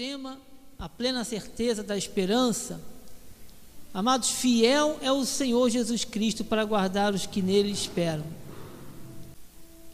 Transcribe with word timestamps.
tema, 0.00 0.40
a 0.78 0.88
plena 0.88 1.24
certeza 1.24 1.82
da 1.82 1.94
esperança. 1.94 2.80
Amados, 3.92 4.30
fiel 4.30 4.98
é 5.02 5.12
o 5.12 5.26
Senhor 5.26 5.68
Jesus 5.68 6.06
Cristo 6.06 6.42
para 6.42 6.64
guardar 6.64 7.12
os 7.12 7.26
que 7.26 7.42
nele 7.42 7.70
esperam. 7.70 8.24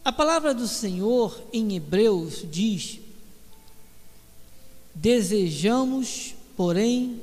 A 0.05 0.11
palavra 0.13 0.53
do 0.53 0.65
Senhor 0.65 1.37
em 1.51 1.75
Hebreus 1.75 2.45
diz: 2.49 3.01
Desejamos, 4.95 6.35
porém, 6.55 7.21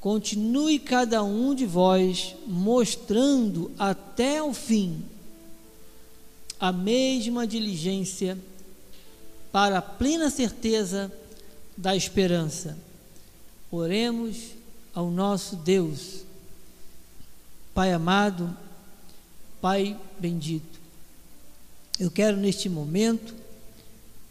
continue 0.00 0.78
cada 0.78 1.22
um 1.22 1.54
de 1.54 1.66
vós 1.66 2.34
mostrando 2.46 3.70
até 3.78 4.42
o 4.42 4.54
fim 4.54 5.04
a 6.58 6.72
mesma 6.72 7.46
diligência 7.46 8.38
para 9.52 9.76
a 9.76 9.82
plena 9.82 10.30
certeza 10.30 11.12
da 11.76 11.94
esperança. 11.94 12.76
Oremos 13.70 14.52
ao 14.94 15.10
nosso 15.10 15.56
Deus. 15.56 16.24
Pai 17.74 17.92
amado, 17.92 18.56
Pai 19.60 19.98
bendito, 20.18 20.80
eu 21.98 22.10
quero 22.10 22.36
neste 22.36 22.68
momento, 22.68 23.34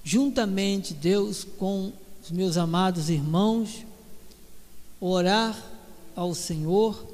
juntamente, 0.03 0.93
Deus, 0.93 1.43
com 1.43 1.91
os 2.23 2.31
meus 2.31 2.57
amados 2.57 3.09
irmãos, 3.09 3.85
orar 4.99 5.61
ao 6.15 6.33
Senhor, 6.33 7.05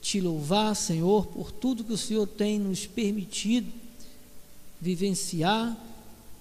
te 0.00 0.20
louvar, 0.20 0.74
Senhor, 0.74 1.26
por 1.26 1.52
tudo 1.52 1.84
que 1.84 1.92
o 1.92 1.98
Senhor 1.98 2.26
tem 2.26 2.58
nos 2.58 2.86
permitido 2.86 3.70
vivenciar 4.80 5.76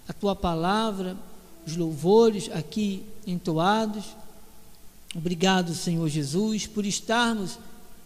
a 0.07 0.13
tua 0.13 0.35
palavra, 0.35 1.17
os 1.65 1.75
louvores 1.75 2.49
aqui 2.51 3.03
entoados. 3.25 4.05
Obrigado, 5.15 5.73
Senhor 5.73 6.07
Jesus, 6.07 6.67
por 6.67 6.85
estarmos 6.85 7.57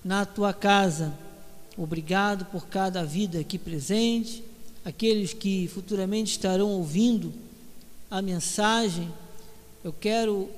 na 0.03 0.25
tua 0.25 0.53
casa. 0.53 1.13
Obrigado 1.77 2.45
por 2.45 2.67
cada 2.67 3.03
vida 3.03 3.39
aqui 3.39 3.57
presente, 3.57 4.43
aqueles 4.85 5.33
que 5.33 5.67
futuramente 5.67 6.31
estarão 6.31 6.69
ouvindo 6.71 7.33
a 8.09 8.21
mensagem. 8.21 9.11
Eu 9.83 9.93
quero 9.93 10.49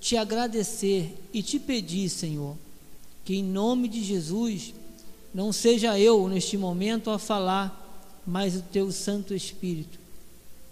te 0.00 0.16
agradecer 0.16 1.16
e 1.32 1.42
te 1.42 1.58
pedir, 1.58 2.08
Senhor, 2.08 2.56
que 3.24 3.36
em 3.36 3.42
nome 3.42 3.88
de 3.88 4.04
Jesus, 4.04 4.74
não 5.34 5.52
seja 5.52 5.98
eu 5.98 6.28
neste 6.28 6.56
momento 6.56 7.10
a 7.10 7.18
falar, 7.18 7.82
mas 8.26 8.56
o 8.56 8.62
teu 8.62 8.90
Santo 8.92 9.34
Espírito, 9.34 9.98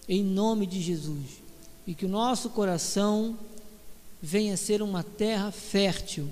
em 0.08 0.22
nome 0.22 0.66
de 0.66 0.80
Jesus 0.80 1.43
e 1.86 1.94
que 1.94 2.06
o 2.06 2.08
nosso 2.08 2.50
coração 2.50 3.38
venha 4.20 4.56
ser 4.56 4.80
uma 4.80 5.02
terra 5.02 5.50
fértil 5.50 6.28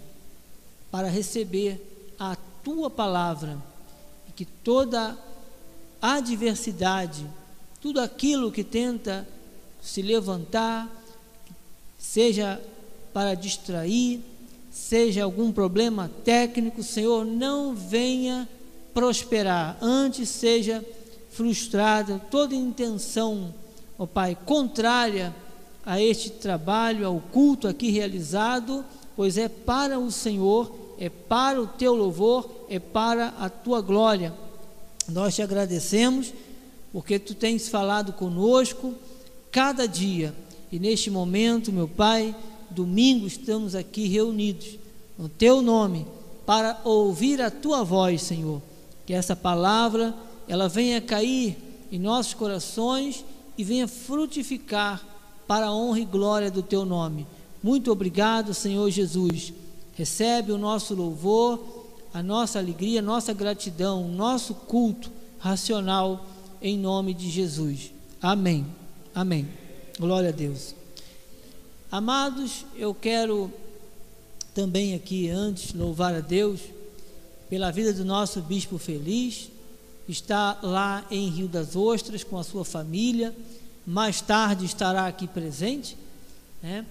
para 0.90 1.08
receber 1.08 2.14
a 2.18 2.36
tua 2.64 2.88
palavra 2.88 3.58
e 4.28 4.32
que 4.32 4.44
toda 4.44 5.18
adversidade, 6.00 7.26
tudo 7.80 8.00
aquilo 8.00 8.50
que 8.50 8.64
tenta 8.64 9.28
se 9.80 10.00
levantar, 10.00 10.88
seja 11.98 12.60
para 13.12 13.34
distrair, 13.34 14.20
seja 14.70 15.24
algum 15.24 15.52
problema 15.52 16.10
técnico, 16.24 16.82
Senhor, 16.82 17.24
não 17.24 17.74
venha 17.74 18.48
prosperar, 18.94 19.76
antes 19.80 20.28
seja 20.28 20.84
frustrada 21.30 22.20
toda 22.30 22.54
intenção, 22.54 23.54
ó 23.98 24.06
Pai, 24.06 24.36
contrária 24.46 25.34
a 25.84 26.00
este 26.00 26.30
trabalho, 26.30 27.06
ao 27.06 27.20
culto 27.20 27.66
aqui 27.66 27.90
realizado, 27.90 28.84
pois 29.16 29.36
é 29.36 29.48
para 29.48 29.98
o 29.98 30.10
Senhor, 30.10 30.72
é 30.98 31.08
para 31.08 31.60
o 31.60 31.66
teu 31.66 31.94
louvor, 31.94 32.48
é 32.68 32.78
para 32.78 33.28
a 33.38 33.48
tua 33.48 33.80
glória. 33.80 34.32
Nós 35.08 35.34
te 35.34 35.42
agradecemos 35.42 36.32
porque 36.92 37.18
tu 37.18 37.34
tens 37.34 37.68
falado 37.68 38.12
conosco 38.12 38.94
cada 39.50 39.86
dia 39.86 40.34
e 40.70 40.78
neste 40.78 41.10
momento, 41.10 41.72
meu 41.72 41.86
Pai, 41.86 42.34
domingo 42.70 43.26
estamos 43.26 43.74
aqui 43.74 44.06
reunidos 44.08 44.78
no 45.18 45.28
teu 45.28 45.60
nome 45.60 46.06
para 46.46 46.80
ouvir 46.84 47.42
a 47.42 47.50
tua 47.50 47.82
voz, 47.82 48.22
Senhor. 48.22 48.62
Que 49.04 49.12
essa 49.12 49.36
palavra 49.36 50.14
ela 50.48 50.68
venha 50.68 51.00
cair 51.00 51.56
em 51.90 51.98
nossos 51.98 52.32
corações 52.32 53.24
e 53.58 53.64
venha 53.64 53.86
frutificar 53.86 55.11
para 55.46 55.66
a 55.66 55.74
honra 55.74 56.00
e 56.00 56.04
glória 56.04 56.50
do 56.50 56.62
teu 56.62 56.84
nome. 56.84 57.26
Muito 57.62 57.92
obrigado, 57.92 58.54
Senhor 58.54 58.90
Jesus. 58.90 59.52
Recebe 59.94 60.52
o 60.52 60.58
nosso 60.58 60.94
louvor, 60.94 61.86
a 62.12 62.22
nossa 62.22 62.58
alegria, 62.58 63.00
a 63.00 63.02
nossa 63.02 63.32
gratidão, 63.32 64.04
o 64.04 64.12
nosso 64.12 64.54
culto 64.54 65.10
racional 65.38 66.26
em 66.60 66.78
nome 66.78 67.14
de 67.14 67.30
Jesus. 67.30 67.92
Amém. 68.20 68.66
Amém. 69.14 69.48
Glória 69.98 70.30
a 70.30 70.32
Deus. 70.32 70.74
Amados, 71.90 72.64
eu 72.76 72.94
quero 72.94 73.52
também 74.54 74.94
aqui 74.94 75.28
antes 75.28 75.74
louvar 75.74 76.14
a 76.14 76.20
Deus 76.20 76.60
pela 77.50 77.70
vida 77.70 77.92
do 77.92 78.04
nosso 78.04 78.40
bispo 78.40 78.78
feliz. 78.78 79.50
Está 80.08 80.58
lá 80.62 81.04
em 81.10 81.28
Rio 81.28 81.48
das 81.48 81.76
Ostras 81.76 82.24
com 82.24 82.38
a 82.38 82.44
sua 82.44 82.64
família 82.64 83.34
mais 83.86 84.20
tarde 84.20 84.64
estará 84.64 85.06
aqui 85.06 85.26
presente, 85.26 85.96
né? 86.62 86.86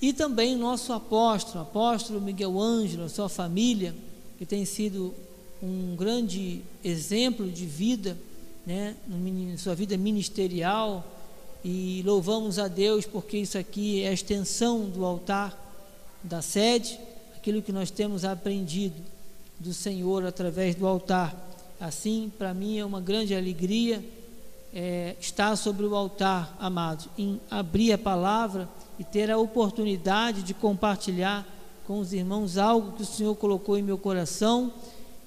E 0.00 0.12
também 0.12 0.56
nosso 0.56 0.92
apóstolo, 0.92 1.62
apóstolo 1.62 2.20
Miguel 2.20 2.60
Ângelo, 2.60 3.08
sua 3.08 3.28
família, 3.28 3.94
que 4.36 4.44
tem 4.44 4.64
sido 4.64 5.14
um 5.62 5.94
grande 5.94 6.60
exemplo 6.82 7.48
de 7.48 7.64
vida, 7.66 8.18
né, 8.66 8.96
na 9.06 9.56
sua 9.56 9.76
vida 9.76 9.96
ministerial, 9.96 11.06
e 11.64 12.02
louvamos 12.04 12.58
a 12.58 12.66
Deus 12.66 13.06
porque 13.06 13.38
isso 13.38 13.56
aqui 13.56 14.02
é 14.02 14.08
a 14.08 14.12
extensão 14.12 14.90
do 14.90 15.04
altar 15.04 15.56
da 16.22 16.42
sede, 16.42 16.98
aquilo 17.36 17.62
que 17.62 17.70
nós 17.70 17.90
temos 17.90 18.24
aprendido 18.24 19.00
do 19.60 19.72
Senhor 19.72 20.26
através 20.26 20.74
do 20.74 20.84
altar. 20.84 21.32
Assim, 21.80 22.32
para 22.36 22.52
mim 22.52 22.78
é 22.78 22.84
uma 22.84 23.00
grande 23.00 23.34
alegria 23.34 24.04
é, 24.72 25.16
estar 25.20 25.54
sobre 25.56 25.84
o 25.84 25.94
altar, 25.94 26.56
amados, 26.58 27.08
em 27.18 27.40
abrir 27.50 27.92
a 27.92 27.98
palavra 27.98 28.68
e 28.98 29.04
ter 29.04 29.30
a 29.30 29.38
oportunidade 29.38 30.42
de 30.42 30.54
compartilhar 30.54 31.46
com 31.86 31.98
os 31.98 32.12
irmãos 32.12 32.56
algo 32.56 32.92
que 32.92 33.02
o 33.02 33.06
Senhor 33.06 33.34
colocou 33.34 33.76
em 33.76 33.82
meu 33.82 33.98
coração. 33.98 34.72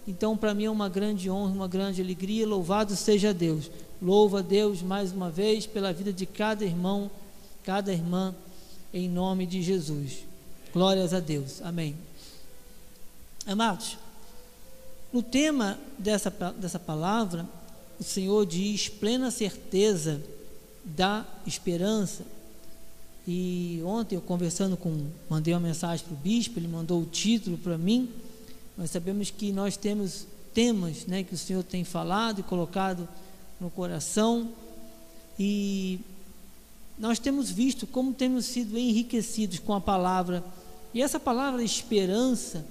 Então, 0.07 0.35
para 0.37 0.53
mim 0.53 0.65
é 0.65 0.71
uma 0.71 0.89
grande 0.89 1.29
honra, 1.29 1.51
uma 1.51 1.67
grande 1.67 2.01
alegria. 2.01 2.47
Louvado 2.47 2.95
seja 2.95 3.33
Deus. 3.33 3.69
Louva 4.01 4.39
a 4.39 4.41
Deus 4.41 4.81
mais 4.81 5.11
uma 5.11 5.29
vez 5.29 5.65
pela 5.65 5.93
vida 5.93 6.11
de 6.11 6.25
cada 6.25 6.63
irmão, 6.63 7.09
cada 7.63 7.91
irmã, 7.91 8.33
em 8.93 9.09
nome 9.09 9.45
de 9.45 9.61
Jesus. 9.61 10.25
Glórias 10.73 11.13
a 11.13 11.19
Deus. 11.19 11.61
Amém. 11.61 11.95
Amados, 13.47 13.97
no 15.13 15.21
tema 15.21 15.77
dessa, 15.97 16.29
dessa 16.57 16.79
palavra, 16.79 17.45
o 17.99 18.03
Senhor 18.03 18.45
diz 18.45 18.89
plena 18.89 19.31
certeza 19.31 20.21
da 20.83 21.25
esperança. 21.45 22.23
E 23.27 23.81
ontem 23.83 24.15
eu 24.15 24.21
conversando 24.21 24.77
com, 24.77 25.07
mandei 25.29 25.53
uma 25.53 25.59
mensagem 25.59 26.05
para 26.05 26.13
o 26.13 26.17
bispo, 26.17 26.59
ele 26.59 26.67
mandou 26.67 27.01
o 27.01 27.05
título 27.05 27.57
para 27.57 27.77
mim. 27.77 28.09
Nós 28.77 28.91
sabemos 28.91 29.31
que 29.31 29.51
nós 29.51 29.77
temos 29.77 30.27
temas, 30.53 31.05
né, 31.05 31.23
que 31.23 31.33
o 31.33 31.37
Senhor 31.37 31.63
tem 31.63 31.83
falado 31.83 32.39
e 32.39 32.43
colocado 32.43 33.07
no 33.59 33.69
coração 33.69 34.49
e 35.39 35.99
nós 36.97 37.19
temos 37.19 37.49
visto 37.49 37.85
como 37.85 38.13
temos 38.13 38.45
sido 38.45 38.77
enriquecidos 38.77 39.59
com 39.59 39.73
a 39.73 39.81
palavra. 39.81 40.43
E 40.93 41.01
essa 41.01 41.19
palavra 41.19 41.61
esperança, 41.63 42.65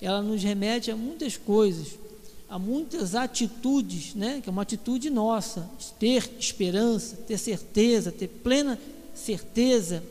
ela 0.00 0.22
nos 0.22 0.42
remete 0.42 0.90
a 0.90 0.96
muitas 0.96 1.36
coisas 1.36 1.98
há 2.48 2.58
muitas 2.58 3.14
atitudes, 3.14 4.14
né, 4.14 4.40
que 4.42 4.48
é 4.48 4.52
uma 4.52 4.62
atitude 4.62 5.10
nossa, 5.10 5.68
ter 5.98 6.30
esperança, 6.38 7.16
ter 7.16 7.38
certeza, 7.38 8.12
ter 8.12 8.28
plena 8.28 8.78
certeza. 9.14 10.02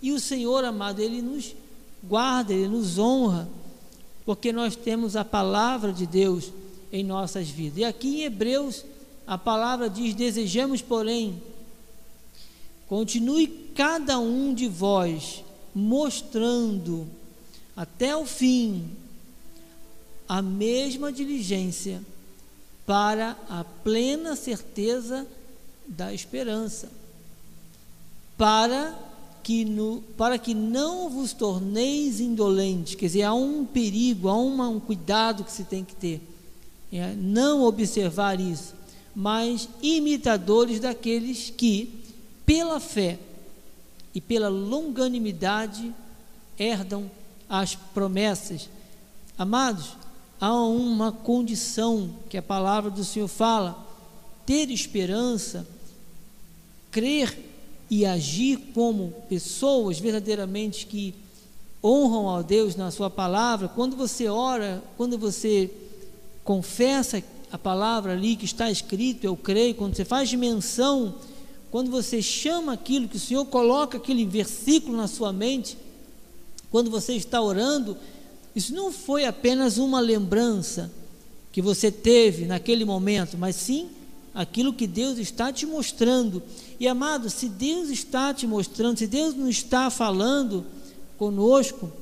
E 0.00 0.12
o 0.12 0.20
Senhor, 0.20 0.64
amado, 0.64 1.00
Ele 1.00 1.20
nos 1.20 1.54
guarda, 2.02 2.52
Ele 2.52 2.68
nos 2.68 2.98
honra, 2.98 3.48
porque 4.24 4.52
nós 4.52 4.76
temos 4.76 5.16
a 5.16 5.24
palavra 5.24 5.92
de 5.92 6.06
Deus 6.06 6.52
em 6.92 7.04
nossas 7.04 7.48
vidas. 7.48 7.78
E 7.78 7.84
aqui 7.84 8.20
em 8.20 8.24
Hebreus, 8.24 8.84
a 9.26 9.36
palavra 9.36 9.88
diz: 9.90 10.14
Desejamos, 10.14 10.82
porém, 10.82 11.40
continue 12.88 13.46
cada 13.74 14.18
um 14.18 14.54
de 14.54 14.68
vós 14.68 15.44
mostrando 15.74 17.06
até 17.76 18.16
o 18.16 18.26
fim 18.26 18.90
a 20.30 20.40
mesma 20.40 21.12
diligência 21.12 22.00
para 22.86 23.36
a 23.48 23.64
plena 23.64 24.36
certeza 24.36 25.26
da 25.88 26.14
esperança, 26.14 26.88
para 28.38 28.96
que 29.42 29.64
no, 29.64 30.00
para 30.16 30.38
que 30.38 30.54
não 30.54 31.10
vos 31.10 31.32
torneis 31.32 32.20
indolentes, 32.20 32.94
quer 32.94 33.06
dizer, 33.06 33.24
há 33.24 33.34
um 33.34 33.66
perigo, 33.66 34.28
há 34.28 34.36
uma, 34.36 34.68
um 34.68 34.78
cuidado 34.78 35.42
que 35.42 35.50
se 35.50 35.64
tem 35.64 35.82
que 35.82 35.96
ter, 35.96 36.22
é, 36.92 37.12
não 37.14 37.64
observar 37.64 38.38
isso, 38.38 38.72
mas 39.12 39.68
imitadores 39.82 40.78
daqueles 40.78 41.50
que, 41.50 42.04
pela 42.46 42.78
fé 42.78 43.18
e 44.14 44.20
pela 44.20 44.48
longanimidade, 44.48 45.92
herdam 46.56 47.10
as 47.48 47.74
promessas. 47.74 48.68
Amados, 49.36 49.98
há 50.40 50.54
uma 50.54 51.12
condição 51.12 52.10
que 52.28 52.38
a 52.38 52.42
palavra 52.42 52.90
do 52.90 53.04
Senhor 53.04 53.28
fala: 53.28 53.86
ter 54.46 54.70
esperança, 54.70 55.66
crer 56.90 57.38
e 57.90 58.06
agir 58.06 58.56
como 58.72 59.12
pessoas 59.28 59.98
verdadeiramente 59.98 60.86
que 60.86 61.14
honram 61.82 62.34
a 62.34 62.42
Deus 62.42 62.76
na 62.76 62.90
sua 62.90 63.10
palavra, 63.10 63.68
quando 63.68 63.96
você 63.96 64.28
ora, 64.28 64.82
quando 64.96 65.18
você 65.18 65.70
confessa 66.44 67.22
a 67.50 67.58
palavra 67.58 68.12
ali 68.12 68.36
que 68.36 68.44
está 68.44 68.70
escrito, 68.70 69.24
eu 69.24 69.36
creio, 69.36 69.74
quando 69.74 69.96
você 69.96 70.04
faz 70.04 70.32
menção, 70.34 71.14
quando 71.70 71.90
você 71.90 72.20
chama 72.20 72.72
aquilo 72.72 73.08
que 73.08 73.16
o 73.16 73.20
Senhor 73.20 73.44
coloca 73.46 73.96
aquele 73.96 74.24
versículo 74.24 74.96
na 74.96 75.08
sua 75.08 75.32
mente, 75.32 75.76
quando 76.70 76.90
você 76.90 77.14
está 77.14 77.40
orando, 77.40 77.96
isso 78.54 78.74
não 78.74 78.92
foi 78.92 79.24
apenas 79.24 79.78
uma 79.78 80.00
lembrança 80.00 80.90
que 81.52 81.62
você 81.62 81.90
teve 81.90 82.46
naquele 82.46 82.84
momento, 82.84 83.36
mas 83.38 83.56
sim 83.56 83.88
aquilo 84.34 84.72
que 84.72 84.86
Deus 84.86 85.18
está 85.18 85.52
te 85.52 85.66
mostrando. 85.66 86.42
E 86.78 86.86
amado, 86.86 87.28
se 87.28 87.48
Deus 87.48 87.88
está 87.90 88.32
te 88.32 88.46
mostrando, 88.46 88.98
se 88.98 89.06
Deus 89.06 89.34
não 89.34 89.48
está 89.48 89.90
falando 89.90 90.64
conosco, 91.18 91.92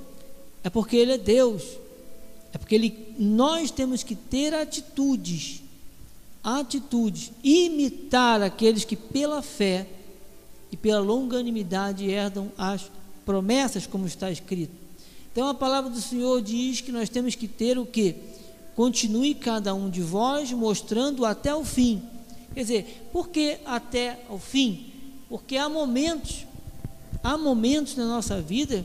é 0.62 0.70
porque 0.70 0.96
Ele 0.96 1.12
é 1.12 1.18
Deus. 1.18 1.62
É 2.52 2.58
porque 2.58 2.74
ele, 2.74 3.14
nós 3.18 3.70
temos 3.70 4.02
que 4.02 4.14
ter 4.14 4.54
atitudes, 4.54 5.62
atitudes, 6.42 7.30
imitar 7.42 8.42
aqueles 8.42 8.84
que 8.84 8.96
pela 8.96 9.42
fé 9.42 9.86
e 10.72 10.76
pela 10.76 11.00
longanimidade 11.00 12.10
herdam 12.10 12.50
as 12.56 12.90
promessas, 13.24 13.86
como 13.86 14.06
está 14.06 14.30
escrito. 14.30 14.87
Então 15.32 15.48
a 15.48 15.54
palavra 15.54 15.90
do 15.90 16.00
Senhor 16.00 16.40
diz 16.42 16.80
que 16.80 16.92
nós 16.92 17.08
temos 17.08 17.34
que 17.34 17.48
ter 17.48 17.78
o 17.78 17.86
que? 17.86 18.14
Continue 18.74 19.34
cada 19.34 19.74
um 19.74 19.90
de 19.90 20.02
vós 20.02 20.52
mostrando 20.52 21.24
até 21.24 21.54
o 21.54 21.64
fim 21.64 22.02
Quer 22.58 22.62
dizer, 22.62 23.08
por 23.12 23.28
que 23.28 23.58
até 23.64 24.18
o 24.28 24.36
fim? 24.36 24.92
Porque 25.28 25.56
há 25.56 25.68
momentos, 25.68 26.44
há 27.22 27.38
momentos 27.38 27.94
na 27.94 28.04
nossa 28.04 28.40
vida 28.40 28.84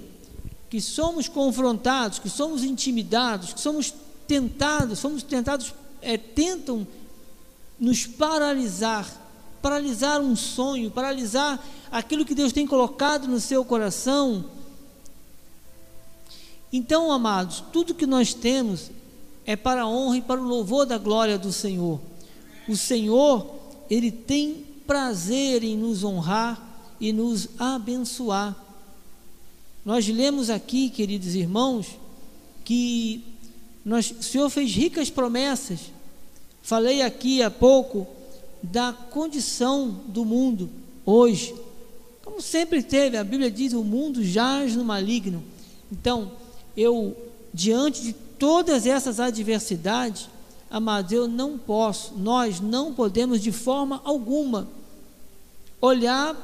que 0.70 0.80
somos 0.80 1.28
confrontados, 1.28 2.20
que 2.20 2.30
somos 2.30 2.64
intimidados, 2.64 3.52
que 3.54 3.60
somos 3.60 3.92
tentados, 4.28 5.00
somos 5.00 5.24
tentados, 5.24 5.74
é, 6.04 6.18
tentam 6.18 6.86
nos 7.80 8.06
paralisar, 8.06 9.08
paralisar 9.60 10.22
um 10.22 10.36
sonho, 10.36 10.92
paralisar 10.92 11.60
aquilo 11.92 12.26
que 12.26 12.36
Deus 12.36 12.54
tem 12.54 12.68
colocado 12.68 13.28
no 13.28 13.40
seu 13.40 13.66
coração. 13.66 14.46
Então, 16.74 17.12
amados, 17.12 17.64
tudo 17.72 17.94
que 17.94 18.08
nós 18.08 18.34
temos 18.34 18.90
é 19.46 19.56
para 19.56 19.84
a 19.84 19.88
honra 19.88 20.18
e 20.18 20.22
para 20.24 20.42
o 20.42 20.44
louvor 20.44 20.88
da 20.88 20.98
glória 20.98 21.38
do 21.38 21.54
Senhor. 21.54 22.02
O 22.68 22.76
Senhor, 22.76 23.48
Ele 23.92 24.10
tem 24.10 24.66
prazer 24.88 25.64
em 25.64 25.78
nos 25.78 26.04
honrar 26.04 26.96
e 27.00 27.14
nos 27.14 27.48
abençoar. 27.60 28.58
Nós 29.86 30.08
lemos 30.08 30.50
aqui, 30.50 30.90
queridos 30.90 31.36
irmãos, 31.36 31.88
que 32.66 33.24
nós, 33.86 34.10
o 34.10 34.24
Senhor 34.24 34.50
fez 34.50 34.72
ricas 34.72 35.12
promessas. 35.12 35.92
Falei 36.64 37.04
aqui 37.04 37.44
há 37.44 37.52
pouco 37.52 38.08
da 38.64 38.94
condição 38.94 39.90
do 40.08 40.26
mundo 40.26 40.72
hoje. 41.06 41.54
Como 42.24 42.42
sempre 42.42 42.82
teve, 42.82 43.16
a 43.16 43.24
Bíblia 43.24 43.52
diz: 43.52 43.74
o 43.74 43.84
mundo 43.84 44.24
jaz 44.24 44.76
no 44.76 44.84
maligno. 44.84 45.44
Então, 45.92 46.32
eu, 46.76 47.16
diante 47.54 48.02
de 48.02 48.14
todas 48.14 48.86
essas 48.86 49.20
adversidades, 49.20 50.28
Amados, 50.74 51.12
eu 51.12 51.28
não 51.28 51.56
posso, 51.56 52.16
nós 52.18 52.60
não 52.60 52.96
podemos 52.96 53.40
de 53.40 53.52
forma 53.52 54.02
alguma 54.04 54.68
olhar 55.80 56.36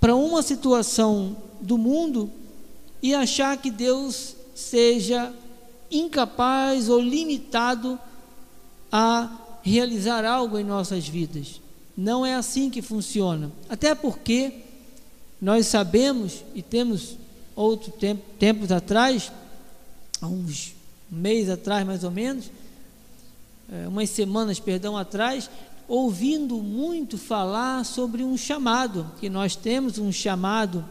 para 0.00 0.16
uma 0.16 0.42
situação 0.42 1.36
do 1.60 1.78
mundo 1.78 2.28
e 3.00 3.14
achar 3.14 3.56
que 3.56 3.70
Deus 3.70 4.34
seja 4.52 5.32
incapaz 5.88 6.88
ou 6.88 6.98
limitado 6.98 7.96
a 8.90 9.30
realizar 9.62 10.24
algo 10.24 10.58
em 10.58 10.64
nossas 10.64 11.06
vidas. 11.06 11.60
Não 11.96 12.26
é 12.26 12.34
assim 12.34 12.68
que 12.68 12.82
funciona. 12.82 13.52
Até 13.68 13.94
porque 13.94 14.54
nós 15.40 15.68
sabemos 15.68 16.42
e 16.52 16.62
temos 16.62 17.16
outro 17.56 17.90
tempo, 17.90 18.22
tempos 18.38 18.70
atrás, 18.70 19.32
há 20.20 20.26
uns 20.26 20.74
meses 21.10 21.48
atrás 21.48 21.86
mais 21.86 22.04
ou 22.04 22.10
menos, 22.10 22.50
é, 23.72 23.88
umas 23.88 24.10
semanas, 24.10 24.60
perdão, 24.60 24.96
atrás, 24.96 25.50
ouvindo 25.88 26.58
muito 26.58 27.16
falar 27.16 27.84
sobre 27.84 28.22
um 28.22 28.36
chamado, 28.36 29.10
que 29.18 29.28
nós 29.30 29.56
temos 29.56 29.98
um 29.98 30.12
chamado. 30.12 30.84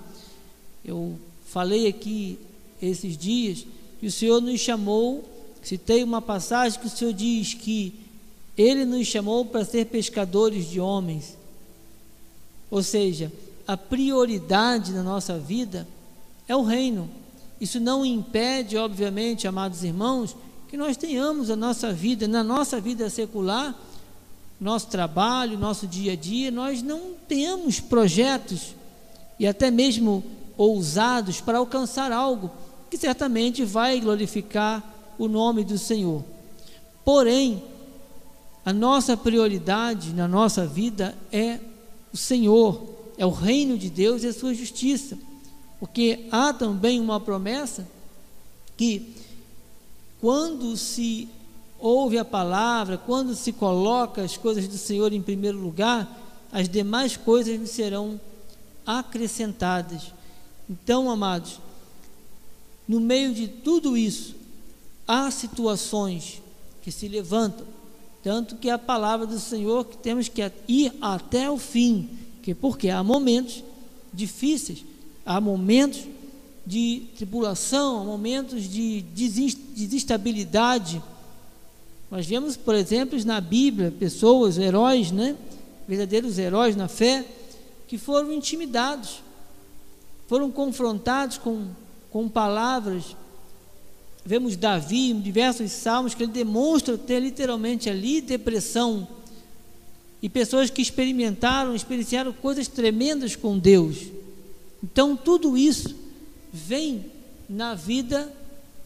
Eu 0.83 1.17
falei 1.45 1.88
aqui 1.88 2.39
esses 2.81 3.17
dias 3.17 3.65
que 4.00 4.07
o 4.07 4.12
Senhor 4.12 4.41
nos 4.41 4.59
chamou, 4.59 5.23
citei 5.62 6.03
uma 6.03 6.21
passagem 6.21 6.79
que 6.79 6.88
o 6.88 6.89
Senhor 6.89 7.13
diz 7.13 7.53
que 7.53 7.94
Ele 8.57 8.85
nos 8.85 9.07
chamou 9.07 9.45
para 9.45 9.63
ser 9.63 9.85
pescadores 9.85 10.69
de 10.69 10.79
homens. 10.79 11.38
Ou 12.69 12.83
seja, 12.83 13.31
a 13.67 13.77
prioridade 13.77 14.91
na 14.91 15.03
nossa 15.03 15.38
vida 15.38 15.88
é 16.47 16.56
o 16.56 16.63
reino. 16.63 17.09
Isso 17.59 17.80
não 17.80 18.06
impede, 18.06 18.77
obviamente, 18.77 19.47
amados 19.47 19.83
irmãos, 19.83 20.36
que 20.68 20.77
nós 20.77 20.97
tenhamos 20.97 21.50
a 21.50 21.56
nossa 21.56 21.94
vida, 21.94 22.27
na 22.27 22.44
nossa 22.44 22.81
vida 22.81 23.09
secular, 23.09 23.75
nosso 24.59 24.88
trabalho, 24.88 25.57
nosso 25.57 25.88
dia 25.88 26.13
a 26.13 26.15
dia, 26.15 26.51
nós 26.51 26.81
não 26.81 27.13
temos 27.27 27.80
projetos 27.80 28.75
e 29.39 29.45
até 29.45 29.69
mesmo 29.69 30.24
ousados 30.57 31.42
para 31.42 31.57
alcançar 31.57 32.12
algo 32.12 32.50
que 32.89 32.98
certamente 32.98 33.63
vai 33.65 34.00
glorificar 34.00 34.84
o 35.17 35.27
nome 35.27 35.63
do 35.63 35.77
Senhor. 35.77 36.24
Porém, 37.03 37.62
a 38.65 38.74
nossa 38.74 39.15
prioridade 39.15 40.12
na 40.13 40.27
nossa 40.27 40.65
vida 40.65 41.15
é 41.31 41.60
o 42.12 42.17
Senhor, 42.17 42.81
é 43.17 43.25
o 43.25 43.29
reino 43.29 43.77
de 43.77 43.89
Deus 43.89 44.24
e 44.24 44.27
a 44.27 44.34
sua 44.34 44.53
justiça. 44.53 45.17
Porque 45.79 46.27
há 46.32 46.53
também 46.53 47.00
uma 47.00 47.20
promessa 47.20 47.88
que 48.77 49.13
quando 50.20 50.75
se 50.75 51.27
ouve 51.79 52.17
a 52.17 52.25
palavra, 52.25 52.98
quando 52.98 53.36
se 53.36 53.51
coloca 53.51 54.24
as 54.24 54.38
coisas 54.38 54.67
do 54.67 54.77
Senhor 54.77 55.13
em 55.13 55.22
primeiro 55.22 55.60
lugar, 55.60 56.22
as 56.51 56.70
demais 56.70 57.17
coisas 57.17 57.60
lhe 57.60 57.67
serão 57.67 58.20
acrescentadas. 58.86 60.13
Então, 60.70 61.12
amados, 61.12 61.60
no 62.88 63.00
meio 63.00 63.34
de 63.34 63.48
tudo 63.48 63.98
isso, 63.98 64.36
há 65.08 65.29
situações 65.29 66.41
que 66.82 66.91
se 66.91 67.08
levantam, 67.08 67.65
tanto 68.24 68.55
que 68.55 68.70
a 68.70 68.77
palavra 68.77 69.27
do 69.27 69.39
Senhor 69.39 69.86
que 69.86 69.98
temos 69.98 70.27
que 70.27 70.51
ir 70.67 70.94
até 71.01 71.50
o 71.50 71.58
fim, 71.58 72.10
que 72.41 72.55
porque 72.55 72.89
há 72.89 73.03
momentos 73.03 73.63
difíceis, 74.13 74.84
há 75.25 75.41
momentos 75.41 76.03
de 76.65 77.03
tribulação, 77.15 78.05
momentos 78.05 78.63
de 78.63 79.01
desestabilidade. 79.01 81.01
Nós 82.10 82.25
vemos, 82.25 82.55
por 82.55 82.75
exemplo, 82.75 83.22
na 83.25 83.41
Bíblia, 83.41 83.91
pessoas, 83.91 84.58
heróis, 84.58 85.12
né? 85.12 85.36
verdadeiros 85.88 86.38
heróis 86.38 86.75
na 86.75 86.88
fé, 86.88 87.25
que 87.88 87.98
foram 87.98 88.32
intimidados, 88.32 89.22
foram 90.27 90.51
confrontados 90.51 91.38
com, 91.38 91.67
com 92.12 92.27
palavras. 92.27 93.15
Vemos 94.25 94.55
Davi 94.55 95.12
em 95.12 95.20
diversos 95.20 95.72
salmos 95.72 96.15
que 96.15 96.24
ele 96.24 96.32
demonstra 96.32 96.98
ter 96.98 97.20
literalmente 97.20 97.89
ali 97.89 98.22
depressão. 98.22 99.08
E 100.20 100.27
pessoas 100.27 100.72
que 100.72 100.82
experimentaram, 100.82 101.75
experienciaram 101.75 102.34
coisas 102.34 102.67
tremendas 102.67 103.36
com 103.36 103.60
Deus. 103.60 103.98
Então, 104.84 105.15
tudo 105.15 105.58
isso 105.58 105.96
vem 106.51 107.12
na 107.50 107.75
vida 107.75 108.32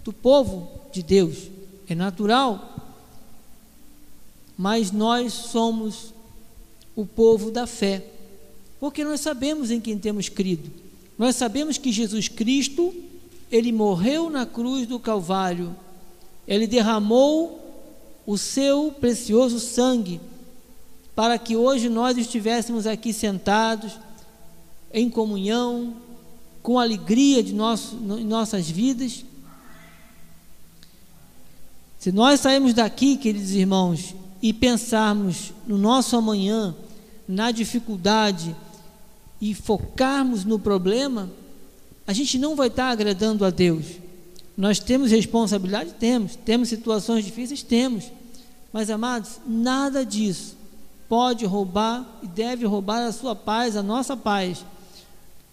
do 0.04 0.14
povo 0.14 0.70
de 0.92 1.04
Deus. 1.04 1.50
É 1.88 1.96
natural. 1.96 2.76
Mas 4.58 4.92
nós 4.92 5.34
somos 5.34 6.14
o 6.96 7.06
povo 7.06 7.52
da 7.52 7.66
fé. 7.68 8.06
Porque 8.80 9.04
nós 9.04 9.22
sabemos 9.22 9.72
em 9.72 9.80
quem 9.80 9.98
temos 9.98 10.30
crido. 10.30 10.70
Nós 11.18 11.36
sabemos 11.36 11.78
que 11.78 11.92
Jesus 11.92 12.28
Cristo, 12.28 12.94
ele 13.52 13.72
morreu 13.72 14.30
na 14.30 14.46
cruz 14.46 14.88
do 14.88 15.00
Calvário, 15.00 15.76
ele 16.48 16.66
derramou 16.66 17.60
o 18.26 18.38
seu 18.38 18.96
precioso 19.00 19.60
sangue 19.60 20.22
para 21.16 21.38
que 21.38 21.58
hoje 21.58 21.90
nós 21.90 22.18
estivéssemos 22.18 22.88
aqui 22.88 23.12
sentados 23.12 24.00
em 24.94 25.10
comunhão, 25.10 25.96
com 26.62 26.80
alegria 26.80 27.42
de 27.42 27.54
nosso, 27.54 27.96
em 27.96 28.26
nossas 28.26 28.70
vidas. 28.70 29.24
Se 32.00 32.12
nós 32.12 32.40
sairmos 32.40 32.74
daqui, 32.74 33.18
queridos 33.18 33.52
irmãos, 33.52 34.16
e 34.42 34.54
pensarmos 34.54 35.54
no 35.68 35.78
nosso 35.78 36.16
amanhã, 36.16 36.76
na 37.28 37.52
dificuldade 37.52 38.56
e 39.42 39.54
focarmos 39.54 40.46
no 40.46 40.58
problema, 40.58 41.30
a 42.08 42.14
gente 42.14 42.38
não 42.38 42.56
vai 42.56 42.68
estar 42.68 42.90
agradando 42.90 43.46
a 43.46 43.50
Deus. 43.50 43.86
Nós 44.58 44.80
temos 44.80 45.12
responsabilidade? 45.12 45.94
Temos. 45.94 46.36
Temos 46.36 46.70
situações 46.70 47.24
difíceis? 47.24 47.62
Temos. 47.62 48.06
Mas, 48.74 48.90
amados, 48.90 49.40
nada 49.46 50.06
disso 50.06 50.58
pode 51.08 51.44
roubar 51.46 52.20
e 52.22 52.28
deve 52.28 52.66
roubar 52.66 53.02
a 53.02 53.12
sua 53.12 53.36
paz, 53.36 53.76
a 53.76 53.82
nossa 53.82 54.16
paz, 54.16 54.64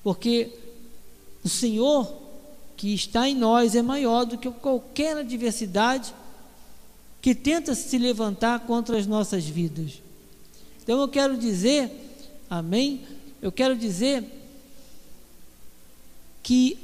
porque 0.07 0.53
o 1.43 1.49
Senhor 1.49 2.17
que 2.77 2.95
está 2.95 3.29
em 3.29 3.35
nós 3.35 3.75
é 3.75 3.83
maior 3.83 4.25
do 4.25 4.39
que 4.39 4.49
qualquer 4.49 5.17
adversidade 5.17 6.15
que 7.21 7.35
tenta 7.35 7.75
se 7.75 7.99
levantar 7.99 8.61
contra 8.61 8.97
as 8.97 9.05
nossas 9.05 9.45
vidas. 9.49 10.01
Então 10.81 11.01
eu 11.01 11.09
quero 11.09 11.37
dizer, 11.37 11.91
amém? 12.49 13.01
Eu 13.43 13.51
quero 13.51 13.75
dizer 13.75 14.23
que 16.41 16.79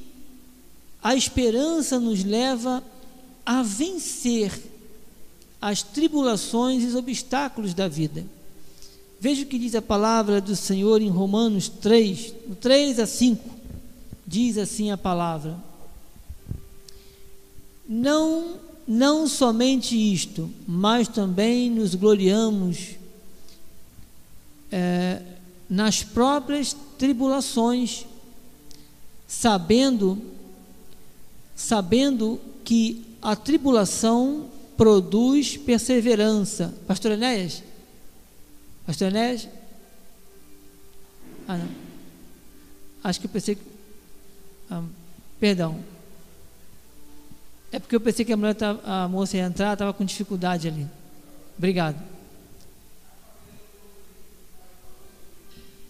a 1.00 1.14
esperança 1.14 2.00
nos 2.00 2.24
leva 2.24 2.82
a 3.46 3.62
vencer 3.62 4.52
as 5.60 5.80
tribulações 5.80 6.82
e 6.82 6.86
os 6.86 6.96
obstáculos 6.96 7.72
da 7.72 7.86
vida. 7.86 8.26
Veja 9.22 9.44
o 9.44 9.46
que 9.46 9.56
diz 9.56 9.76
a 9.76 9.80
palavra 9.80 10.40
do 10.40 10.56
Senhor 10.56 11.00
em 11.00 11.08
Romanos 11.08 11.68
3, 11.68 12.34
3 12.60 12.98
a 12.98 13.06
5. 13.06 13.50
Diz 14.26 14.58
assim 14.58 14.90
a 14.90 14.98
palavra: 14.98 15.56
Não, 17.88 18.56
não 18.84 19.28
somente 19.28 19.94
isto, 19.94 20.50
mas 20.66 21.06
também 21.06 21.70
nos 21.70 21.94
gloriamos 21.94 22.96
é, 24.72 25.22
nas 25.70 26.02
próprias 26.02 26.76
tribulações, 26.98 28.04
sabendo, 29.28 30.20
sabendo 31.54 32.40
que 32.64 33.04
a 33.22 33.36
tribulação 33.36 34.46
produz 34.76 35.56
perseverança. 35.56 36.74
Pastor 36.88 37.12
Enéas, 37.12 37.62
Pastor 38.86 39.08
Enéas? 39.08 39.48
Ah, 41.46 41.56
não. 41.56 41.68
Acho 43.04 43.20
que 43.20 43.26
eu 43.26 43.30
pensei 43.30 43.54
que. 43.54 43.62
Ah, 44.70 44.82
perdão. 45.40 45.82
É 47.70 47.78
porque 47.78 47.96
eu 47.96 48.00
pensei 48.00 48.24
que 48.24 48.32
a 48.32 48.36
mulher 48.36 48.54
tava, 48.54 48.80
a 48.84 49.08
moça 49.08 49.36
ia 49.36 49.44
entrar, 49.44 49.72
estava 49.72 49.92
com 49.92 50.04
dificuldade 50.04 50.68
ali. 50.68 50.86
Obrigado. 51.56 52.00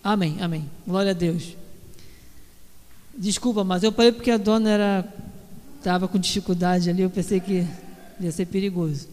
Amém, 0.02 0.40
amém. 0.40 0.70
Glória 0.86 1.10
a 1.10 1.14
Deus. 1.14 1.56
Desculpa, 3.16 3.62
mas 3.62 3.82
eu 3.82 3.92
parei 3.92 4.12
porque 4.12 4.30
a 4.30 4.36
dona 4.36 4.70
era 4.70 5.14
estava 5.78 6.06
com 6.06 6.18
dificuldade 6.18 6.88
ali, 6.88 7.02
eu 7.02 7.10
pensei 7.10 7.40
que 7.40 7.66
ia 8.20 8.32
ser 8.32 8.46
perigoso. 8.46 9.08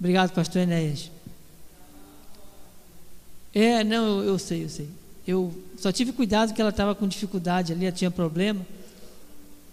Obrigado, 0.00 0.32
pastor 0.32 0.62
Enéas. 0.62 1.10
É, 3.58 3.82
não, 3.82 4.18
eu, 4.18 4.24
eu 4.24 4.38
sei, 4.38 4.64
eu 4.64 4.68
sei. 4.68 4.86
Eu 5.26 5.54
só 5.78 5.90
tive 5.90 6.12
cuidado 6.12 6.52
que 6.52 6.60
ela 6.60 6.68
estava 6.68 6.94
com 6.94 7.08
dificuldade 7.08 7.72
ali, 7.72 7.86
ela 7.86 7.96
tinha 7.96 8.10
problema. 8.10 8.60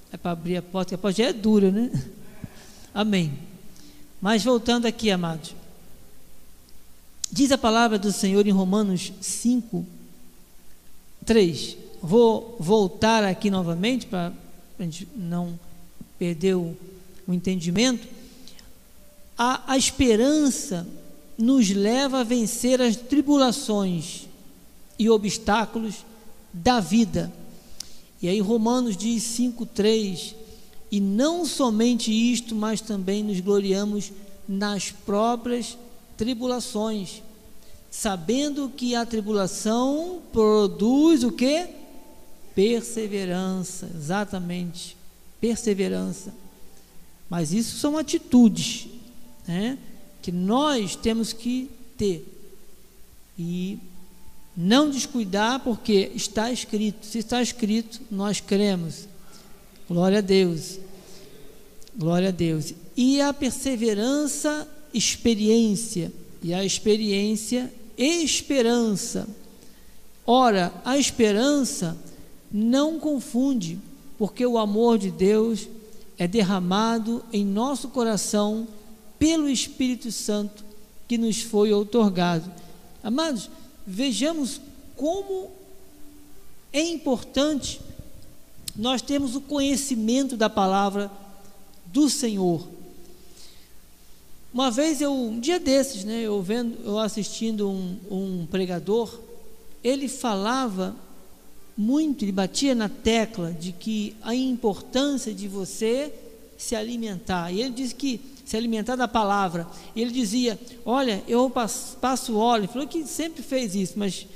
É 0.10 0.16
para 0.16 0.32
abrir 0.32 0.56
a 0.56 0.62
porta, 0.62 0.96
a 0.96 0.98
porta 0.98 1.22
já 1.22 1.28
é 1.28 1.34
dura, 1.34 1.70
né? 1.70 1.92
Amém. 2.96 3.38
Mas 4.22 4.42
voltando 4.42 4.86
aqui, 4.86 5.12
amados. 5.12 5.54
Diz 7.30 7.52
a 7.52 7.58
palavra 7.58 8.00
do 8.00 8.10
Senhor 8.10 8.48
em 8.48 8.52
Romanos 8.52 9.12
5, 9.20 9.86
3. 11.25 11.75
Vou 12.02 12.56
voltar 12.62 13.25
aqui 13.25 13.52
novamente 13.52 14.06
para 14.06 14.32
a 14.80 14.84
gente 14.84 15.10
não 15.13 15.60
perder 16.18 16.56
o, 16.56 16.74
o 17.28 17.34
entendimento. 17.34 18.08
A, 19.38 19.74
a 19.74 19.78
esperança 19.78 20.88
nos 21.38 21.70
leva 21.70 22.20
a 22.20 22.24
vencer 22.24 22.82
as 22.82 22.96
tribulações 22.96 24.28
e 24.98 25.10
obstáculos 25.10 26.06
da 26.52 26.80
vida. 26.80 27.34
E 28.22 28.28
aí 28.28 28.40
Romanos 28.40 28.96
diz 28.96 29.24
5:3, 29.24 30.36
e 30.92 31.00
não 31.00 31.46
somente 31.46 32.12
isto, 32.12 32.56
mas 32.56 32.80
também 32.80 33.24
nos 33.24 33.40
gloriamos 33.40 34.12
nas 34.48 34.92
próprias 34.92 35.78
tribulações, 36.16 37.24
sabendo 37.90 38.70
que 38.70 38.94
a 38.96 39.06
tribulação 39.06 40.22
produz 40.32 41.24
o 41.24 41.32
que? 41.32 41.68
Perseverança, 42.54 43.90
exatamente, 43.96 44.96
perseverança. 45.42 46.34
Mas 47.30 47.52
isso 47.52 47.80
são 47.80 47.98
atitudes, 47.98 48.88
né? 49.48 49.78
Que 50.24 50.32
nós 50.32 50.96
temos 50.96 51.34
que 51.34 51.70
ter. 51.98 52.25
E 53.38 53.77
não 54.56 54.89
descuidar, 54.89 55.60
porque 55.60 56.12
está 56.15 56.51
escrito. 56.51 57.06
Se 57.06 57.20
está 57.20 57.42
escrito, 57.42 58.01
nós 58.10 58.39
cremos. 58.39 59.08
Glória 59.88 60.20
a 60.20 60.22
Deus. 60.22 60.80
Glória 61.96 62.30
a 62.30 62.32
Deus. 62.32 62.74
E 62.96 63.20
a 63.20 63.34
perseverança, 63.34 64.68
experiência. 64.94 66.12
E 66.42 66.53
a 66.53 66.63
experiência, 66.63 67.72
esperança. 67.98 69.27
Ora, 70.25 70.74
a 70.86 70.98
esperança 70.98 71.98
não 72.50 72.98
confunde, 72.98 73.77
porque 74.18 74.46
o 74.46 74.58
amor 74.58 74.98
de 74.98 75.12
Deus 75.12 75.68
é 76.18 76.27
derramado 76.27 77.22
em 77.34 77.44
nosso 77.44 77.89
coração 77.89 78.65
pelo 79.24 79.48
Espírito 79.48 80.12
Santo 80.12 80.65
que 81.08 81.18
nos 81.18 81.42
foi 81.42 81.72
outorgado. 81.72 82.51
Amados, 83.01 83.50
vejamos 83.88 84.60
como 84.98 85.50
é 86.74 86.82
importante 86.82 87.80
nós 88.75 89.01
termos 89.01 89.34
o 89.34 89.39
conhecimento 89.39 90.36
da 90.36 90.50
palavra 90.50 91.10
do 91.86 92.10
Senhor. 92.10 92.68
Uma 94.53 94.70
vez 94.70 95.00
eu, 95.00 95.13
um 95.13 95.39
dia 95.39 95.58
desses, 95.58 96.03
né, 96.03 96.24
eu 96.24 96.42
vendo, 96.42 96.77
eu 96.84 97.00
assistindo 97.00 97.70
um, 97.70 97.98
um 98.12 98.46
pregador, 98.46 99.22
ele 99.82 100.10
falava 100.10 100.94
muito, 101.77 102.25
ele 102.25 102.34
batia 102.34 102.75
na 102.75 102.89
tecla 102.89 103.53
de 103.53 103.72
que 103.72 104.18
a 104.22 104.36
importância 104.36 105.34
de 105.34 105.48
você 105.48 106.13
se 106.58 106.75
alimentar. 106.75 107.53
E 107.53 107.62
ele 107.62 107.72
disse 107.72 107.96
que 107.96 108.33
se 108.46 108.58
alimentar 108.58 108.96
da 108.96 109.08
palavra. 109.08 109.68
E 109.96 110.02
ele 110.02 110.12
dizia: 110.12 110.60
Olha, 110.86 111.24
eu 111.28 111.50
passo 111.50 112.36
óleo. 112.36 112.64
Ele 112.64 112.72
falou 112.72 112.88
que 112.88 113.06
sempre 113.06 113.42
fez 113.42 113.76
isso, 113.76 113.94
mas 113.98 114.28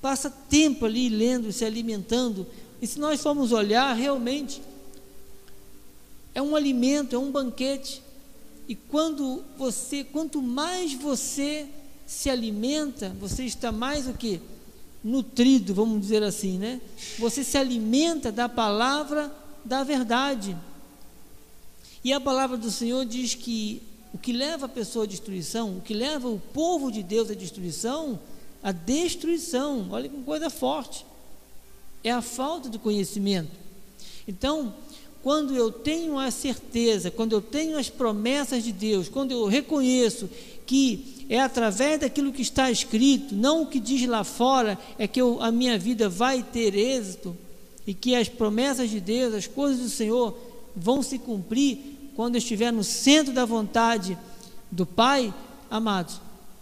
passa 0.00 0.30
tempo 0.30 0.86
ali 0.86 1.08
lendo, 1.08 1.52
se 1.52 1.64
alimentando. 1.64 2.46
E 2.80 2.86
se 2.86 2.98
nós 2.98 3.20
formos 3.20 3.52
olhar, 3.52 3.92
realmente 3.94 4.62
é 6.34 6.42
um 6.42 6.54
alimento, 6.54 7.16
é 7.16 7.18
um 7.18 7.30
banquete. 7.30 8.02
E 8.68 8.74
quando 8.74 9.42
você, 9.56 10.04
quanto 10.04 10.40
mais 10.40 10.94
você 10.94 11.66
se 12.06 12.30
alimenta, 12.30 13.14
você 13.18 13.44
está 13.44 13.72
mais 13.72 14.06
o 14.06 14.12
que? 14.12 14.40
Nutrido, 15.02 15.74
vamos 15.74 16.00
dizer 16.00 16.22
assim, 16.22 16.58
né? 16.58 16.80
Você 17.18 17.42
se 17.42 17.56
alimenta 17.56 18.30
da 18.30 18.48
palavra 18.48 19.32
da 19.64 19.82
verdade. 19.82 20.56
E 22.04 22.12
a 22.12 22.20
palavra 22.20 22.56
do 22.56 22.70
Senhor 22.70 23.04
diz 23.04 23.34
que 23.34 23.82
o 24.12 24.18
que 24.18 24.32
leva 24.32 24.66
a 24.66 24.68
pessoa 24.68 25.04
à 25.04 25.08
destruição, 25.08 25.78
o 25.78 25.80
que 25.80 25.92
leva 25.92 26.28
o 26.28 26.38
povo 26.38 26.90
de 26.90 27.02
Deus 27.02 27.30
à 27.30 27.34
destruição, 27.34 28.18
a 28.62 28.72
destruição, 28.72 29.88
olha 29.90 30.08
que 30.08 30.16
coisa 30.22 30.48
forte, 30.48 31.04
é 32.02 32.10
a 32.10 32.22
falta 32.22 32.68
de 32.68 32.78
conhecimento. 32.78 33.50
Então, 34.26 34.74
quando 35.22 35.54
eu 35.54 35.70
tenho 35.70 36.18
a 36.18 36.30
certeza, 36.30 37.10
quando 37.10 37.32
eu 37.32 37.40
tenho 37.40 37.76
as 37.76 37.90
promessas 37.90 38.62
de 38.62 38.72
Deus, 38.72 39.08
quando 39.08 39.32
eu 39.32 39.46
reconheço 39.46 40.28
que 40.66 41.26
é 41.28 41.40
através 41.40 42.00
daquilo 42.00 42.32
que 42.32 42.42
está 42.42 42.70
escrito, 42.70 43.34
não 43.34 43.62
o 43.62 43.66
que 43.66 43.80
diz 43.80 44.06
lá 44.08 44.24
fora, 44.24 44.78
é 44.98 45.06
que 45.06 45.20
eu, 45.20 45.42
a 45.42 45.50
minha 45.50 45.78
vida 45.78 46.08
vai 46.08 46.42
ter 46.42 46.74
êxito 46.74 47.36
e 47.86 47.92
que 47.92 48.14
as 48.14 48.28
promessas 48.28 48.88
de 48.88 49.00
Deus, 49.00 49.34
as 49.34 49.46
coisas 49.46 49.80
do 49.80 49.90
Senhor 49.90 50.38
vão 50.78 51.02
se 51.02 51.18
cumprir 51.18 52.12
quando 52.14 52.36
estiver 52.36 52.72
no 52.72 52.84
centro 52.84 53.32
da 53.32 53.44
vontade 53.44 54.16
do 54.70 54.86
Pai, 54.86 55.32
amados. 55.70 56.20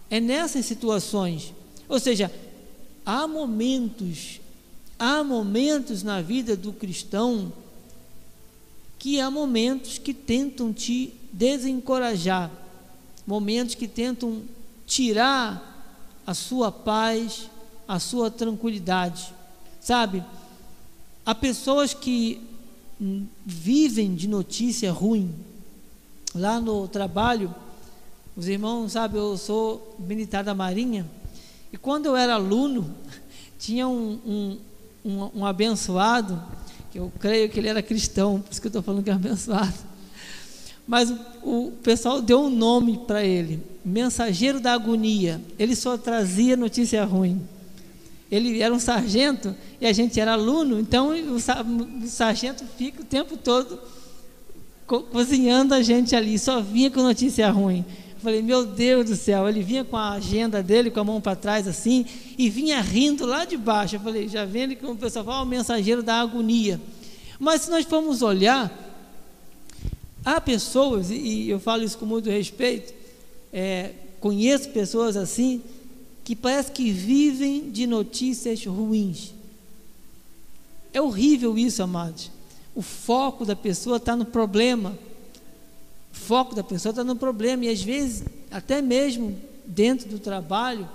É 0.09 0.19
nessas 0.19 0.65
situações. 0.65 1.53
Ou 1.87 1.99
seja, 1.99 2.31
há 3.05 3.27
momentos, 3.27 4.41
há 4.97 5.23
momentos 5.23 6.03
na 6.03 6.21
vida 6.21 6.55
do 6.55 6.73
cristão 6.73 7.51
que 8.99 9.19
há 9.19 9.29
momentos 9.29 9.97
que 9.97 10.13
tentam 10.13 10.73
te 10.73 11.13
desencorajar, 11.31 12.51
momentos 13.25 13.75
que 13.75 13.87
tentam 13.87 14.41
tirar 14.85 16.21
a 16.25 16.33
sua 16.33 16.71
paz, 16.71 17.49
a 17.87 17.99
sua 17.99 18.31
tranquilidade. 18.31 19.33
Sabe? 19.79 20.23
Há 21.25 21.35
pessoas 21.35 21.93
que 21.93 22.46
vivem 23.45 24.15
de 24.15 24.27
notícia 24.27 24.91
ruim. 24.91 25.33
Lá 26.33 26.59
no 26.59 26.87
trabalho, 26.87 27.53
os 28.35 28.47
irmãos, 28.47 28.91
sabe, 28.91 29.17
eu 29.17 29.37
sou 29.37 29.95
militar 29.99 30.43
da 30.43 30.53
Marinha, 30.53 31.05
e 31.71 31.77
quando 31.77 32.05
eu 32.05 32.15
era 32.15 32.35
aluno, 32.35 32.93
tinha 33.57 33.87
um, 33.87 34.19
um, 34.25 34.57
um, 35.05 35.29
um 35.39 35.45
abençoado, 35.45 36.41
que 36.91 36.99
eu 36.99 37.11
creio 37.19 37.49
que 37.49 37.59
ele 37.59 37.67
era 37.67 37.81
cristão, 37.81 38.41
por 38.41 38.51
isso 38.51 38.61
que 38.61 38.67
eu 38.67 38.69
estou 38.69 38.81
falando 38.81 39.03
que 39.03 39.09
é 39.09 39.13
abençoado. 39.13 39.73
Mas 40.87 41.09
o, 41.43 41.67
o 41.67 41.71
pessoal 41.83 42.21
deu 42.21 42.41
um 42.41 42.49
nome 42.49 42.99
para 43.05 43.23
ele, 43.23 43.61
mensageiro 43.83 44.59
da 44.59 44.73
agonia. 44.73 45.41
Ele 45.59 45.75
só 45.75 45.97
trazia 45.97 46.55
notícia 46.55 47.03
ruim. 47.03 47.41
Ele 48.29 48.61
era 48.61 48.73
um 48.73 48.79
sargento 48.79 49.55
e 49.79 49.85
a 49.85 49.93
gente 49.93 50.19
era 50.19 50.33
aluno, 50.33 50.79
então 50.79 51.11
o, 51.33 51.39
sargento 52.07 52.65
fica 52.77 53.01
o 53.01 53.05
tempo 53.05 53.37
todo 53.37 53.79
co 54.85 55.03
cozinhando 55.03 55.73
a 55.73 55.81
gente 55.81 56.15
ali, 56.15 56.39
só 56.39 56.61
vinha 56.61 56.89
com 56.89 57.01
notícia 57.01 57.49
ruim. 57.49 57.85
Eu 58.15 58.21
falei, 58.21 58.41
meu 58.41 58.65
Deus 58.65 59.09
do 59.09 59.15
céu, 59.15 59.47
ele 59.47 59.61
vinha 59.61 59.83
com 59.83 59.95
a 59.95 60.13
agenda 60.13 60.63
dele, 60.63 60.89
com 60.89 60.99
a 60.99 61.03
mão 61.03 61.21
para 61.21 61.35
trás 61.35 61.67
assim, 61.67 62.05
e 62.37 62.49
vinha 62.49 62.81
rindo 62.81 63.25
lá 63.25 63.45
de 63.45 63.55
baixo. 63.55 63.97
Eu 63.97 63.99
falei, 63.99 64.27
já 64.27 64.43
vendo 64.43 64.75
que 64.75 64.85
o 64.85 64.95
pessoal 64.95 65.23
fala, 65.23 65.43
o 65.43 65.45
mensageiro 65.45 66.01
da 66.01 66.19
agonia. 66.19 66.81
Mas 67.39 67.61
se 67.61 67.69
nós 67.69 67.85
formos 67.85 68.21
olhar, 68.21 68.71
há 70.25 70.41
pessoas, 70.41 71.11
e 71.11 71.47
eu 71.47 71.59
falo 71.59 71.83
isso 71.83 71.97
com 71.97 72.05
muito 72.05 72.29
respeito, 72.29 72.93
é, 73.53 73.91
conheço 74.19 74.69
pessoas 74.69 75.15
assim, 75.15 75.61
que 76.27 76.35
parece 76.35 76.71
que 76.73 76.91
vivem 76.91 77.71
de 77.71 77.87
notícias 77.87 78.65
ruins. 78.65 79.33
É 80.91 81.01
horrível 81.01 81.57
isso, 81.57 81.81
amados. 81.81 82.29
O 82.75 82.81
foco 82.81 83.45
da 83.45 83.55
pessoa 83.55 83.95
está 83.95 84.13
no 84.13 84.25
problema 84.25 84.97
foco 86.17 86.55
da 86.55 86.63
pessoa 86.63 86.91
está 86.91 87.03
no 87.03 87.15
problema. 87.15 87.65
E 87.65 87.69
às 87.69 87.81
vezes, 87.81 88.23
até 88.51 88.81
mesmo 88.81 89.37
dentro 89.65 90.09
do 90.09 90.19
trabalho, 90.19 90.89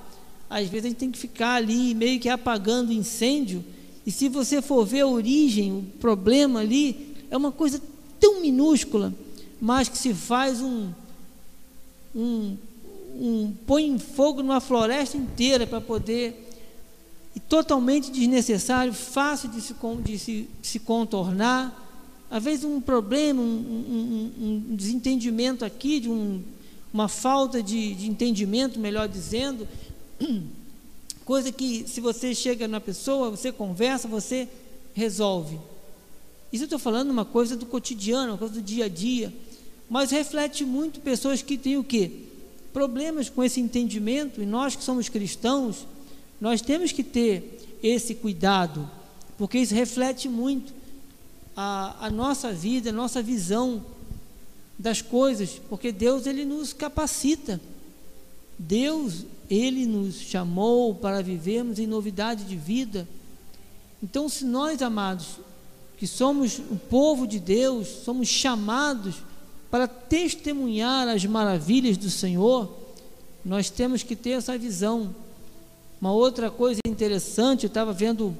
às 0.50 0.68
vezes 0.68 0.86
a 0.86 0.88
gente 0.88 0.98
tem 0.98 1.10
que 1.10 1.18
ficar 1.18 1.54
ali 1.54 1.94
meio 1.94 2.20
que 2.20 2.28
apagando 2.28 2.92
incêndio. 2.92 3.64
E 4.04 4.10
se 4.10 4.28
você 4.28 4.60
for 4.60 4.84
ver 4.84 5.00
a 5.00 5.06
origem, 5.06 5.72
o 5.72 5.82
problema 5.98 6.60
ali, 6.60 7.14
é 7.30 7.36
uma 7.36 7.52
coisa 7.52 7.80
tão 8.20 8.40
minúscula, 8.40 9.14
mas 9.60 9.88
que 9.88 9.96
se 9.96 10.12
faz 10.12 10.60
um. 10.60 10.90
um, 12.14 12.56
um 13.14 13.52
põe 13.66 13.87
em 13.87 13.99
fogo 13.99 14.42
numa 14.42 14.61
floresta 14.61 15.16
inteira 15.16 15.66
para 15.66 15.81
poder. 15.81 16.49
E 17.35 17.40
totalmente 17.40 18.11
desnecessário, 18.11 18.92
fácil 18.92 19.49
de 19.49 19.61
se, 19.61 19.75
de 20.02 20.19
se, 20.19 20.49
se 20.62 20.78
contornar 20.78 21.83
às 22.33 22.42
vezes 22.42 22.64
um 22.64 22.81
problema, 22.81 23.42
um, 23.42 23.45
um, 23.45 24.32
um 24.71 24.75
desentendimento 24.75 25.67
aqui, 25.67 26.00
de 26.00 26.08
um, 26.08 26.43
uma 26.91 27.06
falta 27.06 27.63
de, 27.63 27.95
de 27.95 28.08
entendimento, 28.08 28.80
melhor 28.80 29.06
dizendo, 29.06 29.69
coisa 31.26 31.52
que 31.52 31.86
se 31.86 32.00
você 32.00 32.34
chega 32.34 32.67
na 32.67 32.80
pessoa, 32.80 33.28
você 33.28 33.52
conversa, 33.52 34.08
você 34.08 34.49
resolve. 34.95 35.60
Isso 36.50 36.63
eu 36.63 36.67
estou 36.67 36.78
falando 36.78 37.10
uma 37.10 37.26
coisa 37.26 37.54
do 37.54 37.67
cotidiano, 37.67 38.32
uma 38.32 38.39
coisa 38.39 38.54
do 38.54 38.63
dia 38.63 38.86
a 38.86 38.89
dia, 38.89 39.30
mas 39.91 40.10
reflete 40.10 40.65
muito 40.65 41.00
pessoas 41.00 41.43
que 41.43 41.58
têm 41.58 41.76
o 41.76 41.84
quê? 41.84 42.10
Problemas 42.73 43.28
com 43.28 43.43
esse 43.45 43.61
entendimento, 43.61 44.43
e 44.43 44.47
nós 44.47 44.75
que 44.75 44.82
somos 44.82 45.08
cristãos, 45.08 45.87
nós 46.41 46.61
temos 46.61 46.93
que 46.93 47.04
ter 47.04 47.78
esse 47.82 48.15
cuidado, 48.15 48.89
porque 49.37 49.58
isso 49.58 49.75
reflete 49.75 50.28
muito 50.28 50.73
a, 51.56 52.06
a 52.06 52.11
nossa 52.11 52.52
vida, 52.52 52.91
a 52.91 52.93
nossa 52.93 53.23
visão 53.23 53.85
das 54.78 55.02
coisas, 55.02 55.61
porque 55.69 55.93
Deus 55.93 56.26
ele 56.26 56.45
nos 56.45 56.73
capacita. 56.73 57.61
Deus 58.58 59.25
ele 59.50 59.87
nos 59.87 60.15
chamou 60.17 60.95
para 60.95 61.23
vivermos 61.23 61.78
em 61.78 61.87
novidade 61.87 62.45
de 62.45 62.56
vida. 62.56 63.08
Então, 64.02 64.28
se 64.28 64.45
nós, 64.45 64.82
amados, 64.82 65.39
que 65.99 66.06
somos 66.06 66.58
o 66.58 66.76
povo 66.76 67.26
de 67.26 67.39
Deus, 67.39 67.87
somos 67.87 68.28
chamados 68.28 69.17
para 69.73 69.89
testemunhar 69.89 71.08
as 71.08 71.25
maravilhas 71.25 71.97
do 71.97 72.08
Senhor, 72.08 72.73
nós 73.45 73.69
temos 73.69 74.04
que 74.04 74.15
ter 74.15 74.30
essa 74.30 74.56
visão. 74.56 75.13
Uma 76.00 76.13
outra 76.13 76.49
coisa 76.49 76.78
interessante, 76.87 77.65
eu 77.65 77.69
estava 77.69 77.93
vendo 77.93 78.37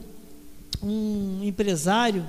um 0.81 1.41
empresário 1.43 2.25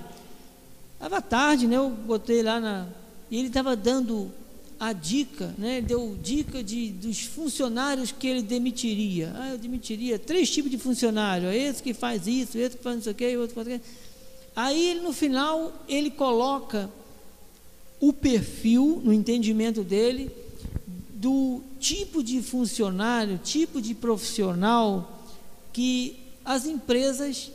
Estava 1.04 1.22
tarde, 1.22 1.68
né? 1.68 1.76
Eu 1.76 1.89
botei 1.89 2.42
lá 2.42 2.62
na. 2.62 2.88
E 3.30 3.38
ele 3.38 3.50
estava 3.50 3.76
dando 3.76 4.32
a 4.80 4.94
dica, 4.94 5.54
né? 5.58 5.82
Deu 5.82 6.18
dica 6.24 6.63
de, 6.63 6.92
dos 6.92 7.26
funcionários 7.26 8.13
que 8.13 8.26
ele 8.26 8.42
demitiria. 8.42 9.34
Ah, 9.36 9.50
eu 9.50 9.58
demitiria 9.58 10.18
três 10.18 10.50
tipos 10.50 10.72
de 10.72 10.78
funcionário. 10.78 11.52
Esse 11.52 11.84
que 11.84 11.94
faz 11.94 12.26
isso, 12.26 12.58
esse 12.58 12.78
que 12.78 12.84
faz 12.84 12.96
não 12.96 13.04
sei 13.04 13.12
o 13.12 13.16
quê, 13.16 13.36
outro 13.36 13.50
que 13.50 13.56
faz 13.56 13.68
aquilo. 13.68 13.84
Aí 14.56 14.92
ele, 14.92 15.02
no 15.02 15.12
final, 15.12 15.74
ele 15.89 16.10
coloca 16.10 16.89
o 18.04 18.12
perfil, 18.12 19.02
no 19.02 19.13
entendimento 19.13 19.82
dele, 19.82 20.30
do 21.13 21.62
tipo 21.80 22.22
de 22.22 22.42
funcionário, 22.42 23.39
tipo 23.42 23.82
de 23.82 23.96
profissional 23.96 25.22
que 25.72 26.20
as 26.44 26.66
empresas 26.66 27.50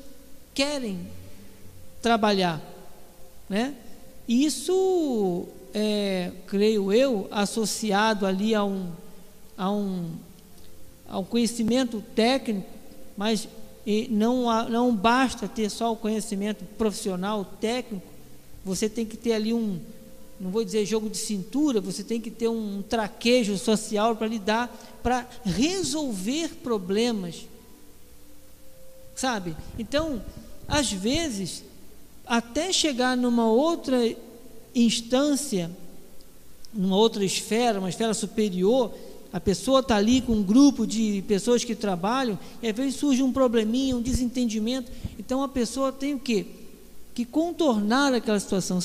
querem 0.55 1.01
trabalhar. 2.01 2.63
Né? 3.47 3.75
Isso, 4.27 5.45
é, 5.75 6.33
creio 6.47 6.91
eu, 6.95 7.29
associado 7.31 8.25
ali 8.25 8.55
a 8.55 8.65
um, 8.65 8.91
a 9.55 9.71
um, 9.71 10.13
a 11.07 11.19
um 11.19 11.25
conhecimento 11.25 12.03
técnico, 12.15 12.67
mas 13.19 13.47
não, 14.09 14.71
não 14.71 14.97
basta 14.97 15.47
ter 15.47 15.69
só 15.69 15.93
o 15.93 15.97
conhecimento 15.97 16.65
profissional, 16.79 17.45
técnico, 17.61 18.07
você 18.65 18.89
tem 18.89 19.05
que 19.05 19.17
ter 19.19 19.35
ali 19.35 19.53
um, 19.53 19.79
não 20.40 20.51
vou 20.51 20.64
dizer 20.64 20.87
jogo 20.87 21.11
de 21.11 21.16
cintura, 21.16 21.81
você 21.81 22.05
tem 22.05 22.20
que 22.20 22.31
ter 22.31 22.48
um 22.48 22.83
traquejo 22.83 23.59
social 23.59 24.14
para 24.14 24.27
lidar, 24.27 24.68
para 25.03 25.29
resolver 25.44 26.51
problemas. 26.62 27.46
Sabe? 29.16 29.57
Então, 29.79 30.22
às 30.68 30.92
vezes, 30.92 31.64
até 32.24 32.72
chegar 32.72 33.16
numa 33.16 33.51
outra 33.51 33.98
instância, 34.74 35.70
numa 36.72 36.96
outra 36.96 37.24
esfera, 37.24 37.81
uma 37.81 37.88
esfera 37.88 38.14
superior, 38.14 38.94
a 39.33 39.40
pessoa 39.40 39.81
está 39.81 39.96
ali 39.96 40.20
com 40.20 40.35
um 40.35 40.42
grupo 40.42 40.87
de 40.87 41.22
pessoas 41.27 41.64
que 41.64 41.74
trabalham, 41.74 42.38
e 42.62 42.68
às 42.68 42.77
vezes 42.77 42.94
surge 42.94 43.22
um 43.22 43.33
probleminha, 43.33 43.96
um 43.96 44.03
desentendimento. 44.03 44.90
Então 45.18 45.42
a 45.42 45.48
pessoa 45.48 45.90
tem 45.90 46.14
o 46.14 46.18
quê? 46.18 46.46
Que 47.14 47.24
contornar 47.24 48.14
aquela 48.14 48.38
situação. 48.38 48.81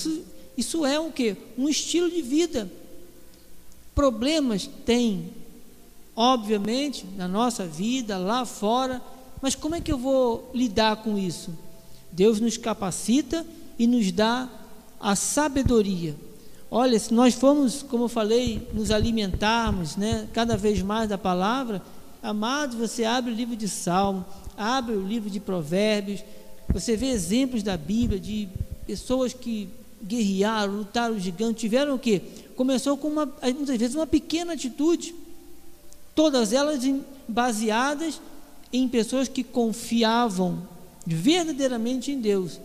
Isso 0.57 0.85
é 0.85 0.99
o 0.99 1.11
quê? 1.11 1.35
Um 1.57 1.67
estilo 1.67 2.09
de 2.09 2.21
vida. 2.21 2.71
Problemas 3.95 4.69
tem, 4.85 5.31
obviamente, 6.15 7.05
na 7.17 7.27
nossa 7.27 7.65
vida, 7.65 8.17
lá 8.17 8.45
fora, 8.45 9.01
mas 9.41 9.55
como 9.55 9.75
é 9.75 9.81
que 9.81 9.91
eu 9.91 9.97
vou 9.97 10.49
lidar 10.53 10.97
com 10.97 11.17
isso? 11.17 11.51
Deus 12.11 12.39
nos 12.39 12.57
capacita 12.57 13.45
e 13.77 13.87
nos 13.87 14.11
dá 14.11 14.49
a 14.99 15.15
sabedoria. 15.15 16.15
Olha, 16.69 16.97
se 16.97 17.13
nós 17.13 17.33
formos, 17.33 17.83
como 17.83 18.05
eu 18.05 18.09
falei, 18.09 18.67
nos 18.73 18.89
alimentarmos, 18.89 19.95
né, 19.95 20.27
cada 20.33 20.57
vez 20.57 20.81
mais 20.81 21.09
da 21.09 21.17
palavra, 21.17 21.81
amado, 22.21 22.77
você 22.77 23.03
abre 23.03 23.31
o 23.31 23.35
livro 23.35 23.55
de 23.55 23.67
Salmo, 23.67 24.25
abre 24.57 24.95
o 24.95 25.05
livro 25.05 25.29
de 25.29 25.39
Provérbios, 25.39 26.23
você 26.69 26.95
vê 26.95 27.07
exemplos 27.07 27.61
da 27.61 27.75
Bíblia 27.77 28.19
de 28.19 28.47
pessoas 28.87 29.33
que 29.33 29.69
guerrearam, 30.03 30.77
lutaram 30.77 31.19
gigantes, 31.19 31.61
tiveram 31.61 31.95
o 31.95 31.99
quê? 31.99 32.21
Começou 32.55 32.97
com 32.97 33.07
uma, 33.07 33.25
muitas 33.55 33.77
vezes 33.77 33.95
uma 33.95 34.07
pequena 34.07 34.53
atitude, 34.53 35.15
todas 36.13 36.53
elas 36.53 36.83
baseadas 37.27 38.21
em 38.71 38.87
pessoas 38.87 39.27
que 39.27 39.43
confiavam 39.43 40.67
verdadeiramente 41.05 42.11
em 42.11 42.19
Deus. 42.19 42.59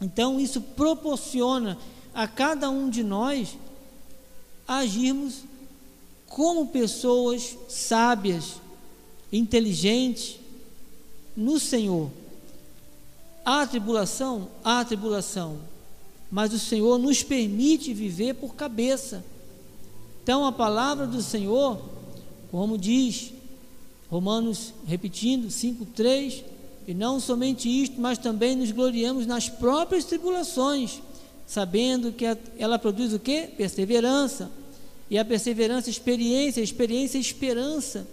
Então, 0.00 0.38
isso 0.40 0.60
proporciona 0.60 1.78
a 2.14 2.26
cada 2.26 2.70
um 2.70 2.88
de 2.88 3.02
nós 3.02 3.56
agirmos 4.66 5.44
como 6.26 6.68
pessoas 6.68 7.56
sábias, 7.68 8.56
inteligentes 9.32 10.38
no 11.36 11.58
Senhor. 11.58 12.10
Há 13.44 13.66
tribulação? 13.66 14.48
Há 14.62 14.84
tribulação. 14.84 15.58
Mas 16.30 16.52
o 16.52 16.58
Senhor 16.58 16.98
nos 16.98 17.22
permite 17.22 17.94
viver 17.94 18.34
por 18.34 18.54
cabeça. 18.54 19.24
Então, 20.22 20.44
a 20.44 20.52
palavra 20.52 21.06
do 21.06 21.22
Senhor, 21.22 21.80
como 22.50 22.76
diz 22.76 23.32
Romanos, 24.10 24.72
repetindo, 24.86 25.48
5,3, 25.48 26.44
e 26.86 26.94
não 26.94 27.20
somente 27.20 27.68
isto, 27.68 28.00
mas 28.00 28.16
também 28.16 28.56
nos 28.56 28.70
gloriamos 28.70 29.26
nas 29.26 29.48
próprias 29.48 30.04
tribulações, 30.04 31.02
sabendo 31.46 32.12
que 32.12 32.24
ela 32.58 32.78
produz 32.78 33.12
o 33.12 33.18
que? 33.18 33.46
Perseverança. 33.46 34.50
E 35.10 35.18
a 35.18 35.24
perseverança, 35.24 35.90
experiência, 35.90 36.60
a 36.60 36.64
experiência, 36.64 37.18
esperança. 37.18 38.06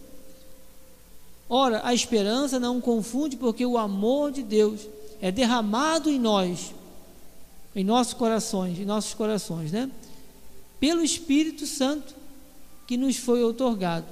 Ora, 1.49 1.81
a 1.83 1.93
esperança 1.93 2.59
não 2.59 2.81
confunde, 2.81 3.37
porque 3.37 3.65
o 3.65 3.77
amor 3.77 4.31
de 4.31 4.43
Deus 4.43 4.81
é 5.21 5.31
derramado 5.31 6.09
em 6.09 6.19
nós, 6.19 6.73
em 7.75 7.83
nossos 7.83 8.13
corações, 8.13 8.79
em 8.79 8.85
nossos 8.85 9.13
corações, 9.13 9.71
né? 9.71 9.91
Pelo 10.79 11.03
Espírito 11.03 11.65
Santo 11.65 12.15
que 12.87 12.97
nos 12.97 13.17
foi 13.17 13.43
otorgado. 13.43 14.05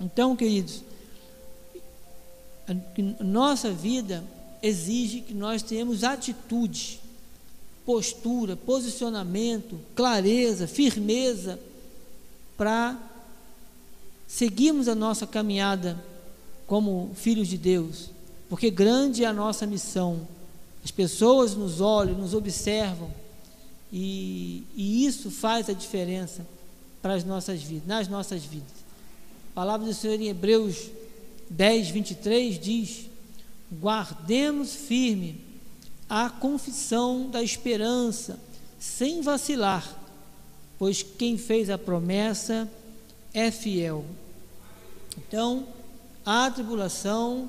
Então, 0.00 0.36
queridos, 0.36 0.82
nossa 3.20 3.70
vida 3.70 4.24
exige 4.62 5.20
que 5.20 5.34
nós 5.34 5.62
tenhamos 5.62 6.04
atitude, 6.04 7.00
postura, 7.84 8.56
posicionamento, 8.56 9.78
clareza, 9.94 10.66
firmeza 10.66 11.58
para 12.56 12.98
seguirmos 14.26 14.88
a 14.88 14.94
nossa 14.94 15.26
caminhada 15.26 16.02
como 16.66 17.10
filhos 17.14 17.48
de 17.48 17.58
Deus, 17.58 18.10
porque 18.48 18.70
grande 18.70 19.24
é 19.24 19.26
a 19.26 19.32
nossa 19.32 19.66
missão. 19.66 20.26
As 20.84 20.90
pessoas 20.90 21.54
nos 21.54 21.80
olham, 21.80 22.18
nos 22.18 22.34
observam, 22.34 23.10
e, 23.90 24.64
e 24.74 25.06
isso 25.06 25.30
faz 25.30 25.68
a 25.70 25.72
diferença 25.72 26.46
para 27.00 27.14
as 27.14 27.24
nossas 27.24 27.62
vidas, 27.62 27.86
nas 27.86 28.08
nossas 28.08 28.44
vidas. 28.44 28.84
A 29.52 29.54
palavra 29.54 29.86
do 29.86 29.94
Senhor 29.94 30.20
em 30.20 30.28
Hebreus 30.28 30.90
10, 31.48 31.88
23 31.90 32.58
diz: 32.58 33.06
Guardemos 33.72 34.74
firme 34.74 35.40
a 36.08 36.28
confissão 36.28 37.30
da 37.30 37.42
esperança, 37.42 38.38
sem 38.78 39.22
vacilar, 39.22 39.88
pois 40.78 41.02
quem 41.02 41.38
fez 41.38 41.70
a 41.70 41.78
promessa 41.78 42.70
é 43.32 43.50
fiel. 43.50 44.04
Então, 45.16 45.66
há 46.26 46.50
tribulação, 46.50 47.48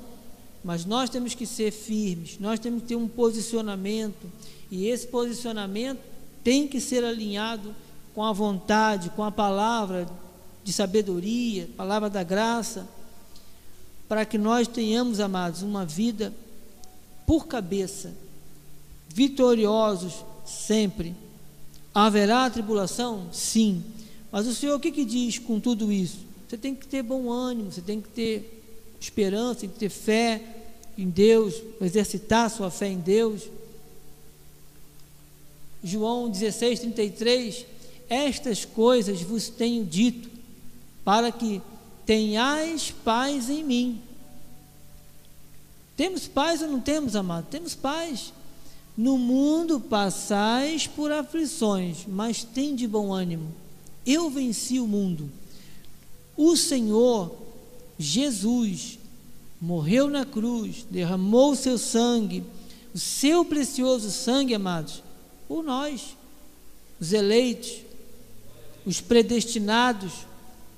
mas 0.66 0.84
nós 0.84 1.08
temos 1.08 1.32
que 1.32 1.46
ser 1.46 1.70
firmes, 1.70 2.40
nós 2.40 2.58
temos 2.58 2.82
que 2.82 2.88
ter 2.88 2.96
um 2.96 3.06
posicionamento, 3.06 4.26
e 4.68 4.88
esse 4.88 5.06
posicionamento 5.06 6.00
tem 6.42 6.66
que 6.66 6.80
ser 6.80 7.04
alinhado 7.04 7.72
com 8.12 8.24
a 8.24 8.32
vontade, 8.32 9.10
com 9.10 9.22
a 9.22 9.30
palavra 9.30 10.08
de 10.64 10.72
sabedoria, 10.72 11.70
palavra 11.76 12.10
da 12.10 12.24
graça, 12.24 12.84
para 14.08 14.24
que 14.24 14.36
nós 14.36 14.66
tenhamos, 14.66 15.20
amados, 15.20 15.62
uma 15.62 15.84
vida 15.84 16.34
por 17.24 17.46
cabeça, 17.46 18.12
vitoriosos 19.08 20.24
sempre. 20.44 21.14
Haverá 21.94 22.50
tribulação? 22.50 23.28
Sim. 23.30 23.84
Mas 24.32 24.48
o 24.48 24.54
Senhor 24.54 24.74
o 24.74 24.80
que, 24.80 24.90
que 24.90 25.04
diz 25.04 25.38
com 25.38 25.60
tudo 25.60 25.92
isso? 25.92 26.26
Você 26.48 26.58
tem 26.58 26.74
que 26.74 26.88
ter 26.88 27.04
bom 27.04 27.30
ânimo, 27.30 27.70
você 27.70 27.80
tem 27.80 28.00
que 28.00 28.08
ter 28.08 28.55
esperança, 29.00 29.66
que 29.66 29.78
ter 29.78 29.88
fé 29.88 30.42
em 30.96 31.08
Deus, 31.08 31.62
exercitar 31.80 32.50
sua 32.50 32.70
fé 32.70 32.88
em 32.88 32.98
Deus. 32.98 33.42
João 35.84 36.28
16, 36.28 36.80
33, 36.80 37.66
estas 38.08 38.64
coisas 38.64 39.20
vos 39.22 39.48
tenho 39.48 39.84
dito, 39.84 40.30
para 41.04 41.30
que 41.30 41.60
tenhais 42.04 42.90
paz 43.04 43.50
em 43.50 43.62
mim. 43.62 44.00
Temos 45.96 46.26
paz 46.26 46.62
ou 46.62 46.68
não 46.68 46.80
temos, 46.80 47.16
amado? 47.16 47.46
Temos 47.50 47.74
paz. 47.74 48.32
No 48.96 49.18
mundo 49.18 49.78
passais 49.78 50.86
por 50.86 51.12
aflições, 51.12 52.04
mas 52.06 52.42
tem 52.42 52.74
de 52.74 52.86
bom 52.88 53.12
ânimo. 53.12 53.52
Eu 54.06 54.30
venci 54.30 54.80
o 54.80 54.86
mundo. 54.86 55.30
O 56.36 56.56
Senhor 56.56 57.45
Jesus 57.98 58.98
morreu 59.60 60.08
na 60.08 60.24
cruz, 60.24 60.86
derramou 60.90 61.52
o 61.52 61.56
seu 61.56 61.78
sangue, 61.78 62.44
o 62.94 62.98
seu 62.98 63.44
precioso 63.44 64.10
sangue, 64.10 64.54
amados, 64.54 65.02
por 65.48 65.62
nós, 65.62 66.16
os 67.00 67.12
eleitos, 67.12 67.78
os 68.84 69.00
predestinados, 69.00 70.12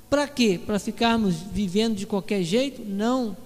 para 0.09 0.27
quê? 0.27 0.59
Para 0.65 0.79
ficarmos 0.79 1.35
vivendo 1.35 1.97
de 1.97 2.07
qualquer 2.07 2.43
jeito? 2.43 2.83
Não. 2.83 3.37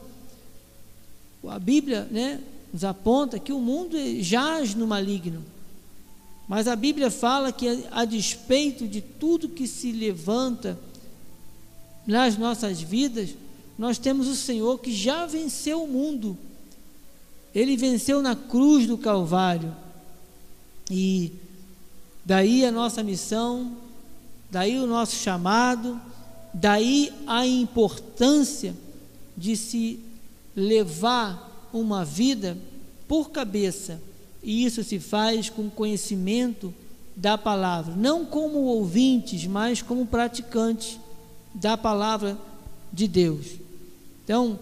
A 1.48 1.58
Bíblia 1.58 2.06
né, 2.11 2.40
nos 2.72 2.85
aponta 2.85 3.38
que 3.38 3.52
o 3.52 3.58
mundo 3.58 3.96
jaz 4.22 4.74
no 4.74 4.87
maligno. 4.87 5.42
Mas 6.46 6.68
a 6.68 6.76
Bíblia 6.76 7.11
fala 7.11 7.50
que, 7.50 7.85
a 7.90 8.04
despeito 8.04 8.87
de 8.87 9.00
tudo 9.00 9.48
que 9.48 9.66
se 9.66 9.90
levanta 9.90 10.78
nas 12.06 12.37
nossas 12.37 12.80
vidas, 12.80 13.30
nós 13.78 13.98
temos 13.98 14.28
o 14.28 14.37
Senhor 14.37 14.78
que 14.78 14.92
já 14.94 15.26
venceu 15.26 15.82
o 15.82 15.88
mundo. 15.88 16.37
Ele 17.54 17.76
venceu 17.76 18.22
na 18.22 18.37
cruz 18.37 18.87
do 18.87 18.96
Calvário. 18.96 19.74
E 20.90 21.32
daí 22.24 22.64
a 22.64 22.72
nossa 22.72 23.02
missão, 23.02 23.76
daí 24.50 24.78
o 24.78 24.87
nosso 24.87 25.16
chamado 25.16 26.00
Daí 26.52 27.12
a 27.26 27.46
importância 27.46 28.74
de 29.37 29.56
se 29.56 29.98
levar 30.54 31.70
uma 31.72 32.04
vida 32.04 32.58
por 33.08 33.30
cabeça, 33.30 34.00
e 34.42 34.64
isso 34.64 34.85
se 34.85 34.98
faz 34.98 35.48
com 35.48 35.70
conhecimento 35.70 36.74
da 37.16 37.38
palavra, 37.38 37.94
não 37.96 38.24
como 38.24 38.58
ouvintes, 38.61 39.46
mas 39.46 39.80
como 39.80 40.06
praticantes 40.06 40.98
da 41.54 41.76
palavra 41.76 42.37
de 42.92 43.09
Deus. 43.09 43.46
Então, 44.24 44.59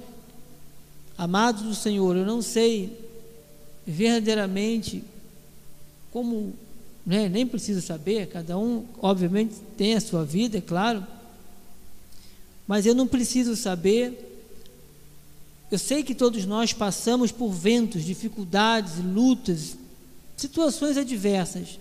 amados 1.18 1.62
do 1.62 1.74
Senhor, 1.74 2.16
eu 2.16 2.24
não 2.24 2.40
sei 2.40 2.96
verdadeiramente 3.86 5.02
como, 6.12 6.52
né, 7.04 7.28
nem 7.28 7.46
precisa 7.46 7.80
saber, 7.80 8.28
cada 8.28 8.58
um, 8.58 8.84
obviamente, 9.00 9.54
tem 9.76 9.94
a 9.94 10.00
sua 10.00 10.24
vida, 10.24 10.58
é 10.58 10.60
claro 10.60 11.06
mas 12.70 12.86
eu 12.86 12.94
não 12.94 13.08
preciso 13.08 13.56
saber. 13.56 14.46
Eu 15.72 15.76
sei 15.76 16.04
que 16.04 16.14
todos 16.14 16.46
nós 16.46 16.72
passamos 16.72 17.32
por 17.32 17.50
ventos, 17.50 18.04
dificuldades, 18.04 19.04
lutas, 19.04 19.76
situações 20.36 20.96
adversas. 20.96 21.80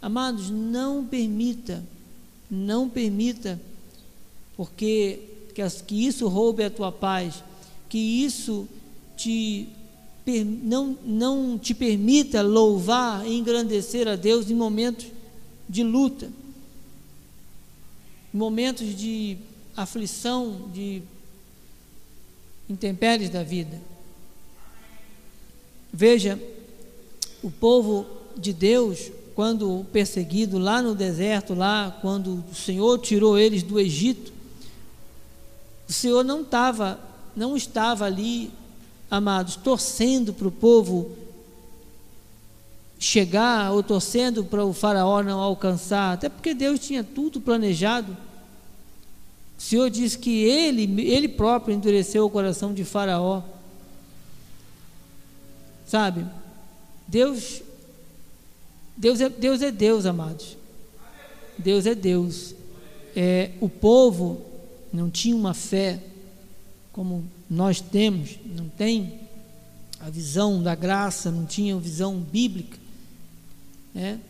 Amados, 0.00 0.48
não 0.48 1.04
permita, 1.04 1.84
não 2.50 2.88
permita, 2.88 3.60
porque 4.56 5.20
que, 5.54 5.62
que 5.86 6.06
isso 6.06 6.28
roube 6.28 6.64
a 6.64 6.70
tua 6.70 6.90
paz, 6.90 7.42
que 7.88 7.98
isso 7.98 8.68
te 9.16 9.68
não, 10.44 10.96
não 11.04 11.58
te 11.58 11.74
permita 11.74 12.40
louvar 12.40 13.26
e 13.26 13.36
engrandecer 13.36 14.08
a 14.08 14.16
Deus 14.16 14.50
em 14.50 14.54
momentos 14.54 15.06
de 15.68 15.82
luta, 15.82 16.30
momentos 18.32 18.96
de 18.96 19.36
aflição, 19.76 20.70
de 20.72 21.02
intempéries 22.68 23.28
da 23.28 23.42
vida. 23.42 23.78
Veja, 25.92 26.40
o 27.42 27.50
povo 27.50 28.06
de 28.36 28.52
Deus, 28.52 29.12
quando 29.34 29.84
perseguido 29.92 30.58
lá 30.58 30.80
no 30.80 30.94
deserto, 30.94 31.54
lá 31.54 31.96
quando 32.00 32.42
o 32.50 32.54
Senhor 32.54 32.98
tirou 32.98 33.38
eles 33.38 33.62
do 33.62 33.78
Egito, 33.78 34.33
o 35.88 35.92
Senhor 35.92 36.24
não 36.24 36.42
estava, 36.42 36.98
não 37.36 37.56
estava 37.56 38.04
ali, 38.04 38.50
amados, 39.10 39.56
torcendo 39.56 40.32
para 40.32 40.48
o 40.48 40.52
povo 40.52 41.12
chegar 42.98 43.72
ou 43.72 43.82
torcendo 43.82 44.44
para 44.44 44.64
o 44.64 44.72
faraó 44.72 45.22
não 45.22 45.40
alcançar, 45.40 46.14
até 46.14 46.28
porque 46.28 46.54
Deus 46.54 46.80
tinha 46.80 47.04
tudo 47.04 47.40
planejado 47.40 48.16
Senhor 49.64 49.88
diz 49.88 50.14
que 50.14 50.44
ele, 50.44 50.82
ele 51.10 51.26
próprio 51.26 51.74
endureceu 51.74 52.26
o 52.26 52.30
coração 52.30 52.74
de 52.74 52.84
Faraó. 52.84 53.42
Sabe? 55.86 56.26
Deus 57.08 57.62
Deus 58.94 59.22
é 59.22 59.30
Deus, 59.30 59.62
é 59.62 59.70
Deus 59.70 60.04
amados. 60.04 60.58
Deus 61.56 61.86
é 61.86 61.94
Deus. 61.94 62.54
É, 63.16 63.52
o 63.58 63.68
povo 63.68 64.42
não 64.94 65.10
tinha 65.10 65.34
uma 65.34 65.52
fé 65.52 66.00
como 66.92 67.24
nós 67.50 67.80
temos, 67.80 68.38
não 68.46 68.68
tem 68.68 69.18
a 69.98 70.08
visão 70.08 70.62
da 70.62 70.76
graça, 70.76 71.32
não 71.32 71.44
tinha 71.44 71.76
visão 71.76 72.20
bíblica, 72.20 72.78
né? 73.92 74.20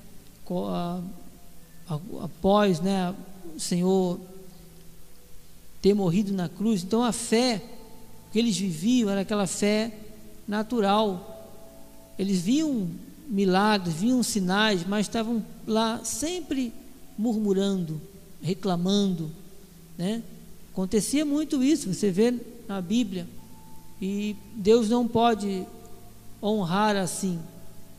Após, 2.23 2.81
né, 2.81 3.15
o 3.55 3.61
Senhor 3.61 4.19
ter 5.83 5.93
morrido 5.93 6.33
na 6.33 6.49
cruz, 6.49 6.83
então 6.83 7.05
a 7.05 7.13
fé 7.13 7.63
que 8.33 8.39
eles 8.39 8.57
viviam 8.57 9.11
era 9.11 9.21
aquela 9.21 9.47
fé 9.47 9.95
natural. 10.49 11.31
Eles 12.19 12.41
viam 12.41 12.89
milagres, 13.29 13.95
viam 13.95 14.23
sinais, 14.23 14.87
mas 14.87 15.07
estavam 15.07 15.45
lá 15.67 16.03
sempre 16.05 16.73
murmurando, 17.19 18.01
reclamando, 18.41 19.31
né? 19.99 20.23
Acontecia 20.75 21.25
muito 21.25 21.63
isso, 21.63 21.95
você 21.95 22.11
vê 22.11 22.35
na 22.67 22.83
Bíblia. 22.83 23.29
E 24.03 24.35
Deus 24.57 24.89
não 24.91 25.07
pode 25.07 25.65
honrar 26.43 26.97
assim, 26.97 27.39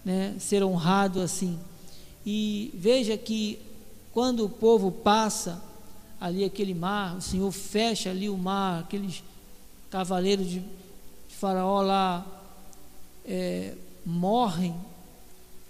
né? 0.03 0.35
Ser 0.39 0.61
honrado 0.61 1.21
assim. 1.21 1.57
E 2.25 2.73
veja 2.73 3.17
que 3.17 3.57
quando 4.11 4.43
o 4.43 4.49
povo 4.49 4.91
passa 4.91 5.63
ali 6.19 6.43
aquele 6.43 6.73
mar, 6.73 7.15
o 7.15 7.21
Senhor 7.21 7.49
fecha 7.49 8.09
ali 8.09 8.27
o 8.29 8.37
mar, 8.37 8.81
aqueles 8.81 9.23
cavaleiros 9.89 10.49
de, 10.49 10.61
Faraó 11.29 11.81
lá 11.81 12.25
é, 13.25 13.73
morrem. 14.05 14.75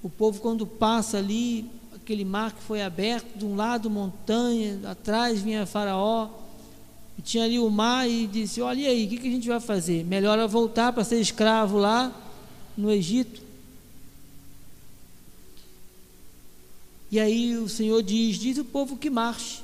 O 0.02 0.10
povo, 0.10 0.42
quando 0.42 0.66
passa 0.66 1.20
ali, 1.20 1.70
aquele 1.94 2.26
mar 2.26 2.52
que 2.52 2.64
foi 2.64 2.82
aberto, 2.82 3.38
de 3.38 3.46
um 3.46 3.56
lado 3.56 3.92
montanha, 3.92 4.80
atrás 4.90 5.40
vinha 5.40 5.68
Faraó, 5.68 6.30
e 7.18 7.22
tinha 7.22 7.46
ali 7.46 7.60
o 7.60 7.70
mar 7.70 8.10
e 8.10 8.28
disse: 8.28 8.62
Olha 8.62 8.82
e 8.82 8.88
aí, 8.88 9.06
o 9.06 9.10
que, 9.10 9.18
que 9.18 9.28
a 9.28 9.32
gente 9.32 9.48
vai 9.48 9.60
fazer? 9.60 10.04
Melhor 10.04 10.46
voltar 10.48 10.92
para 10.94 11.04
ser 11.04 11.20
escravo 11.20 11.78
lá 11.78 12.14
no 12.78 12.92
Egito. 12.92 13.42
E 17.12 17.20
aí 17.20 17.56
o 17.58 17.70
Senhor 17.70 18.02
diz: 18.04 18.38
Diz 18.38 18.58
o 18.58 18.66
povo 18.66 18.98
que 18.98 19.10
marche. 19.10 19.62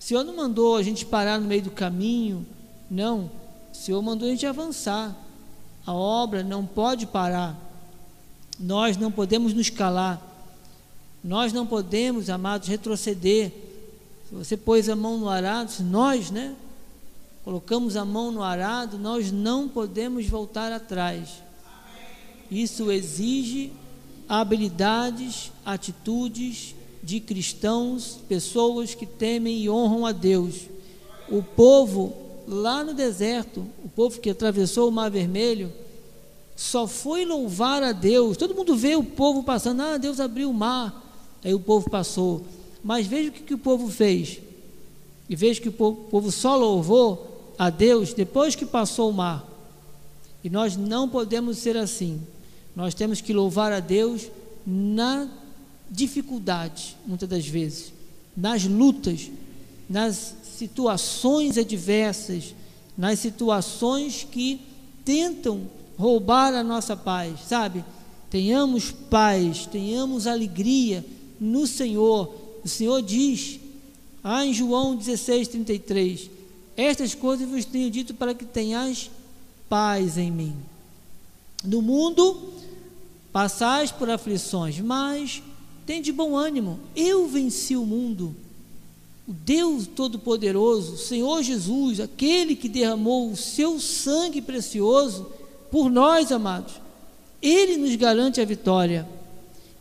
O 0.00 0.02
Senhor 0.02 0.24
não 0.24 0.36
mandou 0.36 0.76
a 0.76 0.82
gente 0.82 1.04
parar 1.04 1.40
no 1.40 1.46
meio 1.46 1.62
do 1.62 1.70
caminho, 1.70 2.46
não. 2.90 3.30
O 3.72 3.76
Senhor 3.76 4.00
mandou 4.02 4.28
a 4.28 4.30
gente 4.30 4.46
avançar. 4.46 5.16
A 5.86 5.92
obra 5.92 6.42
não 6.42 6.64
pode 6.64 7.06
parar. 7.06 7.58
Nós 8.58 8.96
não 8.96 9.10
podemos 9.10 9.52
nos 9.52 9.68
calar. 9.68 10.22
Nós 11.22 11.52
não 11.52 11.66
podemos, 11.66 12.30
amados, 12.30 12.68
retroceder. 12.68 13.52
Você 14.34 14.56
pôs 14.56 14.88
a 14.88 14.96
mão 14.96 15.16
no 15.16 15.28
arado, 15.28 15.72
nós, 15.84 16.30
né, 16.30 16.56
colocamos 17.44 17.96
a 17.96 18.04
mão 18.04 18.32
no 18.32 18.42
arado, 18.42 18.98
nós 18.98 19.30
não 19.30 19.68
podemos 19.68 20.26
voltar 20.26 20.72
atrás. 20.72 21.42
Isso 22.50 22.90
exige 22.90 23.72
habilidades, 24.28 25.52
atitudes 25.64 26.74
de 27.00 27.20
cristãos, 27.20 28.18
pessoas 28.28 28.94
que 28.94 29.06
temem 29.06 29.62
e 29.62 29.70
honram 29.70 30.04
a 30.04 30.10
Deus. 30.10 30.62
O 31.28 31.40
povo 31.40 32.12
lá 32.48 32.82
no 32.82 32.92
deserto, 32.92 33.64
o 33.84 33.88
povo 33.88 34.20
que 34.20 34.30
atravessou 34.30 34.88
o 34.88 34.92
Mar 34.92 35.10
Vermelho, 35.10 35.72
só 36.56 36.88
foi 36.88 37.24
louvar 37.24 37.84
a 37.84 37.92
Deus. 37.92 38.36
Todo 38.36 38.54
mundo 38.54 38.74
vê 38.74 38.96
o 38.96 39.04
povo 39.04 39.44
passando, 39.44 39.82
ah, 39.82 39.96
Deus 39.96 40.18
abriu 40.18 40.50
o 40.50 40.54
mar. 40.54 41.02
Aí 41.44 41.54
o 41.54 41.60
povo 41.60 41.88
passou. 41.88 42.44
Mas 42.84 43.06
veja 43.06 43.30
o 43.30 43.32
que, 43.32 43.42
que 43.42 43.54
o 43.54 43.58
povo 43.58 43.90
fez. 43.90 44.38
E 45.28 45.34
veja 45.34 45.60
que 45.60 45.70
o 45.70 45.72
povo, 45.72 46.02
o 46.02 46.04
povo 46.10 46.30
só 46.30 46.54
louvou 46.54 47.54
a 47.58 47.70
Deus 47.70 48.12
depois 48.12 48.54
que 48.54 48.66
passou 48.66 49.08
o 49.08 49.12
mar. 49.12 49.48
E 50.44 50.50
nós 50.50 50.76
não 50.76 51.08
podemos 51.08 51.56
ser 51.56 51.78
assim. 51.78 52.20
Nós 52.76 52.92
temos 52.92 53.22
que 53.22 53.32
louvar 53.32 53.72
a 53.72 53.80
Deus 53.80 54.28
na 54.66 55.26
dificuldade, 55.90 56.96
muitas 57.06 57.28
das 57.28 57.46
vezes, 57.46 57.92
nas 58.36 58.64
lutas, 58.64 59.30
nas 59.88 60.34
situações 60.58 61.56
adversas, 61.56 62.54
nas 62.96 63.18
situações 63.18 64.26
que 64.30 64.60
tentam 65.04 65.62
roubar 65.96 66.52
a 66.52 66.62
nossa 66.62 66.96
paz, 66.96 67.40
sabe? 67.48 67.84
Tenhamos 68.28 68.90
paz, 68.90 69.66
tenhamos 69.66 70.26
alegria, 70.26 71.04
no 71.40 71.66
Senhor. 71.66 72.43
O 72.64 72.68
Senhor 72.68 73.02
diz, 73.02 73.60
ah, 74.22 74.44
em 74.44 74.54
João 74.54 74.96
16, 74.96 75.48
33, 75.48 76.30
estas 76.76 77.14
coisas 77.14 77.48
vos 77.48 77.64
tenho 77.64 77.90
dito 77.90 78.14
para 78.14 78.34
que 78.34 78.44
tenhais 78.44 79.10
paz 79.68 80.16
em 80.16 80.30
mim. 80.30 80.56
No 81.62 81.82
mundo 81.82 82.52
passais 83.32 83.90
por 83.90 84.08
aflições, 84.08 84.80
mas 84.80 85.42
tem 85.86 86.00
de 86.00 86.12
bom 86.12 86.36
ânimo. 86.36 86.80
Eu 86.96 87.28
venci 87.28 87.76
o 87.76 87.84
mundo. 87.84 88.34
O 89.26 89.32
Deus 89.32 89.86
Todo-Poderoso, 89.86 90.98
Senhor 90.98 91.42
Jesus, 91.42 92.00
aquele 92.00 92.54
que 92.54 92.68
derramou 92.68 93.30
o 93.30 93.36
seu 93.36 93.80
sangue 93.80 94.42
precioso 94.42 95.26
por 95.70 95.90
nós, 95.90 96.30
amados, 96.30 96.74
ele 97.40 97.76
nos 97.76 97.94
garante 97.96 98.40
a 98.40 98.44
vitória. 98.44 99.08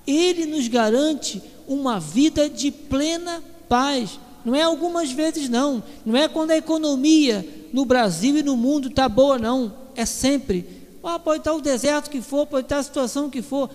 Ele 0.06 0.46
nos 0.46 0.68
garante 0.68 1.42
uma 1.68 2.00
vida 2.00 2.50
de 2.50 2.72
plena 2.72 3.44
paz. 3.68 4.20
Não 4.44 4.54
é 4.54 4.62
algumas 4.62 5.12
vezes, 5.12 5.50
não. 5.50 5.82
Não 6.06 6.18
é 6.18 6.28
quando 6.28 6.52
a 6.52 6.58
economia 6.58 7.48
no 7.72 7.86
Brasil 7.86 8.38
e 8.38 8.44
no 8.44 8.58
mundo 8.58 8.90
está 8.90 9.08
boa, 9.08 9.38
não. 9.40 9.74
É 9.96 10.06
sempre. 10.06 10.66
Ah, 11.04 11.20
pode 11.20 11.40
estar 11.40 11.54
o 11.54 11.62
deserto 11.62 12.10
que 12.10 12.22
for, 12.22 12.46
pode 12.46 12.66
estar 12.66 12.78
a 12.78 12.84
situação 12.84 13.30
que 13.30 13.42
for. 13.42 13.70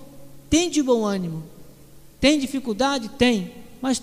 Tem 0.49 0.71
de 0.71 0.83
bom 0.83 1.05
ânimo. 1.05 1.43
Tem 2.21 2.39
dificuldade? 2.39 3.09
Tem. 3.11 3.53
Mas 3.81 4.03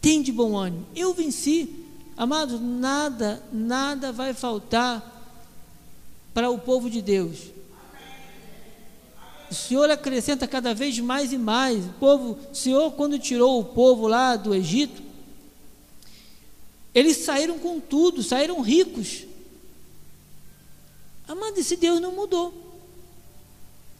tem 0.00 0.22
de 0.22 0.32
bom 0.32 0.56
ânimo. 0.56 0.86
Eu 0.94 1.14
venci. 1.14 1.68
Amados, 2.16 2.60
nada, 2.60 3.42
nada 3.52 4.10
vai 4.10 4.32
faltar 4.32 5.12
para 6.32 6.50
o 6.50 6.58
povo 6.58 6.88
de 6.88 7.02
Deus. 7.02 7.55
O 9.50 9.54
Senhor 9.54 9.88
acrescenta 9.90 10.46
cada 10.46 10.74
vez 10.74 10.98
mais 10.98 11.32
e 11.32 11.38
mais. 11.38 11.84
O 11.84 11.92
povo, 12.00 12.38
o 12.50 12.54
Senhor, 12.54 12.92
quando 12.92 13.18
tirou 13.18 13.60
o 13.60 13.64
povo 13.64 14.06
lá 14.06 14.36
do 14.36 14.54
Egito, 14.54 15.02
eles 16.94 17.18
saíram 17.18 17.58
com 17.58 17.78
tudo, 17.78 18.22
saíram 18.22 18.60
ricos. 18.60 19.24
Amado, 21.28 21.58
esse 21.58 21.76
Deus 21.76 22.00
não 22.00 22.12
mudou. 22.12 22.54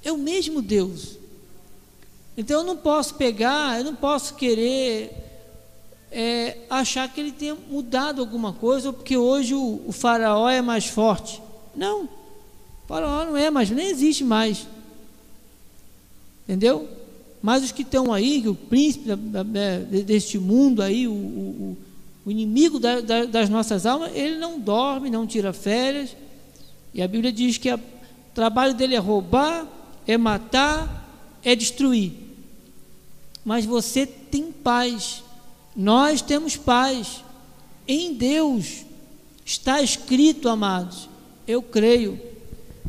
É 0.03 0.13
o 0.13 0.19
mesmo 0.19 0.63
Deus. 0.63 1.19
Então 2.37 2.61
eu 2.61 2.65
não 2.65 2.77
posso 2.77 3.15
pegar, 3.15 3.79
eu 3.79 3.85
não 3.85 3.95
posso 3.95 4.35
querer 4.35 5.11
é, 6.11 6.59
achar 6.71 7.09
que 7.13 7.21
ele 7.21 7.33
tenha 7.33 7.55
mudado 7.55 8.21
alguma 8.21 8.53
coisa, 8.53 8.89
ou 8.89 8.93
porque 8.93 9.17
hoje 9.17 9.55
o, 9.55 9.83
o 9.87 9.93
faraó 9.93 10.49
é 10.49 10.63
mais 10.63 10.87
forte. 10.87 11.43
Não, 11.75 12.05
o 12.05 12.09
faraó 12.87 13.25
não 13.25 13.37
é 13.37 13.51
mais, 13.51 13.71
nem 13.71 13.89
existe 13.89 14.23
mais. 14.23 14.67
Entendeu? 16.47 16.89
Mas 17.43 17.65
os 17.65 17.73
que 17.73 17.83
estão 17.83 18.13
aí, 18.13 18.47
o 18.49 18.55
príncipe 18.55 19.11
deste 20.05 20.39
mundo 20.39 20.81
aí, 20.83 21.07
o, 21.09 21.13
o, 21.13 21.77
o 22.25 22.31
inimigo 22.31 22.79
da, 22.79 23.01
das 23.01 23.49
nossas 23.49 23.85
almas, 23.85 24.11
ele 24.15 24.37
não 24.37 24.59
dorme, 24.59 25.11
não 25.11 25.27
tira 25.27 25.53
férias. 25.53 26.17
E 26.95 27.03
a 27.03 27.09
Bíblia 27.09 27.33
diz 27.33 27.59
que 27.59 27.73
o 27.73 27.81
trabalho 28.35 28.75
dele 28.75 28.95
é 28.95 28.99
roubar, 28.99 29.67
é 30.07 30.17
matar, 30.17 31.29
é 31.45 31.55
destruir. 31.55 32.13
Mas 33.45 33.65
você 33.65 34.07
tem 34.07 34.51
paz. 34.51 35.23
Nós 35.75 36.23
temos 36.23 36.57
paz. 36.57 37.23
Em 37.87 38.15
Deus 38.15 38.85
está 39.45 39.81
escrito, 39.81 40.49
amados. 40.49 41.09
Eu 41.47 41.63
creio 41.63 42.21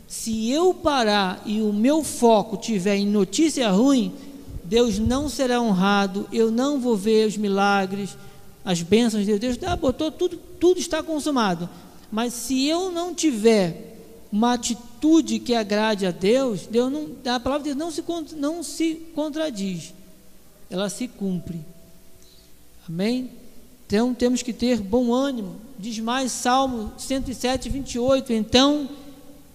se 0.07 0.49
eu 0.49 0.73
parar 0.73 1.41
e 1.45 1.61
o 1.61 1.73
meu 1.73 2.03
foco 2.03 2.55
tiver 2.55 2.95
em 2.95 3.05
notícia 3.05 3.69
ruim, 3.69 4.13
Deus 4.63 4.97
não 4.99 5.27
será 5.27 5.61
honrado, 5.61 6.27
eu 6.31 6.49
não 6.49 6.79
vou 6.79 6.95
ver 6.95 7.27
os 7.27 7.37
milagres, 7.37 8.17
as 8.63 8.81
bênçãos 8.81 9.25
de 9.25 9.37
Deus. 9.37 9.57
Deus 9.57 9.71
ah, 9.71 9.75
botou 9.75 10.11
tudo, 10.11 10.37
tudo 10.59 10.79
está 10.79 11.03
consumado. 11.03 11.69
Mas 12.11 12.33
se 12.33 12.65
eu 12.67 12.91
não 12.91 13.13
tiver 13.13 13.97
uma 14.31 14.53
atitude 14.53 15.39
que 15.39 15.53
agrade 15.53 16.05
a 16.05 16.11
Deus, 16.11 16.65
Deus 16.65 16.91
não, 16.91 17.09
a 17.33 17.39
palavra 17.39 17.63
de 17.63 17.73
Deus 17.73 17.77
não 17.77 17.91
se, 17.91 18.35
não 18.35 18.63
se 18.63 18.95
contradiz, 19.13 19.93
ela 20.69 20.89
se 20.89 21.07
cumpre. 21.07 21.59
Amém? 22.87 23.29
Então 23.85 24.13
temos 24.13 24.41
que 24.41 24.51
ter 24.51 24.79
bom 24.81 25.13
ânimo. 25.13 25.55
Diz 25.79 25.99
mais 25.99 26.31
Salmo 26.31 26.91
107, 26.97 27.69
28. 27.69 28.33
Então, 28.33 28.89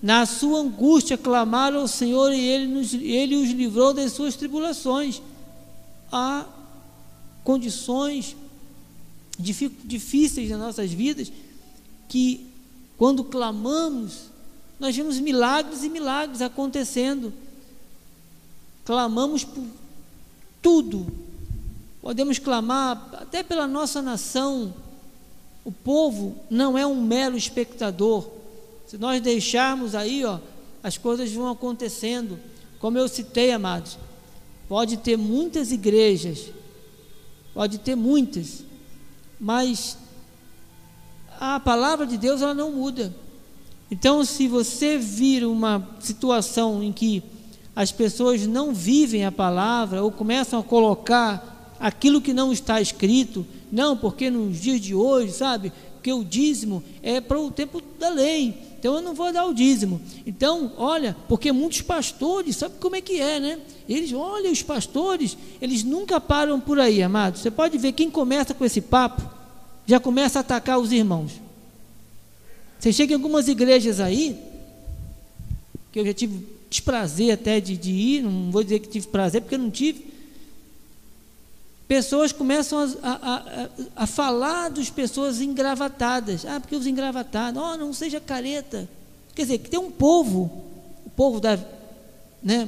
na 0.03 0.27
sua 0.27 0.61
angústia, 0.61 1.17
clamaram 1.17 1.81
ao 1.81 1.88
Senhor 1.88 2.33
e 2.33 2.41
ele, 2.41 2.67
nos, 2.67 2.93
ele 2.93 3.37
os 3.37 3.51
livrou 3.51 3.95
das 3.95 4.12
suas 4.12 4.35
tribulações. 4.35 5.23
Há 6.11 6.45
condições 7.45 8.37
difíceis 9.38 10.51
nas 10.51 10.59
nossas 10.59 10.93
vidas 10.93 11.33
que, 12.09 12.47
quando 12.99 13.23
clamamos, 13.23 14.25
nós 14.79 14.95
vemos 14.95 15.19
milagres 15.21 15.85
e 15.85 15.88
milagres 15.88 16.43
acontecendo. 16.43 17.33
Clamamos 18.85 19.45
por 19.45 19.65
tudo, 20.61 21.07
Podemos 22.03 22.37
clamar 22.41 23.11
até 23.12 23.45
pela 23.45 23.69
nossa 23.69 24.03
nação. 24.03 24.75
O 25.65 25.71
povo 25.71 26.35
não 26.51 26.77
é 26.77 26.85
um 26.85 27.01
mero 27.01 27.37
espectador. 27.37 28.29
Se 28.92 28.98
nós 28.98 29.22
deixarmos 29.22 29.94
aí, 29.94 30.22
ó, 30.22 30.38
as 30.83 30.98
coisas 30.98 31.33
vão 31.33 31.50
acontecendo. 31.50 32.38
Como 32.78 32.98
eu 32.98 33.09
citei, 33.09 33.50
amados, 33.50 33.96
pode 34.68 34.98
ter 34.98 35.16
muitas 35.16 35.72
igrejas, 35.72 36.50
pode 37.55 37.78
ter 37.78 37.96
muitas, 37.96 38.62
mas 39.40 39.96
a 41.40 41.59
palavra 41.59 42.07
de 42.07 42.18
Deus 42.18 42.42
ela 42.42 42.52
não 42.52 42.70
muda. 42.70 43.16
Então, 43.90 44.22
se 44.26 44.46
você 44.46 44.98
vir 44.98 45.46
uma 45.46 45.88
situação 45.98 46.83
em 46.83 46.92
que 46.92 47.22
as 47.74 47.90
pessoas 47.90 48.46
não 48.46 48.74
vivem 48.74 49.24
a 49.24 49.33
palavra 49.33 50.02
ou 50.02 50.12
começam 50.12 50.61
a 50.61 50.62
colocar 50.62 51.74
aquilo 51.81 52.20
que 52.20 52.35
não 52.35 52.52
está 52.52 52.78
escrito, 52.78 53.46
não, 53.72 53.96
porque 53.96 54.28
nos 54.28 54.61
dias 54.61 54.83
de 54.83 54.94
hoje, 54.94 55.33
sabe, 55.33 55.72
que 56.02 56.12
o 56.12 56.22
dízimo 56.22 56.85
é 57.02 57.22
para 57.22 57.40
o 57.40 57.50
tempo 57.50 57.81
da 57.98 58.11
lei, 58.11 58.70
então 58.83 58.97
eu 58.97 59.01
não 59.01 59.14
vou 59.14 59.33
dar 59.33 59.47
o 59.47 59.55
dízimo. 59.55 60.01
Então, 60.27 60.73
olha, 60.77 61.16
porque 61.29 61.53
muitos 61.53 61.83
pastores, 61.83 62.57
sabe 62.57 62.75
como 62.81 62.97
é 62.97 63.01
que 63.01 63.21
é, 63.21 63.38
né? 63.38 63.61
Eles, 63.88 64.12
olha, 64.12 64.51
os 64.51 64.61
pastores, 64.61 65.38
eles 65.61 65.85
nunca 65.85 66.21
param 66.21 66.59
por 66.59 66.81
aí, 66.81 67.01
amados. 67.01 67.42
Você 67.42 67.51
pode 67.53 67.79
ver 67.79 67.92
quem 67.92 68.11
começa 68.11 68.53
com 68.53 68.64
esse 68.64 68.81
papo, 68.81 69.23
já 69.87 70.01
começa 70.01 70.40
a 70.40 70.40
atacar 70.40 70.81
os 70.81 70.90
irmãos. 70.90 71.31
Você 72.77 72.92
chega 72.92 73.12
em 73.12 73.14
algumas 73.14 73.47
igrejas 73.47 74.01
aí, 74.01 74.37
que 75.92 76.01
eu 76.01 76.05
já 76.05 76.12
tive 76.12 76.45
desprazer 76.68 77.35
até 77.35 77.61
de, 77.61 77.77
de 77.77 77.92
ir, 77.92 78.23
não 78.25 78.51
vou 78.51 78.64
dizer 78.64 78.81
que 78.81 78.88
tive 78.88 79.07
prazer, 79.07 79.42
porque 79.42 79.55
eu 79.55 79.61
não 79.61 79.71
tive, 79.71 80.12
pessoas 81.92 82.33
começam 82.33 82.78
a, 83.02 83.12
a, 83.12 83.68
a, 83.96 84.07
falar 84.07 84.70
das 84.70 84.88
pessoas 84.88 85.42
engravatadas. 85.42 86.46
Ah, 86.46 86.59
porque 86.59 86.74
os 86.74 86.87
engravatados, 86.87 87.62
oh, 87.62 87.76
não 87.76 87.92
seja 87.92 88.18
careta. 88.18 88.88
Quer 89.35 89.42
dizer, 89.42 89.59
que 89.59 89.68
tem 89.68 89.78
um 89.78 89.90
povo, 89.90 90.50
o 91.05 91.11
povo 91.11 91.38
da, 91.38 91.59
né, 92.42 92.66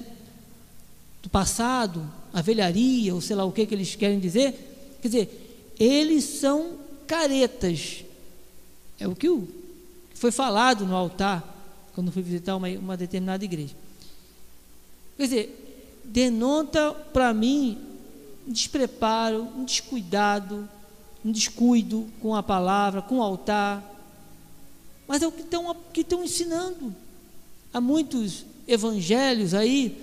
do 1.23 1.31
passado, 1.31 2.07
a 2.35 2.43
velharia, 2.43 3.15
ou 3.15 3.21
sei 3.23 3.35
lá 3.35 3.47
o 3.47 3.51
que, 3.51 3.65
que 3.65 3.75
eles 3.75 3.95
querem 3.95 4.21
dizer. 4.21 4.99
Quer 5.01 5.09
dizer, 5.09 5.73
eles 5.81 6.25
são 6.25 6.73
caretas. 7.07 8.05
É 9.01 9.09
o 9.09 9.17
que 9.17 9.31
foi 10.13 10.33
falado 10.33 10.85
no 10.85 10.95
altar, 10.95 11.43
quando 11.95 12.13
fui 12.13 12.23
visitar 12.23 12.57
uma, 12.57 12.69
uma 12.69 12.95
determinada 12.95 13.43
igreja. 13.43 13.75
Quer 15.17 15.23
dizer, 15.23 16.03
denota 16.05 16.93
para 16.93 17.33
mim 17.33 17.94
um 18.47 18.53
despreparo, 18.53 19.49
um 19.57 19.65
descuidado, 19.65 20.69
um 21.25 21.33
descuido 21.33 22.07
com 22.21 22.35
a 22.35 22.43
palavra, 22.43 23.01
com 23.01 23.19
o 23.19 23.23
altar. 23.23 23.83
Mas 25.09 25.23
é 25.23 25.27
o 25.27 25.33
que 25.33 25.41
estão, 25.41 25.77
que 25.93 26.01
estão 26.03 26.23
ensinando. 26.23 26.95
Há 27.73 27.81
muitos 27.81 28.45
evangelhos 28.69 29.55
aí, 29.55 29.97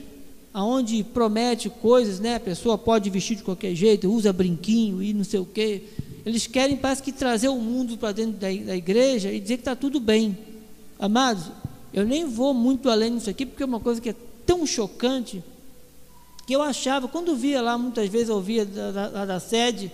aonde 0.53 1.03
promete 1.03 1.69
coisas, 1.69 2.19
né? 2.19 2.35
A 2.35 2.39
pessoa 2.39 2.77
pode 2.77 3.09
vestir 3.09 3.37
de 3.37 3.43
qualquer 3.43 3.75
jeito, 3.75 4.11
usa 4.11 4.33
brinquinho 4.33 5.01
e 5.01 5.13
não 5.13 5.23
sei 5.23 5.39
o 5.39 5.45
quê. 5.45 5.83
Eles 6.25 6.45
querem, 6.47 6.77
parece 6.77 7.01
que, 7.01 7.11
trazer 7.11 7.49
o 7.49 7.57
mundo 7.57 7.97
para 7.97 8.11
dentro 8.11 8.33
da, 8.33 8.47
da 8.47 8.75
igreja 8.75 9.31
e 9.31 9.39
dizer 9.39 9.57
que 9.57 9.61
está 9.61 9.75
tudo 9.75 9.99
bem. 9.99 10.37
Amados, 10.99 11.51
eu 11.93 12.05
nem 12.05 12.25
vou 12.25 12.53
muito 12.53 12.89
além 12.89 13.15
disso 13.15 13.29
aqui, 13.29 13.45
porque 13.45 13.63
é 13.63 13.65
uma 13.65 13.79
coisa 13.79 13.99
que 13.99 14.09
é 14.09 14.15
tão 14.45 14.65
chocante 14.65 15.43
que 16.51 16.55
eu 16.55 16.61
achava, 16.61 17.07
quando 17.07 17.33
via 17.33 17.61
lá, 17.61 17.77
muitas 17.77 18.09
vezes 18.09 18.27
ouvia 18.27 18.65
da, 18.65 18.91
da, 18.91 19.25
da 19.25 19.39
sede, 19.39 19.89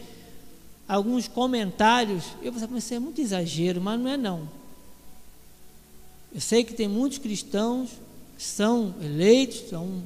alguns 0.87 1.27
comentários, 1.27 2.23
eu 2.41 2.51
pensava, 2.51 2.75
isso 2.75 2.95
é 2.95 2.97
muito 2.97 3.21
exagero, 3.21 3.79
mas 3.79 3.99
não 3.99 4.09
é 4.09 4.17
não. 4.17 4.49
Eu 6.33 6.41
sei 6.41 6.63
que 6.63 6.73
tem 6.73 6.87
muitos 6.87 7.19
cristãos 7.19 7.91
são 8.39 8.95
eleitos, 9.03 9.69
são 9.69 10.01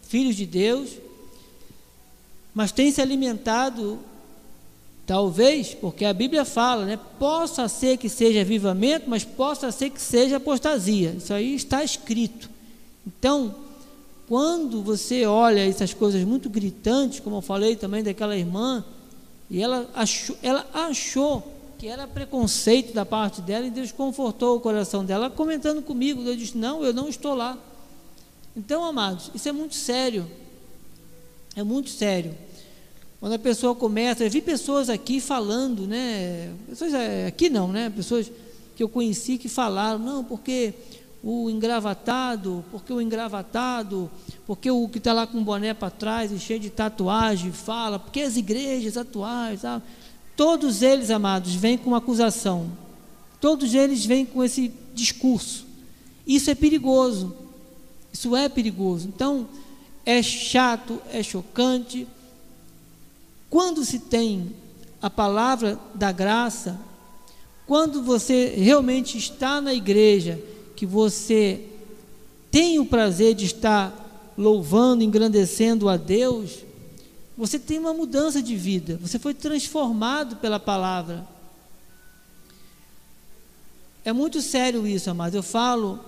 filhos 0.00 0.34
de 0.34 0.46
Deus, 0.46 0.92
mas 2.54 2.72
têm 2.72 2.90
se 2.90 3.02
alimentado, 3.02 3.98
talvez, 5.06 5.74
porque 5.74 6.06
a 6.06 6.14
Bíblia 6.14 6.46
fala, 6.46 6.86
né? 6.86 6.98
Possa 7.18 7.68
ser 7.68 7.98
que 7.98 8.08
seja 8.08 8.40
avivamento, 8.40 9.10
mas 9.10 9.26
possa 9.26 9.70
ser 9.70 9.90
que 9.90 10.00
seja 10.00 10.38
apostasia. 10.38 11.16
Isso 11.18 11.34
aí 11.34 11.54
está 11.54 11.84
escrito. 11.84 12.48
Então, 13.06 13.54
quando 14.32 14.80
você 14.82 15.26
olha 15.26 15.60
essas 15.68 15.92
coisas 15.92 16.24
muito 16.24 16.48
gritantes, 16.48 17.20
como 17.20 17.36
eu 17.36 17.42
falei 17.42 17.76
também 17.76 18.02
daquela 18.02 18.34
irmã, 18.34 18.82
e 19.50 19.60
ela 19.60 19.86
achou, 19.94 20.34
ela 20.42 20.66
achou 20.72 21.46
que 21.76 21.86
era 21.86 22.06
preconceito 22.06 22.94
da 22.94 23.04
parte 23.04 23.42
dela, 23.42 23.66
e 23.66 23.70
Deus 23.70 23.92
confortou 23.92 24.56
o 24.56 24.60
coração 24.60 25.04
dela, 25.04 25.28
comentando 25.28 25.82
comigo, 25.82 26.24
Deus 26.24 26.38
disse, 26.38 26.56
não, 26.56 26.82
eu 26.82 26.94
não 26.94 27.10
estou 27.10 27.34
lá. 27.34 27.58
Então, 28.56 28.82
amados, 28.82 29.30
isso 29.34 29.50
é 29.50 29.52
muito 29.52 29.74
sério, 29.74 30.26
é 31.54 31.62
muito 31.62 31.90
sério. 31.90 32.34
Quando 33.20 33.34
a 33.34 33.38
pessoa 33.38 33.74
começa, 33.74 34.24
eu 34.24 34.30
vi 34.30 34.40
pessoas 34.40 34.88
aqui 34.88 35.20
falando, 35.20 35.86
né, 35.86 36.54
pessoas 36.66 36.94
é, 36.94 37.26
aqui 37.26 37.50
não, 37.50 37.68
né, 37.68 37.92
pessoas 37.94 38.32
que 38.74 38.82
eu 38.82 38.88
conheci 38.88 39.36
que 39.36 39.50
falaram, 39.50 39.98
não, 39.98 40.24
porque 40.24 40.72
o 41.22 41.48
engravatado, 41.48 42.64
porque 42.70 42.92
o 42.92 43.00
engravatado, 43.00 44.10
porque 44.46 44.70
o 44.70 44.88
que 44.88 44.98
está 44.98 45.12
lá 45.12 45.26
com 45.26 45.38
o 45.38 45.44
boné 45.44 45.72
para 45.72 45.90
trás 45.90 46.32
e 46.32 46.38
cheio 46.38 46.58
de 46.58 46.70
tatuagem 46.70 47.52
fala, 47.52 47.98
porque 47.98 48.22
as 48.22 48.36
igrejas 48.36 48.96
atuais, 48.96 49.60
sabe? 49.60 49.84
todos 50.36 50.82
eles, 50.82 51.10
amados, 51.10 51.54
vêm 51.54 51.78
com 51.78 51.94
acusação, 51.94 52.70
todos 53.40 53.74
eles 53.74 54.04
vêm 54.04 54.24
com 54.24 54.42
esse 54.42 54.72
discurso. 54.94 55.66
Isso 56.26 56.50
é 56.50 56.54
perigoso, 56.54 57.34
isso 58.12 58.34
é 58.34 58.48
perigoso. 58.48 59.08
Então, 59.08 59.48
é 60.04 60.22
chato, 60.22 61.00
é 61.12 61.22
chocante. 61.22 62.06
Quando 63.48 63.84
se 63.84 63.98
tem 64.00 64.52
a 65.00 65.10
palavra 65.10 65.78
da 65.94 66.10
graça, 66.10 66.78
quando 67.66 68.02
você 68.02 68.54
realmente 68.56 69.18
está 69.18 69.60
na 69.60 69.74
igreja, 69.74 70.40
que 70.82 70.86
você 70.86 71.64
tem 72.50 72.80
o 72.80 72.84
prazer 72.84 73.36
de 73.36 73.44
estar 73.44 74.34
louvando, 74.36 75.04
engrandecendo 75.04 75.88
a 75.88 75.96
Deus, 75.96 76.64
você 77.38 77.56
tem 77.56 77.78
uma 77.78 77.94
mudança 77.94 78.42
de 78.42 78.56
vida, 78.56 78.98
você 79.00 79.16
foi 79.16 79.32
transformado 79.32 80.38
pela 80.38 80.58
palavra. 80.58 81.24
É 84.04 84.12
muito 84.12 84.42
sério 84.42 84.84
isso, 84.84 85.08
amados. 85.08 85.36
Eu 85.36 85.42
falo 85.44 86.00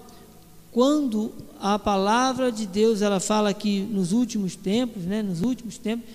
quando 0.72 1.32
a 1.60 1.78
palavra 1.78 2.50
de 2.50 2.66
Deus 2.66 3.00
ela 3.00 3.20
fala 3.20 3.54
que 3.54 3.78
nos 3.78 4.10
últimos 4.10 4.56
tempos, 4.56 5.04
né, 5.04 5.22
nos 5.22 5.40
últimos 5.40 5.78
tempos, 5.78 6.08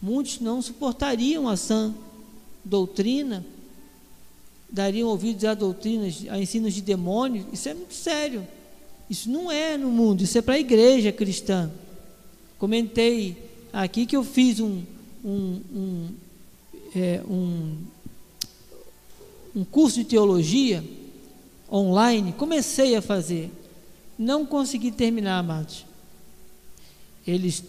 muitos 0.00 0.40
não 0.40 0.62
suportariam 0.62 1.46
a 1.46 1.54
sã 1.54 1.94
doutrina 2.64 3.44
dariam 4.72 5.08
ouvidos 5.08 5.44
a 5.44 5.54
doutrinas, 5.54 6.24
a 6.28 6.38
ensinos 6.38 6.74
de 6.74 6.80
demônios, 6.80 7.46
isso 7.52 7.68
é 7.68 7.74
muito 7.74 7.94
sério. 7.94 8.46
Isso 9.08 9.28
não 9.28 9.50
é 9.50 9.76
no 9.76 9.90
mundo, 9.90 10.22
isso 10.22 10.38
é 10.38 10.42
para 10.42 10.54
a 10.54 10.60
igreja 10.60 11.10
cristã. 11.10 11.70
Comentei 12.58 13.36
aqui 13.72 14.06
que 14.06 14.16
eu 14.16 14.22
fiz 14.22 14.60
um, 14.60 14.82
um, 15.24 15.60
um, 15.74 16.08
é, 16.94 17.20
um, 17.28 17.76
um 19.56 19.64
curso 19.64 19.98
de 19.98 20.04
teologia 20.04 20.84
online, 21.70 22.32
comecei 22.32 22.94
a 22.94 23.02
fazer, 23.02 23.50
não 24.18 24.46
consegui 24.46 24.92
terminar, 24.92 25.38
amados. 25.38 25.84
Eles 27.26 27.64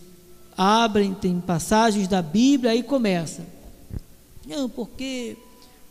abrem, 0.56 1.14
tem 1.14 1.40
passagens 1.40 2.08
da 2.08 2.22
Bíblia, 2.22 2.72
aí 2.72 2.84
começa. 2.84 3.46
Não, 4.46 4.70
porque 4.70 5.38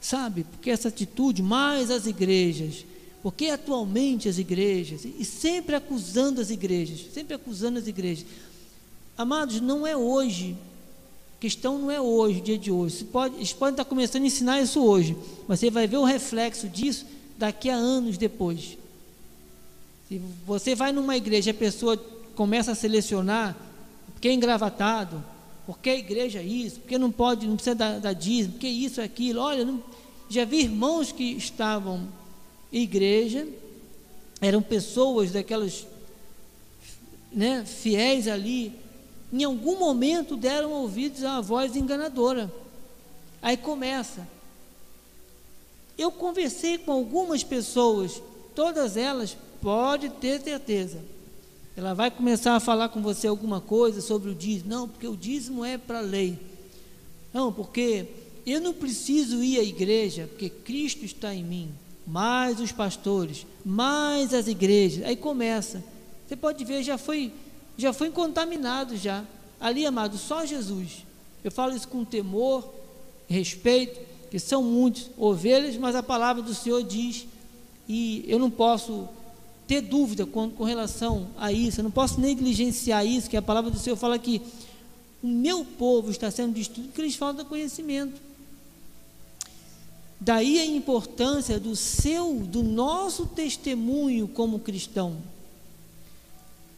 sabe? 0.01 0.44
Porque 0.44 0.70
essa 0.70 0.88
atitude, 0.88 1.42
mais 1.42 1.90
as 1.90 2.07
igrejas, 2.07 2.86
porque 3.22 3.46
atualmente 3.46 4.28
as 4.28 4.38
igrejas, 4.38 5.05
e 5.05 5.24
sempre 5.24 5.76
acusando 5.76 6.40
as 6.40 6.51
igrejas, 6.51 7.07
sempre 7.12 7.34
acusando 7.34 7.78
as 7.78 7.86
igrejas. 7.86 8.24
Amados, 9.16 9.61
não 9.61 9.86
é 9.86 9.94
hoje, 9.94 10.57
questão 11.38 11.78
não 11.78 11.90
é 11.90 12.01
hoje, 12.01 12.40
o 12.40 12.42
dia 12.42 12.59
de 12.59 12.72
hoje. 12.72 12.96
Você 12.96 13.05
pode, 13.05 13.36
eles 13.36 13.53
podem 13.53 13.74
estar 13.74 13.84
começando 13.84 14.22
a 14.22 14.26
ensinar 14.26 14.61
isso 14.61 14.82
hoje, 14.82 15.16
mas 15.46 15.61
você 15.61 15.70
vai 15.70 15.86
ver 15.86 15.98
o 15.98 16.05
reflexo 16.05 16.68
disso 16.68 17.05
daqui 17.36 17.68
a 17.68 17.74
anos 17.74 18.16
depois. 18.16 18.78
Se 20.09 20.20
você 20.46 20.74
vai 20.74 20.92
numa 20.92 21.16
igreja 21.16 21.51
a 21.51 21.55
pessoa 21.55 21.96
começa 22.34 22.72
a 22.72 22.74
selecionar, 22.74 23.55
porque 24.12 24.28
é 24.28 24.32
engravatado, 24.32 25.22
porque 25.75 25.91
a 25.91 25.97
igreja 25.97 26.41
é 26.41 26.45
isso, 26.45 26.81
porque 26.81 26.99
não 26.99 27.11
pode, 27.11 27.47
não 27.47 27.55
precisa 27.55 27.75
dar, 27.75 28.01
dar 28.01 28.12
dízimo, 28.12 28.55
porque 28.55 28.68
isso, 28.68 29.01
aquilo. 29.01 29.41
Olha, 29.41 29.64
não, 29.64 29.83
já 30.29 30.45
vi 30.45 30.61
irmãos 30.61 31.12
que 31.12 31.25
estavam 31.33 32.09
em 32.73 32.83
igreja, 32.83 33.47
eram 34.41 34.62
pessoas 34.62 35.33
daquelas 35.33 35.87
né, 37.33 37.64
fiéis 37.64 38.27
ali, 38.27 38.73
em 39.33 39.45
algum 39.45 39.79
momento 39.79 40.37
deram 40.37 40.73
ouvidos 40.73 41.23
a 41.25 41.33
uma 41.33 41.43
voz 41.43 41.77
enganadora. 41.77 42.53
Aí 43.41 43.57
começa. 43.57 44.27
Eu 45.97 46.11
conversei 46.11 46.79
com 46.79 46.93
algumas 46.93 47.45
pessoas, 47.45 48.23
todas 48.55 48.97
elas, 48.97 49.37
pode 49.61 50.09
ter 50.09 50.41
certeza. 50.41 50.99
Ela 51.81 51.95
vai 51.95 52.11
começar 52.11 52.55
a 52.55 52.61
falar 52.61 52.91
com 52.91 53.01
você 53.01 53.26
alguma 53.26 53.59
coisa 53.59 54.03
sobre 54.03 54.28
o 54.28 54.35
dízimo. 54.35 54.68
Não, 54.68 54.87
porque 54.87 55.09
o 55.09 55.16
dízimo 55.16 55.64
é 55.64 55.78
para 55.78 56.01
a 56.01 56.03
lei. 56.03 56.39
Não, 57.33 57.51
porque 57.51 58.07
eu 58.45 58.61
não 58.61 58.74
preciso 58.74 59.43
ir 59.43 59.59
à 59.59 59.62
igreja, 59.62 60.26
porque 60.28 60.51
Cristo 60.51 61.07
está 61.07 61.35
em 61.35 61.43
mim. 61.43 61.72
Mais 62.07 62.61
os 62.61 62.70
pastores, 62.70 63.47
mais 63.64 64.35
as 64.35 64.47
igrejas. 64.47 65.07
Aí 65.07 65.16
começa. 65.16 65.83
Você 66.28 66.37
pode 66.37 66.62
ver, 66.66 66.83
já 66.83 66.99
foi, 66.99 67.33
já 67.78 67.95
foi 67.95 68.11
contaminado 68.11 68.95
já. 68.95 69.24
Ali, 69.59 69.87
amado, 69.87 70.18
só 70.18 70.45
Jesus. 70.45 71.07
Eu 71.43 71.51
falo 71.51 71.74
isso 71.74 71.89
com 71.89 72.05
temor, 72.05 72.74
respeito, 73.26 73.99
que 74.31 74.39
são 74.39 74.62
muitos 74.62 75.11
ovelhas, 75.16 75.78
mas 75.78 75.97
a 75.97 76.03
palavra 76.03 76.43
do 76.43 76.55
Senhor 76.55 76.83
diz, 76.83 77.26
e 77.89 78.22
eu 78.28 78.39
não 78.39 78.51
posso 78.51 79.09
ter 79.71 79.83
dúvida 79.83 80.27
com, 80.27 80.51
com 80.51 80.64
relação 80.64 81.29
a 81.39 81.53
isso, 81.53 81.79
eu 81.79 81.85
não 81.85 81.93
posso 81.93 82.21
negligenciar 82.21 83.07
isso, 83.07 83.31
que 83.31 83.37
a 83.37 83.43
palavra 83.43 83.71
do 83.71 83.79
Senhor 83.79 83.95
fala 83.95 84.18
que 84.18 84.43
o 85.23 85.29
meu 85.29 85.64
povo 85.64 86.11
está 86.11 86.29
sendo 86.29 86.55
destruído 86.55 86.89
porque 86.89 87.03
eles 87.03 87.14
faltam 87.14 87.45
conhecimento. 87.45 88.21
Daí 90.21 90.59
a 90.59 90.66
importância 90.66 91.61
do 91.61 91.77
seu, 91.77 92.41
do 92.41 92.64
nosso 92.64 93.27
testemunho 93.27 94.27
como 94.27 94.59
cristão. 94.59 95.18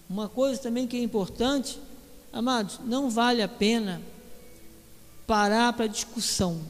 Uma 0.07 0.29
coisa 0.29 0.61
também 0.61 0.87
que 0.87 0.99
é 0.99 1.03
importante, 1.03 1.79
amados, 2.31 2.79
não 2.85 3.09
vale 3.09 3.41
a 3.41 3.49
pena 3.49 4.03
parar 5.27 5.73
para 5.73 5.87
discussão. 5.87 6.61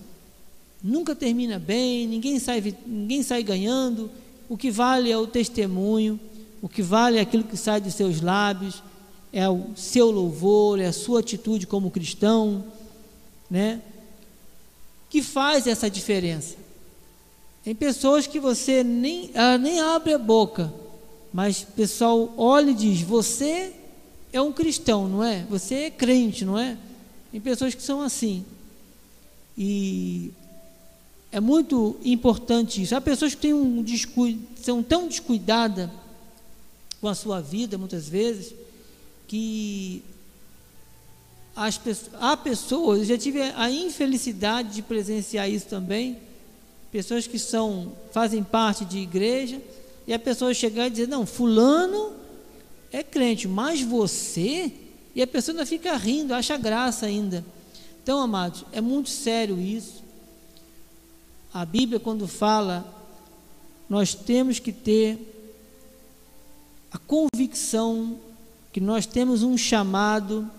Nunca 0.81 1.17
termina 1.17 1.59
bem, 1.59 2.07
ninguém 2.07 2.39
sai, 2.39 2.77
ninguém 2.87 3.25
sai 3.25 3.43
ganhando. 3.43 4.09
O 4.49 4.57
que 4.57 4.71
vale 4.71 5.11
é 5.11 5.17
o 5.17 5.27
testemunho, 5.27 6.19
o 6.61 6.69
que 6.69 6.83
vale 6.83 7.19
é 7.19 7.21
aquilo 7.21 7.45
que 7.45 7.57
sai 7.57 7.81
dos 7.81 7.95
seus 7.95 8.21
lábios, 8.21 8.83
é 9.33 9.49
o 9.49 9.71
seu 9.75 10.11
louvor, 10.11 10.79
é 10.79 10.87
a 10.87 10.93
sua 10.93 11.21
atitude 11.21 11.67
como 11.67 11.91
cristão, 11.91 12.65
né? 13.51 13.81
Que 15.09 15.23
faz 15.23 15.67
essa 15.67 15.91
diferença. 15.91 16.57
Tem 17.65 17.75
pessoas 17.75 18.27
que 18.27 18.41
você 18.41 18.83
nem, 18.83 19.31
ela 19.33 19.57
nem 19.57 19.81
abre 19.81 20.13
a 20.13 20.19
boca, 20.19 20.73
mas 21.33 21.63
o 21.63 21.67
pessoal 21.69 22.33
olha 22.37 22.71
e 22.71 22.75
diz: 22.75 23.01
Você 23.03 23.73
é 24.33 24.41
um 24.41 24.53
cristão, 24.53 25.09
não 25.09 25.23
é? 25.23 25.45
Você 25.49 25.75
é 25.75 25.91
crente, 25.91 26.45
não 26.45 26.59
é? 26.59 26.77
Tem 27.31 27.41
pessoas 27.41 27.75
que 27.75 27.83
são 27.83 28.03
assim. 28.03 28.45
E 29.57 30.33
é 31.33 31.41
muito 31.41 31.97
importante 32.05 32.83
isso. 32.83 32.95
Há 32.95 33.01
pessoas 33.01 33.35
que 33.35 33.41
têm 33.41 33.55
um 33.55 33.83
descuido, 33.83 34.47
são 34.63 34.83
tão 34.83 35.09
descuidadas 35.09 35.89
com 37.01 37.09
a 37.09 37.15
sua 37.15 37.41
vida, 37.41 37.79
muitas 37.79 38.07
vezes, 38.07 38.55
que 39.27 40.05
as, 41.57 41.81
há 42.21 42.37
pessoas, 42.37 43.01
eu 43.01 43.05
já 43.07 43.19
tive 43.19 43.41
a 43.41 43.71
infelicidade 43.71 44.75
de 44.75 44.83
presenciar 44.83 45.51
isso 45.51 45.67
também, 45.67 46.19
pessoas 46.93 47.27
que 47.27 47.39
são, 47.39 47.93
fazem 48.13 48.45
parte 48.45 48.85
de 48.85 48.99
igreja, 48.99 49.61
e 50.07 50.13
a 50.13 50.19
pessoa 50.19 50.53
chegar 50.53 50.89
e 50.89 50.91
dizer, 50.91 51.09
não, 51.09 51.25
fulano 51.25 52.13
é 52.93 53.03
crente, 53.03 53.49
mas 53.49 53.81
você, 53.81 54.71
e 55.15 55.23
a 55.23 55.27
pessoa 55.27 55.55
ainda 55.55 55.65
fica 55.65 55.97
rindo, 55.97 56.35
acha 56.35 56.59
graça 56.59 57.07
ainda. 57.07 57.43
Então, 58.03 58.21
amados, 58.21 58.65
é 58.71 58.81
muito 58.81 59.09
sério 59.09 59.59
isso. 59.59 60.02
A 61.53 61.67
Bíblia, 61.67 62.01
quando 62.01 62.27
fala, 62.27 62.85
nós 63.89 64.15
temos 64.15 64.59
que 64.59 64.73
ter 64.73 65.29
a 66.91 66.99
convicção 66.99 68.19
que 68.73 68.81
nós 68.81 69.05
temos 69.05 69.43
um 69.43 69.57
chamado, 69.57 70.51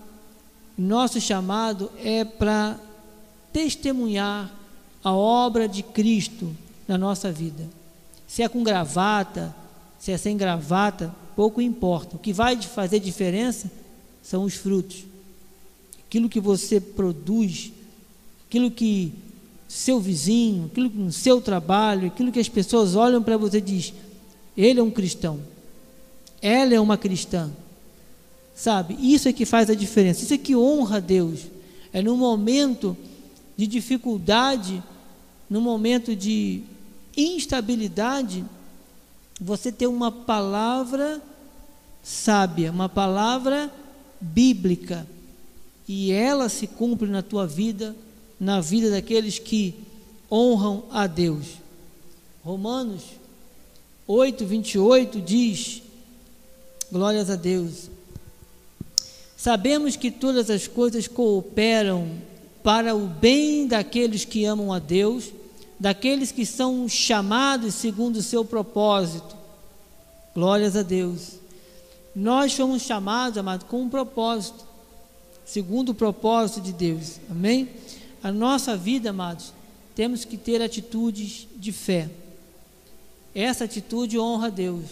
nosso 0.78 1.20
chamado 1.20 1.90
é 1.98 2.24
para 2.24 2.78
testemunhar 3.52 4.52
a 5.02 5.12
obra 5.12 5.68
de 5.68 5.82
Cristo 5.82 6.54
na 6.86 6.96
nossa 6.96 7.32
vida. 7.32 7.68
Se 8.28 8.42
é 8.42 8.48
com 8.48 8.62
gravata, 8.62 9.54
se 9.98 10.12
é 10.12 10.16
sem 10.16 10.36
gravata, 10.36 11.14
pouco 11.34 11.60
importa. 11.60 12.16
O 12.16 12.20
que 12.20 12.32
vai 12.32 12.60
fazer 12.62 13.00
diferença 13.00 13.70
são 14.22 14.44
os 14.44 14.54
frutos. 14.54 15.04
Aquilo 16.06 16.28
que 16.28 16.40
você 16.40 16.80
produz, 16.80 17.72
aquilo 18.46 18.70
que 18.70 19.12
seu 19.74 19.98
vizinho, 19.98 20.66
aquilo 20.66 20.88
no 20.88 21.10
seu 21.10 21.40
trabalho, 21.40 22.06
aquilo 22.06 22.30
que 22.30 22.38
as 22.38 22.48
pessoas 22.48 22.94
olham 22.94 23.20
para 23.20 23.36
você 23.36 23.58
e 23.58 23.60
diz: 23.60 23.92
ele 24.56 24.78
é 24.78 24.82
um 24.82 24.90
cristão. 24.90 25.40
Ela 26.40 26.74
é 26.74 26.80
uma 26.80 26.96
cristã. 26.96 27.50
Sabe? 28.54 28.96
Isso 29.00 29.28
é 29.28 29.32
que 29.32 29.44
faz 29.44 29.68
a 29.68 29.74
diferença. 29.74 30.22
Isso 30.22 30.32
é 30.32 30.38
que 30.38 30.54
honra 30.54 30.98
a 30.98 31.00
Deus. 31.00 31.40
É 31.92 32.00
no 32.00 32.16
momento 32.16 32.96
de 33.56 33.66
dificuldade, 33.66 34.80
no 35.50 35.60
momento 35.60 36.14
de 36.14 36.62
instabilidade, 37.16 38.44
você 39.40 39.72
ter 39.72 39.88
uma 39.88 40.12
palavra 40.12 41.20
sábia, 42.00 42.70
uma 42.70 42.88
palavra 42.88 43.72
bíblica, 44.20 45.04
e 45.88 46.12
ela 46.12 46.48
se 46.48 46.68
cumpre 46.68 47.08
na 47.08 47.22
tua 47.22 47.44
vida, 47.44 47.94
na 48.38 48.60
vida 48.60 48.90
daqueles 48.90 49.38
que 49.38 49.74
honram 50.30 50.84
a 50.90 51.06
Deus. 51.06 51.46
Romanos 52.44 53.02
8, 54.06 54.44
28 54.44 55.20
diz: 55.20 55.82
Glórias 56.90 57.30
a 57.30 57.36
Deus. 57.36 57.90
Sabemos 59.36 59.96
que 59.96 60.10
todas 60.10 60.50
as 60.50 60.66
coisas 60.66 61.06
cooperam 61.06 62.10
para 62.62 62.94
o 62.94 63.06
bem 63.06 63.66
daqueles 63.66 64.24
que 64.24 64.44
amam 64.44 64.72
a 64.72 64.78
Deus 64.78 65.32
daqueles 65.78 66.32
que 66.32 66.46
são 66.46 66.88
chamados 66.88 67.74
segundo 67.74 68.16
o 68.16 68.22
seu 68.22 68.44
propósito. 68.44 69.36
Glórias 70.34 70.76
a 70.76 70.82
Deus. 70.82 71.32
Nós 72.14 72.54
fomos 72.54 72.82
chamados, 72.82 73.38
amados, 73.38 73.66
com 73.68 73.82
um 73.82 73.88
propósito, 73.88 74.64
segundo 75.44 75.90
o 75.90 75.94
propósito 75.94 76.60
de 76.60 76.72
Deus. 76.72 77.20
Amém? 77.30 77.68
A 78.24 78.32
nossa 78.32 78.74
vida, 78.74 79.10
amados, 79.10 79.52
temos 79.94 80.24
que 80.24 80.38
ter 80.38 80.62
atitudes 80.62 81.46
de 81.56 81.70
fé. 81.70 82.08
Essa 83.34 83.64
atitude 83.64 84.18
honra 84.18 84.46
a 84.46 84.50
Deus. 84.50 84.86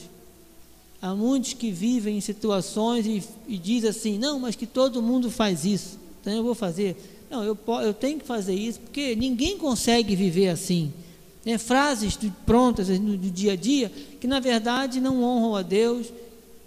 Há 1.00 1.14
muitos 1.14 1.54
que 1.54 1.70
vivem 1.70 2.18
em 2.18 2.20
situações 2.20 3.06
e, 3.06 3.24
e 3.48 3.56
dizem 3.56 3.88
assim: 3.88 4.18
não, 4.18 4.38
mas 4.38 4.54
que 4.54 4.66
todo 4.66 5.00
mundo 5.00 5.30
faz 5.30 5.64
isso, 5.64 5.98
então 6.20 6.30
eu 6.30 6.44
vou 6.44 6.54
fazer. 6.54 7.24
Não, 7.30 7.42
eu, 7.42 7.58
eu 7.82 7.94
tenho 7.94 8.20
que 8.20 8.26
fazer 8.26 8.54
isso, 8.54 8.78
porque 8.80 9.16
ninguém 9.16 9.56
consegue 9.56 10.14
viver 10.14 10.50
assim. 10.50 10.92
É, 11.46 11.56
frases 11.56 12.18
prontas 12.44 12.90
no, 13.00 13.16
do 13.16 13.30
dia 13.30 13.54
a 13.54 13.56
dia 13.56 13.90
que 14.20 14.26
na 14.26 14.40
verdade 14.40 15.00
não 15.00 15.24
honram 15.24 15.56
a 15.56 15.62
Deus, 15.62 16.12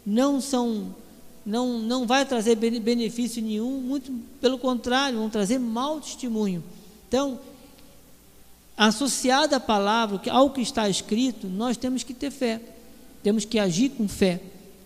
não 0.03 0.41
são, 0.41 0.95
não, 1.45 1.79
não 1.79 2.07
vai 2.07 2.25
trazer 2.25 2.55
benefício 2.55 3.41
nenhum, 3.41 3.79
muito 3.79 4.11
pelo 4.41 4.57
contrário, 4.57 5.19
vão 5.19 5.29
trazer 5.29 5.59
mau 5.59 6.01
testemunho. 6.01 6.63
Então, 7.07 7.39
associada 8.75 9.57
à 9.57 9.59
palavra, 9.59 10.19
ao 10.31 10.49
que 10.49 10.61
está 10.61 10.89
escrito, 10.89 11.47
nós 11.47 11.77
temos 11.77 12.03
que 12.03 12.13
ter 12.13 12.31
fé, 12.31 12.59
temos 13.21 13.45
que 13.45 13.59
agir 13.59 13.89
com 13.89 14.07
fé. 14.07 14.41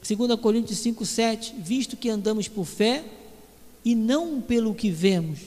2 0.08 0.40
Coríntios 0.40 0.80
5, 0.80 1.06
7, 1.06 1.56
visto 1.60 1.98
que 1.98 2.10
andamos 2.10 2.48
por 2.48 2.66
fé 2.66 3.04
e 3.84 3.96
não 3.96 4.42
pelo 4.42 4.74
que 4.74 4.90
vemos. 4.90 5.40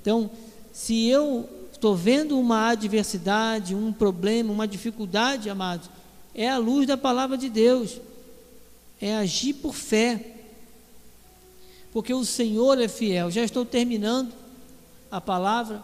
Então, 0.00 0.30
se 0.72 1.06
eu 1.08 1.48
estou 1.72 1.94
vendo 1.94 2.38
uma 2.38 2.68
adversidade, 2.68 3.74
um 3.74 3.92
problema, 3.92 4.52
uma 4.52 4.66
dificuldade, 4.66 5.50
amados, 5.50 5.90
é 6.34 6.48
a 6.48 6.58
luz 6.58 6.86
da 6.86 6.96
palavra 6.96 7.36
de 7.36 7.48
Deus, 7.48 8.00
é 9.00 9.16
agir 9.16 9.54
por 9.54 9.74
fé, 9.74 10.37
porque 11.98 12.14
o 12.14 12.24
Senhor 12.24 12.80
é 12.80 12.86
fiel. 12.86 13.28
Já 13.28 13.42
estou 13.42 13.64
terminando, 13.64 14.32
a 15.10 15.20
palavra. 15.20 15.82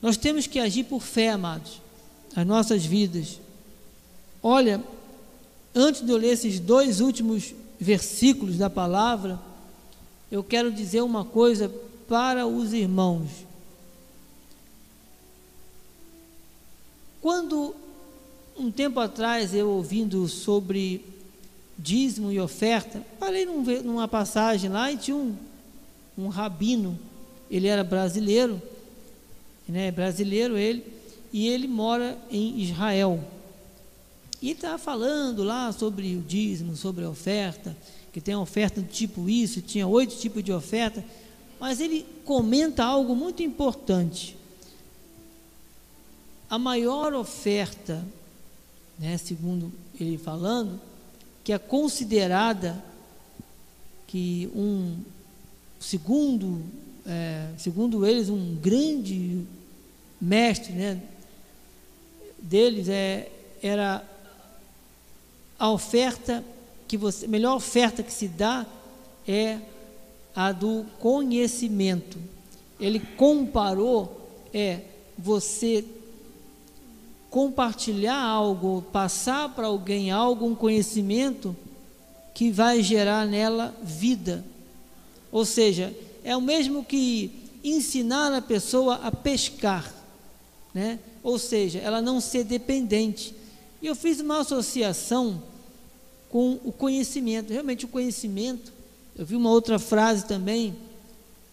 Nós 0.00 0.16
temos 0.16 0.46
que 0.46 0.58
agir 0.58 0.84
por 0.84 1.02
fé, 1.02 1.28
amados, 1.28 1.82
as 2.34 2.46
nossas 2.46 2.82
vidas. 2.82 3.40
Olha, 4.42 4.82
antes 5.74 6.00
de 6.00 6.10
eu 6.10 6.16
ler 6.16 6.32
esses 6.32 6.58
dois 6.58 7.02
últimos 7.02 7.54
versículos 7.78 8.56
da 8.56 8.70
palavra, 8.70 9.38
eu 10.32 10.42
quero 10.42 10.72
dizer 10.72 11.02
uma 11.02 11.26
coisa 11.26 11.70
para 12.08 12.46
os 12.46 12.72
irmãos. 12.72 13.28
Quando 17.20 17.76
um 18.56 18.70
tempo 18.70 18.98
atrás 18.98 19.52
eu 19.52 19.68
ouvindo 19.68 20.26
sobre 20.26 21.04
dízimo 21.78 22.32
e 22.32 22.40
oferta, 22.40 23.00
parei 23.20 23.46
num, 23.46 23.62
numa 23.82 24.08
passagem 24.08 24.68
lá 24.68 24.90
e 24.90 24.96
tinha 24.96 25.16
um, 25.16 25.36
um 26.16 26.28
rabino, 26.28 26.98
ele 27.48 27.68
era 27.68 27.84
brasileiro, 27.84 28.60
né, 29.68 29.90
brasileiro 29.92 30.58
ele, 30.58 30.84
e 31.32 31.46
ele 31.46 31.68
mora 31.68 32.18
em 32.30 32.58
Israel. 32.60 33.22
E 34.42 34.50
estava 34.50 34.78
falando 34.78 35.42
lá 35.42 35.70
sobre 35.72 36.16
o 36.16 36.20
dízimo, 36.20 36.76
sobre 36.76 37.04
a 37.04 37.10
oferta, 37.10 37.76
que 38.12 38.20
tem 38.20 38.34
oferta 38.34 38.80
do 38.80 38.88
tipo 38.88 39.28
isso, 39.28 39.60
tinha 39.60 39.86
oito 39.86 40.16
tipos 40.16 40.42
de 40.42 40.52
oferta, 40.52 41.04
mas 41.60 41.80
ele 41.80 42.04
comenta 42.24 42.84
algo 42.84 43.14
muito 43.14 43.42
importante. 43.42 44.36
A 46.50 46.58
maior 46.58 47.12
oferta, 47.14 48.04
né, 48.98 49.16
segundo 49.18 49.72
ele 50.00 50.16
falando, 50.16 50.80
que 51.48 51.52
é 51.54 51.58
considerada 51.58 52.84
que 54.06 54.50
um 54.54 54.98
segundo 55.80 56.62
é, 57.06 57.48
segundo 57.56 58.06
eles 58.06 58.28
um 58.28 58.54
grande 58.56 59.46
mestre 60.20 60.74
né, 60.74 61.00
deles 62.38 62.86
é, 62.90 63.32
era 63.62 64.04
a 65.58 65.70
oferta 65.70 66.44
que 66.86 66.98
você, 66.98 67.26
melhor 67.26 67.56
oferta 67.56 68.02
que 68.02 68.12
se 68.12 68.28
dá 68.28 68.66
é 69.26 69.58
a 70.36 70.52
do 70.52 70.84
conhecimento. 70.98 72.18
Ele 72.78 73.00
comparou 73.16 74.46
é 74.52 74.82
você 75.16 75.82
compartilhar 77.30 78.18
algo, 78.18 78.82
passar 78.92 79.50
para 79.50 79.66
alguém 79.66 80.10
algo, 80.10 80.46
um 80.46 80.54
conhecimento 80.54 81.54
que 82.34 82.50
vai 82.50 82.82
gerar 82.82 83.26
nela 83.26 83.74
vida. 83.82 84.44
Ou 85.30 85.44
seja, 85.44 85.94
é 86.24 86.36
o 86.36 86.40
mesmo 86.40 86.84
que 86.84 87.30
ensinar 87.62 88.32
a 88.32 88.40
pessoa 88.40 88.96
a 88.96 89.10
pescar, 89.10 89.92
né? 90.72 90.98
Ou 91.22 91.38
seja, 91.38 91.78
ela 91.80 92.00
não 92.00 92.20
ser 92.20 92.44
dependente. 92.44 93.34
E 93.82 93.86
eu 93.86 93.94
fiz 93.94 94.20
uma 94.20 94.40
associação 94.40 95.42
com 96.30 96.58
o 96.64 96.72
conhecimento. 96.72 97.52
Realmente 97.52 97.84
o 97.84 97.88
conhecimento, 97.88 98.72
eu 99.16 99.26
vi 99.26 99.36
uma 99.36 99.50
outra 99.50 99.78
frase 99.78 100.24
também, 100.24 100.74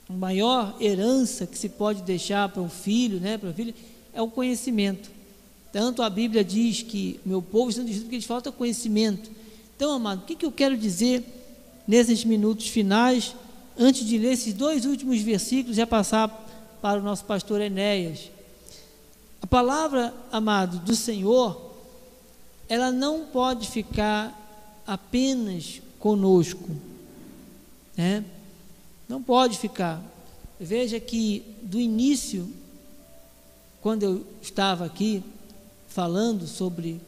a 0.07 0.13
maior 0.13 0.75
herança 0.79 1.47
que 1.47 1.57
se 1.57 1.67
pode 1.67 2.03
deixar 2.03 2.47
para 2.49 2.61
um 2.61 2.69
filho, 2.69 3.19
né, 3.19 3.37
para 3.37 3.49
o 3.49 3.53
filho, 3.53 3.73
é 4.13 4.21
o 4.21 4.29
conhecimento. 4.29 5.14
Tanto 5.75 6.01
a 6.01 6.09
Bíblia 6.09 6.41
diz 6.41 6.83
que 6.83 7.19
meu 7.25 7.41
povo 7.41 7.69
está 7.69 7.83
dizendo 7.83 8.07
que 8.07 8.15
lhes 8.15 8.23
falta 8.23 8.49
conhecimento. 8.49 9.29
Então, 9.75 9.91
amado, 9.91 10.21
o 10.21 10.25
que, 10.25 10.33
que 10.33 10.45
eu 10.45 10.51
quero 10.53 10.77
dizer 10.77 11.21
nesses 11.85 12.23
minutos 12.23 12.69
finais, 12.69 13.35
antes 13.77 14.07
de 14.07 14.17
ler 14.17 14.31
esses 14.31 14.53
dois 14.53 14.85
últimos 14.85 15.19
versículos, 15.19 15.75
já 15.75 15.85
passar 15.85 16.29
para 16.81 17.01
o 17.01 17.03
nosso 17.03 17.25
pastor 17.25 17.59
Enéas. 17.59 18.31
A 19.41 19.47
palavra, 19.47 20.13
amado, 20.31 20.79
do 20.79 20.95
Senhor, 20.95 21.75
ela 22.69 22.89
não 22.89 23.25
pode 23.25 23.69
ficar 23.69 24.81
apenas 24.87 25.81
conosco, 25.99 26.69
né? 27.97 28.23
Não 29.09 29.21
pode 29.21 29.57
ficar. 29.57 30.01
Veja 30.57 31.01
que 31.01 31.43
do 31.61 31.81
início, 31.81 32.49
quando 33.81 34.03
eu 34.03 34.25
estava 34.41 34.85
aqui 34.85 35.21
falando 35.95 36.45
sobre 36.45 37.01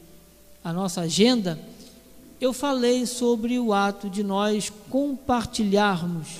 a 0.64 0.72
nossa 0.72 1.02
agenda, 1.02 1.56
eu 2.40 2.52
falei 2.52 3.06
sobre 3.06 3.56
o 3.58 3.72
ato 3.72 4.10
de 4.10 4.24
nós 4.24 4.72
compartilharmos 4.90 6.38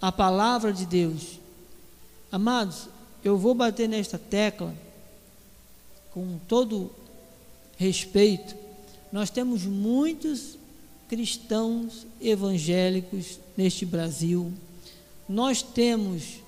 a 0.00 0.10
palavra 0.10 0.72
de 0.72 0.86
Deus. 0.86 1.38
Amados, 2.32 2.88
eu 3.22 3.36
vou 3.36 3.54
bater 3.54 3.88
nesta 3.88 4.16
tecla 4.16 4.72
com 6.12 6.38
todo 6.48 6.90
respeito 7.76 8.68
nós 9.10 9.30
temos 9.30 9.64
muitos 9.64 10.58
cristãos 11.08 12.06
evangélicos 12.20 13.38
neste 13.56 13.86
Brasil. 13.86 14.52
Nós 15.28 15.62
temos 15.62 16.40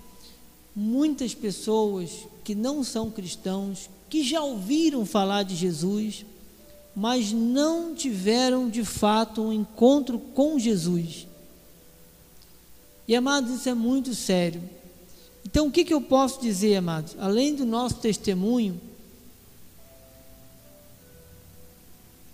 muitas 0.77 1.35
pessoas 1.35 2.11
que 2.45 2.55
não 2.55 2.85
são 2.85 3.11
cristãos, 3.11 3.89
que 4.11 4.25
já 4.25 4.43
ouviram 4.43 5.07
falar 5.07 5.45
de 5.45 5.55
Jesus, 5.55 6.27
mas 6.95 7.33
não 7.33 7.95
tiveram 7.95 8.69
de 8.69 8.85
fato 8.85 9.41
um 9.41 9.53
encontro 9.53 10.19
com 10.19 10.59
Jesus. 10.59 11.29
E 13.07 13.15
amados, 13.15 13.53
isso 13.55 13.69
é 13.69 13.75
muito 13.75 14.13
sério. 14.15 14.63
Então, 15.47 15.69
o 15.69 15.71
que, 15.71 15.85
que 15.85 15.95
eu 15.95 16.01
posso 16.01 16.41
dizer, 16.41 16.77
amados? 16.77 17.17
Além 17.19 17.55
do 17.55 17.65
nosso 17.65 17.97
testemunho, 17.97 18.81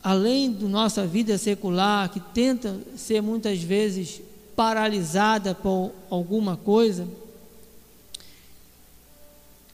além 0.03 0.53
da 0.53 0.67
nossa 0.67 1.07
vida 1.07 1.37
secular, 1.37 2.09
que 2.09 2.21
tenta 2.21 2.81
ser 2.97 3.21
muitas 3.21 3.63
vezes 3.63 4.23
paralisada 4.55 5.55
por 5.55 5.93
alguma 6.09 6.57
coisa, 6.57 7.07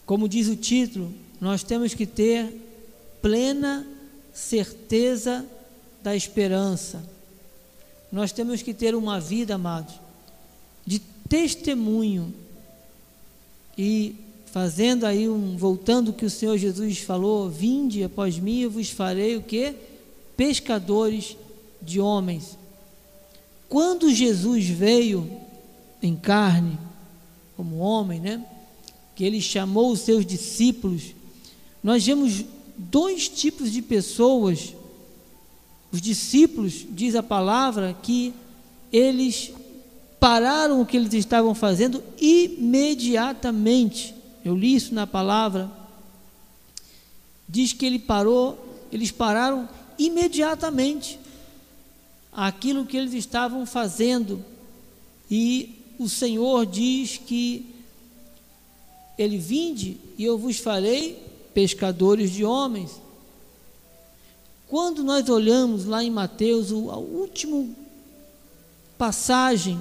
como 0.04 0.28
diz 0.28 0.48
o 0.48 0.56
título, 0.56 1.12
nós 1.42 1.64
temos 1.64 1.92
que 1.92 2.06
ter 2.06 2.54
plena 3.20 3.84
certeza 4.32 5.44
da 6.00 6.14
esperança. 6.14 7.04
Nós 8.12 8.30
temos 8.30 8.62
que 8.62 8.72
ter 8.72 8.94
uma 8.94 9.18
vida, 9.18 9.56
amados, 9.56 9.92
de 10.86 11.00
testemunho 11.28 12.32
e 13.76 14.14
fazendo 14.46 15.04
aí 15.04 15.28
um 15.28 15.56
voltando 15.56 16.10
o 16.10 16.12
que 16.12 16.24
o 16.24 16.30
Senhor 16.30 16.56
Jesus 16.56 16.98
falou, 16.98 17.50
vinde 17.50 18.04
após 18.04 18.38
mim, 18.38 18.60
eu 18.60 18.70
vos 18.70 18.90
farei 18.90 19.36
o 19.36 19.42
que? 19.42 19.74
pescadores 20.36 21.36
de 21.80 21.98
homens. 21.98 22.56
Quando 23.68 24.14
Jesus 24.14 24.66
veio 24.66 25.28
em 26.00 26.14
carne, 26.14 26.78
como 27.56 27.78
homem, 27.78 28.20
né? 28.20 28.46
Que 29.16 29.24
ele 29.24 29.40
chamou 29.40 29.90
os 29.90 30.02
seus 30.02 30.24
discípulos, 30.24 31.14
nós 31.82 32.04
vemos 32.06 32.44
dois 32.76 33.28
tipos 33.28 33.72
de 33.72 33.82
pessoas. 33.82 34.74
Os 35.90 36.00
discípulos, 36.00 36.86
diz 36.90 37.14
a 37.14 37.22
palavra, 37.22 37.96
que 38.02 38.32
eles 38.92 39.52
pararam 40.20 40.80
o 40.80 40.86
que 40.86 40.96
eles 40.96 41.12
estavam 41.12 41.54
fazendo 41.54 42.02
imediatamente. 42.20 44.14
Eu 44.44 44.54
li 44.54 44.74
isso 44.74 44.94
na 44.94 45.06
palavra. 45.06 45.70
Diz 47.48 47.72
que 47.72 47.84
ele 47.84 47.98
parou, 47.98 48.84
eles 48.92 49.10
pararam 49.10 49.68
imediatamente 49.98 51.18
aquilo 52.32 52.86
que 52.86 52.96
eles 52.96 53.12
estavam 53.12 53.66
fazendo. 53.66 54.42
E 55.30 55.78
o 55.98 56.08
Senhor 56.08 56.64
diz 56.64 57.18
que 57.18 57.66
ele 59.18 59.36
vinde 59.38 59.98
e 60.16 60.24
eu 60.24 60.38
vos 60.38 60.58
farei 60.58 61.31
pescadores 61.54 62.30
de 62.30 62.44
homens. 62.44 63.00
Quando 64.68 65.04
nós 65.04 65.28
olhamos 65.28 65.84
lá 65.84 66.02
em 66.02 66.10
Mateus, 66.10 66.70
o, 66.70 66.90
a 66.90 66.96
última 66.96 67.68
passagem 68.96 69.78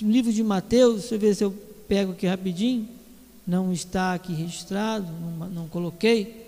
no 0.00 0.10
livro 0.10 0.32
de 0.32 0.42
Mateus, 0.42 1.00
deixa 1.00 1.14
eu 1.14 1.18
ver 1.18 1.34
se 1.34 1.44
eu 1.44 1.52
pego 1.86 2.12
aqui 2.12 2.26
rapidinho, 2.26 2.88
não 3.46 3.72
está 3.72 4.14
aqui 4.14 4.32
registrado, 4.32 5.06
não, 5.12 5.48
não 5.48 5.68
coloquei. 5.68 6.42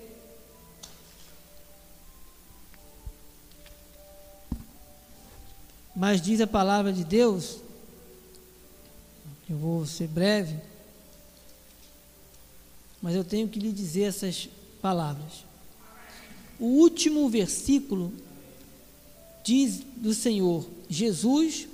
Mas 5.95 6.21
diz 6.21 6.41
a 6.41 6.47
palavra 6.47 6.93
de 6.93 7.05
Deus, 7.05 7.59
eu 9.49 9.57
vou 9.57 9.87
ser 9.87 10.09
breve, 10.09 10.57
mas 13.05 13.15
eu 13.15 13.23
tenho 13.23 13.47
que 13.47 13.59
lhe 13.59 13.71
dizer 13.71 14.05
essas 14.05 14.49
palavras. 14.81 15.45
O 16.59 16.65
último 16.65 17.29
versículo 17.29 18.11
diz 19.45 19.83
do 19.99 20.15
Senhor: 20.15 20.67
Jesus 20.89 21.69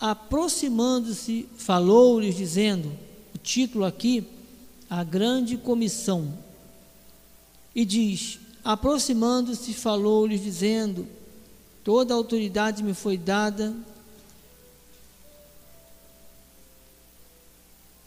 aproximando-se, 0.00 1.46
falou-lhes, 1.58 2.34
dizendo: 2.34 2.90
o 3.34 3.38
título 3.38 3.84
aqui, 3.84 4.26
a 4.88 5.04
grande 5.04 5.58
comissão. 5.58 6.32
E 7.74 7.84
diz: 7.84 8.40
aproximando-se, 8.64 9.74
falou-lhes, 9.74 10.42
dizendo: 10.42 11.06
toda 11.84 12.14
a 12.14 12.16
autoridade 12.16 12.82
me 12.82 12.94
foi 12.94 13.18
dada. 13.18 13.76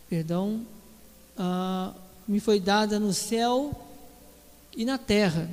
Perdão, 0.10 0.66
ah, 1.38 1.94
me 2.28 2.40
foi 2.40 2.60
dada 2.60 3.00
no 3.00 3.14
céu 3.14 3.74
e 4.76 4.84
na 4.84 4.98
terra. 4.98 5.50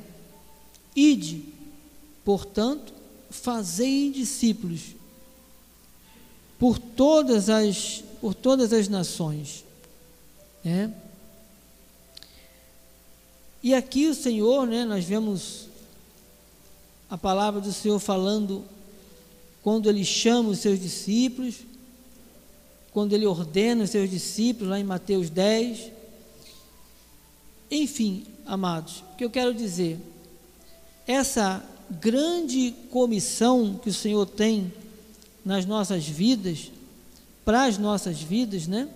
Ide, 0.94 1.44
portanto, 2.24 2.92
fazei 3.30 4.10
discípulos 4.10 4.94
por 6.58 6.78
todas 6.78 7.48
as 7.48 8.02
por 8.20 8.32
todas 8.32 8.72
as 8.72 8.88
nações, 8.88 9.64
né? 10.64 10.94
E 13.62 13.74
aqui 13.74 14.06
o 14.06 14.14
Senhor, 14.14 14.66
né, 14.66 14.84
nós 14.84 15.04
vemos 15.04 15.68
a 17.08 17.18
palavra 17.18 17.60
do 17.60 17.72
Senhor 17.72 17.98
falando 17.98 18.64
quando 19.62 19.88
ele 19.88 20.04
chama 20.04 20.50
os 20.50 20.58
seus 20.58 20.80
discípulos, 20.80 21.56
quando 22.92 23.12
ele 23.12 23.26
ordena 23.26 23.84
os 23.84 23.90
seus 23.90 24.08
discípulos, 24.08 24.70
lá 24.70 24.80
em 24.80 24.84
Mateus 24.84 25.28
10. 25.28 25.92
Enfim, 27.74 28.24
amados, 28.46 29.02
o 29.12 29.16
que 29.16 29.24
eu 29.24 29.30
quero 29.30 29.52
dizer, 29.52 29.98
essa 31.08 31.60
grande 31.90 32.72
comissão 32.88 33.80
que 33.82 33.90
o 33.90 33.92
Senhor 33.92 34.26
tem 34.26 34.72
nas 35.44 35.66
nossas 35.66 36.06
vidas, 36.06 36.70
para 37.44 37.64
as 37.64 37.76
nossas 37.76 38.22
vidas, 38.22 38.68
né? 38.68 38.88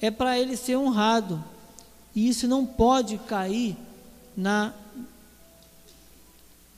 É 0.00 0.10
para 0.10 0.38
ele 0.38 0.56
ser 0.56 0.78
honrado. 0.78 1.44
E 2.16 2.26
isso 2.26 2.48
não 2.48 2.64
pode 2.64 3.18
cair 3.18 3.76
na 4.34 4.72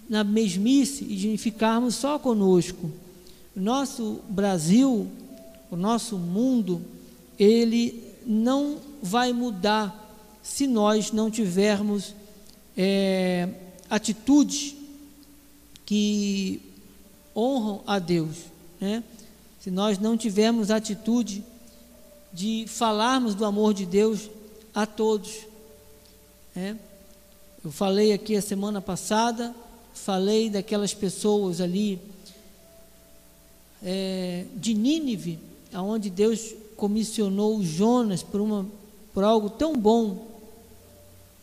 na 0.08 0.24
mesmice 0.24 1.04
e 1.04 1.16
de 1.16 1.38
ficarmos 1.38 1.94
só 1.94 2.18
conosco. 2.18 2.90
Nosso 3.54 4.20
Brasil, 4.28 5.08
o 5.70 5.76
nosso 5.76 6.18
mundo, 6.18 6.82
ele 7.38 8.12
não 8.26 8.78
vai 9.00 9.32
mudar 9.32 10.01
se 10.42 10.66
nós 10.66 11.12
não 11.12 11.30
tivermos 11.30 12.14
é, 12.76 13.48
atitudes 13.88 14.74
que 15.86 16.60
honram 17.34 17.82
a 17.86 17.98
Deus. 17.98 18.36
Né? 18.80 19.04
Se 19.60 19.70
nós 19.70 19.98
não 19.98 20.16
tivermos 20.16 20.70
atitude 20.70 21.44
de 22.32 22.64
falarmos 22.66 23.34
do 23.34 23.44
amor 23.44 23.74
de 23.74 23.86
Deus 23.86 24.30
a 24.74 24.86
todos. 24.86 25.46
Né? 26.54 26.78
Eu 27.64 27.70
falei 27.70 28.12
aqui 28.12 28.34
a 28.34 28.42
semana 28.42 28.80
passada, 28.80 29.54
falei 29.94 30.50
daquelas 30.50 30.92
pessoas 30.92 31.60
ali 31.60 32.00
é, 33.82 34.46
de 34.56 34.74
Nínive, 34.74 35.38
aonde 35.72 36.10
Deus 36.10 36.54
comissionou 36.76 37.62
Jonas 37.62 38.22
por, 38.22 38.40
uma, 38.40 38.66
por 39.14 39.22
algo 39.22 39.50
tão 39.50 39.76
bom 39.76 40.31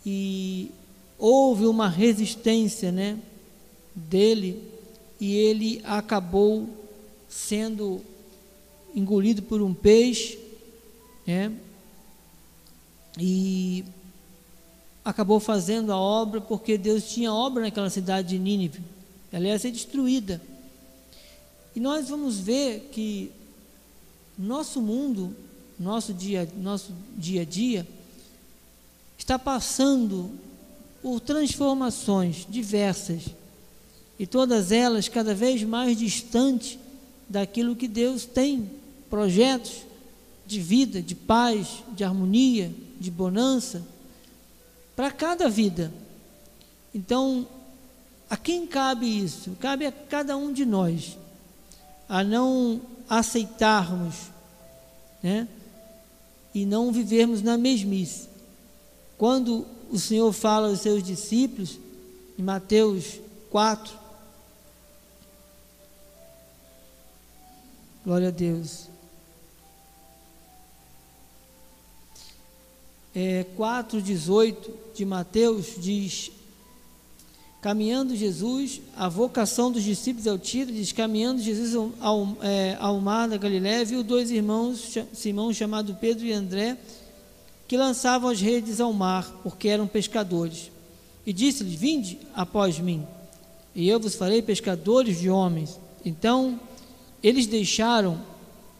e 0.05 0.71
houve 1.17 1.65
uma 1.65 1.89
resistência, 1.89 2.91
né, 2.91 3.19
dele 3.93 4.63
e 5.19 5.35
ele 5.35 5.81
acabou 5.83 6.69
sendo 7.27 8.01
engolido 8.95 9.41
por 9.43 9.61
um 9.61 9.73
peixe, 9.73 10.39
né, 11.27 11.51
e 13.17 13.83
acabou 15.03 15.39
fazendo 15.39 15.91
a 15.91 15.97
obra 15.97 16.39
porque 16.39 16.77
Deus 16.77 17.09
tinha 17.09 17.33
obra 17.33 17.63
naquela 17.63 17.89
cidade 17.89 18.29
de 18.29 18.39
Nínive. 18.39 18.81
Ela 19.31 19.47
ia 19.47 19.59
ser 19.59 19.71
destruída. 19.71 20.41
E 21.75 21.79
nós 21.79 22.09
vamos 22.09 22.39
ver 22.39 22.89
que 22.91 23.31
nosso 24.37 24.81
mundo, 24.81 25.35
nosso 25.79 26.13
dia, 26.13 26.49
nosso 26.57 26.93
dia 27.17 27.41
a 27.41 27.45
dia, 27.45 27.87
está 29.19 29.37
passando 29.37 30.31
por 31.01 31.19
transformações 31.19 32.47
diversas 32.49 33.25
e 34.17 34.25
todas 34.25 34.71
elas 34.71 35.07
cada 35.07 35.35
vez 35.35 35.61
mais 35.63 35.97
distantes 35.97 36.79
daquilo 37.27 37.75
que 37.75 37.87
Deus 37.87 38.25
tem 38.25 38.69
projetos 39.09 39.83
de 40.47 40.59
vida, 40.59 41.01
de 41.01 41.13
paz, 41.13 41.83
de 41.95 42.03
harmonia, 42.03 42.73
de 42.99 43.11
bonança 43.11 43.85
para 44.95 45.11
cada 45.11 45.47
vida. 45.47 45.93
Então, 46.93 47.47
a 48.29 48.35
quem 48.35 48.65
cabe 48.65 49.05
isso? 49.05 49.51
Cabe 49.59 49.85
a 49.85 49.91
cada 49.91 50.35
um 50.35 50.51
de 50.51 50.65
nós 50.65 51.17
a 52.07 52.23
não 52.23 52.81
aceitarmos, 53.07 54.15
né? 55.21 55.47
E 56.55 56.65
não 56.65 56.91
vivermos 56.91 57.43
na 57.43 57.55
mesmice. 57.55 58.28
Quando 59.19 59.67
o 59.91 59.99
Senhor 59.99 60.33
fala 60.33 60.69
aos 60.69 60.79
seus 60.79 61.03
discípulos, 61.03 61.77
em 62.39 62.41
Mateus 62.41 63.19
4, 63.51 63.93
glória 68.03 68.29
a 68.29 68.31
Deus. 68.31 68.89
é, 73.19 73.45
4,18 73.57 74.55
de 74.95 75.05
Mateus 75.05 75.75
diz: 75.77 76.31
Caminhando 77.61 78.15
Jesus, 78.15 78.81
a 78.95 79.09
vocação 79.09 79.71
dos 79.71 79.83
discípulos 79.83 80.27
é 80.27 80.31
o 80.31 80.37
título, 80.37 80.77
diz: 80.77 80.91
Caminhando 80.91 81.41
Jesus 81.41 81.75
ao, 81.75 81.91
ao, 81.99 82.37
é, 82.41 82.77
ao 82.79 82.99
mar 82.99 83.27
da 83.27 83.37
Galiléia, 83.37 83.83
viu 83.83 84.03
dois 84.03 84.31
irmãos, 84.31 84.97
Simão 85.13 85.53
chamado 85.53 85.95
Pedro 85.95 86.25
e 86.25 86.31
André, 86.31 86.77
que 87.69 87.77
lançavam 87.77 88.31
as 88.31 88.41
redes 88.41 88.81
ao 88.81 88.91
mar, 88.91 89.31
porque 89.43 89.67
eram 89.67 89.85
pescadores. 89.85 90.71
E 91.23 91.31
disse-lhes: 91.31 91.75
Vinde 91.75 92.17
após 92.33 92.79
mim, 92.79 93.05
e 93.75 93.87
eu 93.87 93.99
vos 93.99 94.15
farei 94.15 94.41
pescadores 94.41 95.19
de 95.19 95.29
homens. 95.29 95.79
Então 96.03 96.59
eles 97.21 97.45
deixaram 97.45 98.19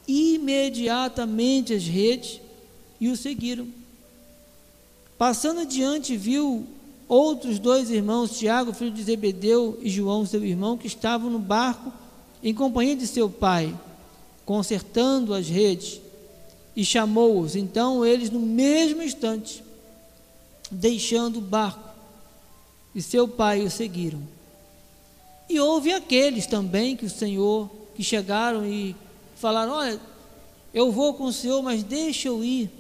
imediatamente 0.07 1.71
as 1.71 1.83
redes 1.83 2.41
e 2.99 3.09
o 3.09 3.15
seguiram. 3.15 3.67
Passando 5.19 5.59
adiante, 5.59 6.17
viu 6.17 6.65
outros 7.07 7.59
dois 7.59 7.91
irmãos, 7.91 8.39
Tiago, 8.39 8.73
filho 8.73 8.89
de 8.89 9.03
Zebedeu, 9.03 9.77
e 9.83 9.89
João, 9.89 10.25
seu 10.25 10.43
irmão, 10.43 10.77
que 10.77 10.87
estavam 10.87 11.29
no 11.29 11.39
barco 11.39 11.93
em 12.41 12.55
companhia 12.55 12.95
de 12.95 13.05
seu 13.05 13.29
pai, 13.29 13.75
consertando 14.45 15.31
as 15.33 15.47
redes, 15.47 16.01
e 16.79 16.85
chamou-os. 16.85 17.57
Então 17.57 18.05
eles, 18.05 18.29
no 18.29 18.39
mesmo 18.39 19.03
instante, 19.03 19.61
deixando 20.71 21.39
o 21.39 21.41
barco, 21.41 21.89
e 22.95 23.01
seu 23.01 23.27
pai 23.27 23.63
o 23.63 23.69
seguiram. 23.69 24.21
E 25.49 25.59
houve 25.59 25.91
aqueles 25.91 26.47
também 26.47 26.95
que 26.95 27.05
o 27.05 27.09
Senhor, 27.09 27.69
que 27.95 28.01
chegaram 28.01 28.65
e 28.65 28.95
falaram: 29.35 29.73
Olha, 29.73 29.99
eu 30.73 30.89
vou 30.89 31.13
com 31.15 31.25
o 31.25 31.33
Senhor, 31.33 31.61
mas 31.61 31.83
deixa 31.83 32.29
eu 32.29 32.41
ir 32.41 32.71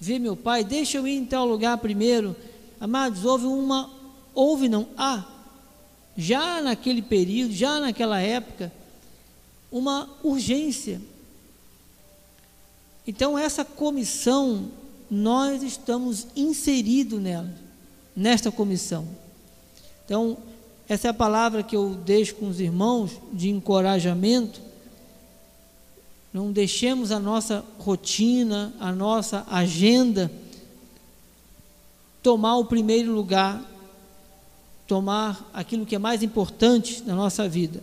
ver 0.00 0.18
meu 0.18 0.36
pai, 0.36 0.64
deixa 0.64 0.98
eu 0.98 1.06
ir 1.06 1.16
em 1.16 1.24
tal 1.24 1.46
lugar 1.46 1.78
primeiro. 1.78 2.34
Amados, 2.80 3.24
houve 3.24 3.46
uma, 3.46 3.88
houve 4.34 4.68
não, 4.68 4.88
há, 4.98 5.24
já 6.16 6.60
naquele 6.60 7.00
período, 7.00 7.54
já 7.54 7.78
naquela 7.78 8.20
época, 8.20 8.72
uma 9.70 10.10
urgência. 10.24 11.00
Então, 13.06 13.38
essa 13.38 13.64
comissão, 13.64 14.70
nós 15.10 15.62
estamos 15.62 16.26
inseridos 16.36 17.20
nela, 17.20 17.52
nesta 18.14 18.50
comissão. 18.50 19.06
Então, 20.04 20.36
essa 20.88 21.08
é 21.08 21.10
a 21.10 21.14
palavra 21.14 21.62
que 21.62 21.76
eu 21.76 21.94
deixo 21.94 22.34
com 22.36 22.48
os 22.48 22.60
irmãos 22.60 23.12
de 23.32 23.48
encorajamento 23.50 24.72
não 26.32 26.50
deixemos 26.50 27.12
a 27.12 27.20
nossa 27.20 27.62
rotina, 27.78 28.72
a 28.80 28.90
nossa 28.90 29.46
agenda 29.50 30.32
tomar 32.22 32.56
o 32.56 32.64
primeiro 32.64 33.12
lugar, 33.12 33.62
tomar 34.86 35.50
aquilo 35.52 35.84
que 35.84 35.94
é 35.94 35.98
mais 35.98 36.22
importante 36.22 37.02
na 37.02 37.14
nossa 37.14 37.46
vida, 37.48 37.82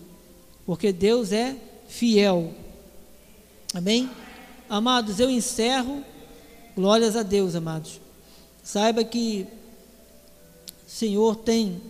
porque 0.66 0.92
Deus 0.92 1.32
é 1.32 1.56
fiel. 1.88 2.52
Amém? 3.74 4.10
Amados, 4.70 5.20
eu 5.20 5.32
encerro. 5.32 6.04
Glórias 6.76 7.16
a 7.16 7.24
Deus, 7.24 7.56
amados. 7.56 8.00
Saiba 8.64 9.04
que 9.04 9.48
o 10.88 10.90
Senhor 10.90 11.36
tem 11.38 11.82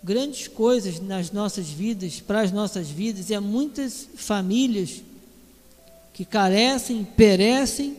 grandes 0.00 0.46
coisas 0.46 1.00
nas 1.00 1.32
nossas 1.32 1.68
vidas, 1.68 2.20
para 2.20 2.42
as 2.42 2.52
nossas 2.52 2.88
vidas, 2.88 3.28
e 3.28 3.34
há 3.34 3.40
muitas 3.40 4.06
famílias 4.14 5.02
que 6.14 6.24
carecem, 6.24 7.04
perecem, 7.04 7.96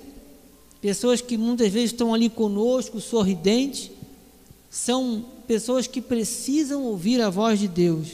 pessoas 0.80 1.20
que 1.20 1.38
muitas 1.38 1.70
vezes 1.70 1.92
estão 1.92 2.14
ali 2.14 2.30
conosco, 2.30 3.02
sorridentes, 3.02 3.92
são 4.70 5.26
pessoas 5.46 5.86
que 5.86 6.02
precisam 6.02 6.86
ouvir 6.86 7.22
a 7.22 7.30
voz 7.30 7.60
de 7.60 7.68
Deus, 7.68 8.08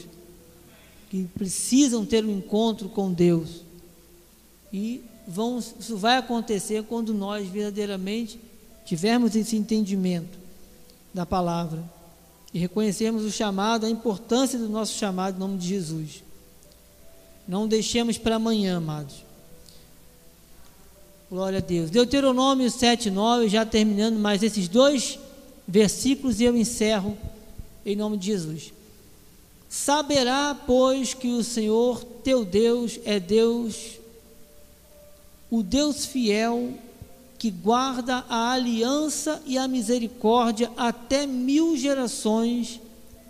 que 1.08 1.24
precisam 1.36 2.04
ter 2.04 2.24
um 2.24 2.36
encontro 2.36 2.88
com 2.88 3.12
Deus. 3.12 3.62
E 4.72 5.02
vão, 5.28 5.58
isso 5.58 5.96
vai 5.98 6.16
acontecer 6.16 6.82
quando 6.84 7.12
nós 7.12 7.46
verdadeiramente 7.46 8.40
tivermos 8.86 9.36
esse 9.36 9.54
entendimento 9.54 10.38
da 11.12 11.26
palavra 11.26 11.84
e 12.52 12.58
reconhecermos 12.58 13.24
o 13.24 13.30
chamado, 13.30 13.84
a 13.84 13.90
importância 13.90 14.58
do 14.58 14.70
nosso 14.70 14.96
chamado 14.96 15.36
em 15.36 15.38
nome 15.38 15.58
de 15.58 15.68
Jesus. 15.68 16.22
Não 17.46 17.68
deixemos 17.68 18.16
para 18.16 18.36
amanhã, 18.36 18.78
amados. 18.78 19.16
Glória 21.30 21.58
a 21.58 21.62
Deus. 21.62 21.90
Deuteronômio 21.90 22.70
7, 22.70 23.10
9, 23.10 23.50
já 23.50 23.66
terminando 23.66 24.18
mais 24.18 24.42
esses 24.42 24.66
dois 24.66 25.18
versículos 25.66 26.40
eu 26.40 26.56
encerro 26.56 27.18
em 27.84 27.94
nome 27.94 28.16
de 28.16 28.26
Jesus. 28.26 28.72
Saberá, 29.68 30.58
pois, 30.66 31.12
que 31.12 31.28
o 31.28 31.44
Senhor 31.44 32.02
teu 32.24 32.46
Deus 32.46 32.98
é 33.04 33.20
Deus, 33.20 33.97
o 35.50 35.62
Deus 35.62 36.04
fiel, 36.04 36.74
que 37.38 37.50
guarda 37.50 38.24
a 38.28 38.52
aliança 38.52 39.40
e 39.46 39.56
a 39.56 39.68
misericórdia 39.68 40.70
até 40.76 41.26
mil 41.26 41.76
gerações 41.76 42.80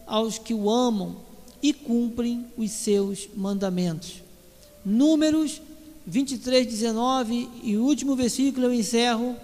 aos 0.07 0.39
que 0.39 0.55
o 0.55 0.71
amam 0.71 1.17
e 1.63 1.73
cumprem 1.73 2.47
os 2.57 2.71
seus 2.71 3.29
mandamentos. 3.37 4.23
Números 4.85 5.61
23, 6.07 6.67
19 6.67 7.49
e 7.63 7.77
o 7.77 7.85
último 7.85 8.17
versículo 8.17 8.67
eu 8.67 8.75
encerro. 8.75 9.37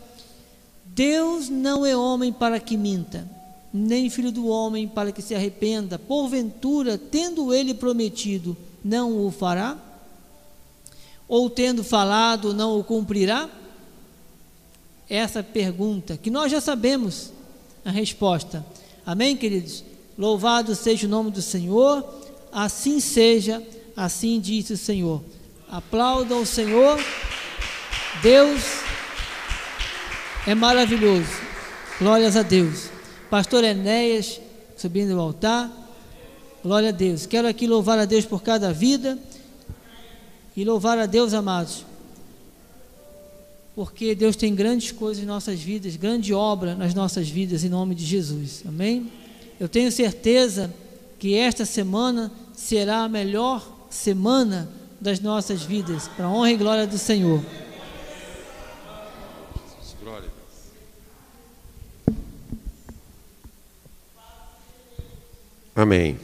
Deus 0.87 1.51
não 1.51 1.85
é 1.85 1.95
homem 1.95 2.33
para 2.33 2.59
que 2.59 2.77
minta, 2.77 3.29
nem 3.73 4.09
filho 4.09 4.33
do 4.33 4.47
homem 4.47 4.89
para 4.89 5.13
que 5.13 5.21
se 5.21 5.35
arrependa. 5.35 5.99
Porventura, 5.99 6.97
tendo 6.97 7.53
ele 7.53 7.75
prometido, 7.75 8.57
não 8.83 9.27
o 9.27 9.31
fará? 9.31 9.77
Ou 11.35 11.51
tendo 11.51 11.83
falado, 11.83 12.55
não 12.55 12.79
o 12.79 12.85
cumprirá? 12.85 13.51
essa 15.09 15.43
pergunta, 15.43 16.17
que 16.17 16.31
nós 16.31 16.51
já 16.53 16.61
sabemos 16.61 17.33
a 17.85 17.91
resposta. 17.91 18.65
Amém, 19.05 19.37
queridos? 19.37 19.83
Louvado 20.17 20.77
seja 20.77 21.09
o 21.09 21.11
nome 21.11 21.33
do 21.33 21.43
Senhor, 21.43 22.09
assim 22.53 23.01
seja, 23.01 23.61
assim 23.97 24.39
diz 24.39 24.71
o 24.71 24.77
Senhor. 24.77 25.23
Aplaudam 25.69 26.41
o 26.41 26.47
Senhor, 26.47 26.99
Deus 28.23 28.63
é 30.47 30.55
maravilhoso, 30.55 31.33
glórias 31.99 32.37
a 32.37 32.43
Deus. 32.43 32.91
Pastor 33.29 33.65
Enéas 33.65 34.41
subindo 34.77 35.19
ao 35.19 35.27
altar, 35.27 35.69
glória 36.63 36.91
a 36.91 36.93
Deus. 36.93 37.27
Quero 37.27 37.49
aqui 37.49 37.67
louvar 37.67 37.99
a 37.99 38.05
Deus 38.05 38.25
por 38.25 38.41
cada 38.41 38.73
vida 38.73 39.19
e 40.57 40.65
louvar 40.65 40.99
a 40.99 41.07
Deus, 41.07 41.35
amados 41.35 41.85
porque 43.75 44.15
Deus 44.15 44.37
tem 44.37 44.55
grandes 44.55 44.93
coisas 44.93 45.23
em 45.23 45.27
nossas 45.27 45.61
vidas, 45.61 45.97
grande 45.97 46.33
obra 46.33 46.77
nas 46.77 46.95
nossas 46.95 47.29
vidas, 47.29 47.65
em 47.65 47.69
nome 47.69 47.95
de 47.95 48.05
Jesus. 48.05 48.63
Amém? 48.67 49.11
Eu 49.59 49.69
tenho 49.69 49.91
certeza 49.91 50.73
que 51.19 51.35
esta 51.35 51.65
semana 51.65 52.31
será 52.55 52.99
a 52.99 53.09
melhor 53.09 53.67
semana 53.91 54.71
das 55.01 55.19
nossas 55.19 55.63
vidas, 55.63 56.07
para 56.09 56.27
a 56.27 56.31
honra 56.31 56.53
e 56.53 56.57
glória 56.57 56.87
do 56.87 56.99
Senhor. 56.99 57.45
Amém. 65.77 66.17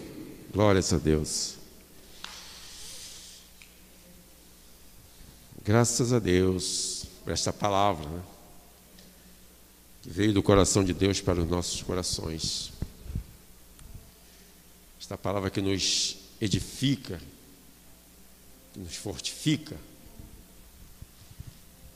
Glórias 0.52 0.92
a 0.92 0.98
Deus. 0.98 1.59
Graças 5.70 6.12
a 6.12 6.18
Deus 6.18 7.04
por 7.22 7.32
esta 7.32 7.52
palavra, 7.52 8.04
né? 8.04 8.22
que 10.02 10.10
veio 10.10 10.32
do 10.32 10.42
coração 10.42 10.82
de 10.82 10.92
Deus 10.92 11.20
para 11.20 11.40
os 11.40 11.48
nossos 11.48 11.80
corações. 11.80 12.72
Esta 15.00 15.16
palavra 15.16 15.48
que 15.48 15.60
nos 15.60 16.16
edifica, 16.40 17.20
que 18.72 18.80
nos 18.80 18.96
fortifica, 18.96 19.76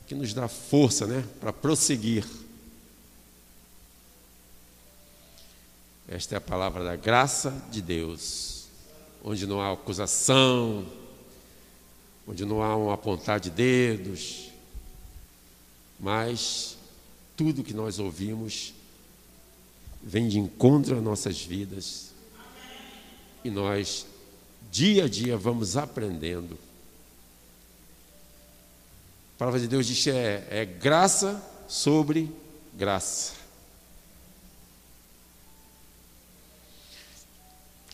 que 0.07 0.15
nos 0.15 0.33
dá 0.33 0.47
força 0.47 1.05
né, 1.05 1.25
para 1.41 1.51
prosseguir. 1.51 2.25
Esta 6.07 6.35
é 6.35 6.37
a 6.37 6.41
palavra 6.41 6.81
da 6.81 6.95
graça 6.95 7.51
de 7.69 7.81
Deus, 7.81 8.67
onde 9.21 9.45
não 9.45 9.59
há 9.59 9.73
acusação, 9.73 10.87
onde 12.27 12.45
não 12.45 12.61
há 12.61 12.75
um 12.75 12.91
apontar 12.91 13.39
de 13.39 13.49
dedos, 13.49 14.49
mas 15.99 16.77
tudo 17.35 17.63
que 17.63 17.73
nós 17.73 17.99
ouvimos 17.99 18.73
vem 20.01 20.27
de 20.27 20.39
encontro 20.39 20.97
às 20.97 21.03
nossas 21.03 21.41
vidas 21.41 22.11
e 23.43 23.49
nós, 23.49 24.05
dia 24.71 25.05
a 25.05 25.07
dia, 25.07 25.37
vamos 25.37 25.77
aprendendo. 25.77 26.57
A 29.35 29.37
palavra 29.37 29.59
de 29.59 29.67
Deus 29.67 29.85
diz 29.85 30.03
que 30.03 30.09
é, 30.09 30.47
é 30.49 30.65
graça 30.65 31.43
sobre 31.67 32.31
graça. 32.73 33.33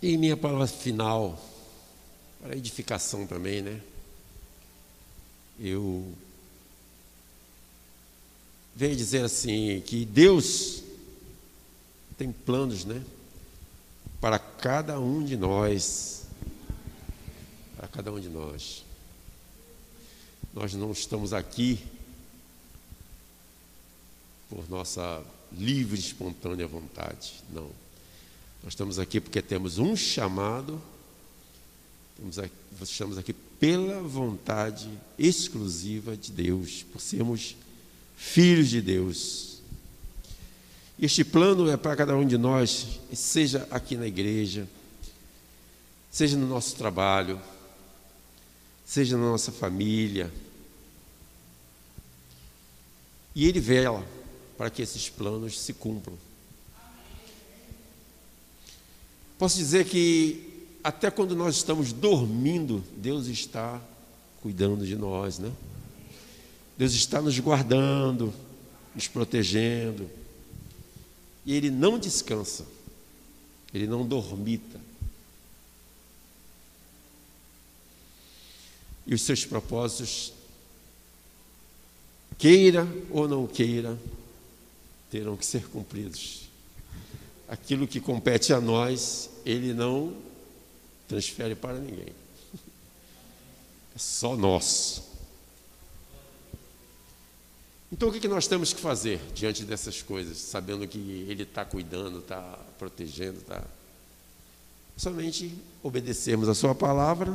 E 0.01 0.17
minha 0.17 0.37
palavra 0.37 0.67
final, 0.67 1.39
para 2.41 2.55
edificação 2.55 3.27
também, 3.27 3.61
né? 3.61 3.81
Eu 5.63 6.11
vem 8.75 8.95
dizer 8.95 9.23
assim 9.23 9.79
que 9.85 10.03
Deus 10.05 10.81
tem 12.17 12.31
planos, 12.31 12.83
né? 12.83 13.03
Para 14.19 14.39
cada 14.39 14.99
um 14.99 15.23
de 15.23 15.37
nós. 15.37 16.23
Para 17.77 17.87
cada 17.87 18.11
um 18.11 18.19
de 18.19 18.27
nós. 18.27 18.83
Nós 20.51 20.73
não 20.73 20.91
estamos 20.91 21.31
aqui 21.31 21.79
por 24.49 24.67
nossa 24.67 25.23
livre 25.51 25.99
espontânea 25.99 26.65
vontade, 26.65 27.35
não. 27.51 27.69
Nós 28.63 28.73
estamos 28.73 28.97
aqui 28.97 29.21
porque 29.21 29.43
temos 29.43 29.77
um 29.77 29.95
chamado, 29.95 30.81
estamos 32.83 33.17
aqui 33.17 33.33
pela 33.33 34.01
vontade 34.01 34.89
exclusiva 35.17 36.15
de 36.15 36.31
Deus, 36.31 36.83
por 36.83 37.01
sermos 37.01 37.55
filhos 38.15 38.69
de 38.69 38.81
Deus. 38.81 39.59
Este 40.99 41.23
plano 41.23 41.69
é 41.69 41.75
para 41.75 41.95
cada 41.95 42.15
um 42.15 42.25
de 42.25 42.37
nós, 42.37 42.99
seja 43.13 43.67
aqui 43.71 43.95
na 43.95 44.05
igreja, 44.05 44.67
seja 46.11 46.37
no 46.37 46.47
nosso 46.47 46.75
trabalho, 46.75 47.41
seja 48.85 49.17
na 49.17 49.23
nossa 49.23 49.51
família. 49.51 50.31
E 53.33 53.47
Ele 53.47 53.59
vela 53.59 54.05
para 54.57 54.69
que 54.69 54.81
esses 54.81 55.09
planos 55.09 55.59
se 55.59 55.73
cumpram. 55.73 56.17
Posso 59.39 59.57
dizer 59.57 59.85
que 59.85 60.50
até 60.83 61.11
quando 61.11 61.35
nós 61.35 61.55
estamos 61.55 61.93
dormindo, 61.93 62.83
Deus 62.97 63.27
está 63.27 63.81
cuidando 64.41 64.85
de 64.85 64.95
nós, 64.95 65.37
né? 65.37 65.51
Deus 66.77 66.93
está 66.93 67.21
nos 67.21 67.37
guardando, 67.39 68.33
nos 68.95 69.07
protegendo. 69.07 70.09
E 71.45 71.53
Ele 71.53 71.69
não 71.69 71.99
descansa, 71.99 72.65
Ele 73.73 73.85
não 73.85 74.05
dormita. 74.05 74.79
E 79.05 79.13
os 79.13 79.21
seus 79.21 79.45
propósitos, 79.45 80.33
queira 82.37 82.87
ou 83.09 83.27
não 83.27 83.45
queira, 83.45 83.97
terão 85.09 85.35
que 85.35 85.45
ser 85.45 85.67
cumpridos. 85.67 86.43
Aquilo 87.47 87.87
que 87.87 87.99
compete 87.99 88.53
a 88.53 88.61
nós, 88.61 89.29
Ele 89.45 89.73
não 89.73 90.30
transfere 91.11 91.55
para 91.55 91.77
ninguém. 91.77 92.13
É 93.93 93.97
só 93.97 94.37
nosso. 94.37 95.03
Então 97.91 98.07
o 98.07 98.13
que 98.13 98.25
nós 98.29 98.47
temos 98.47 98.71
que 98.71 98.79
fazer 98.79 99.19
diante 99.35 99.65
dessas 99.65 100.01
coisas, 100.01 100.37
sabendo 100.37 100.87
que 100.87 100.97
Ele 101.27 101.43
está 101.43 101.65
cuidando, 101.65 102.19
está 102.19 102.57
protegendo, 102.79 103.39
está. 103.39 103.61
Somente 104.95 105.53
obedecermos 105.83 106.47
a 106.47 106.53
Sua 106.53 106.73
palavra 106.73 107.29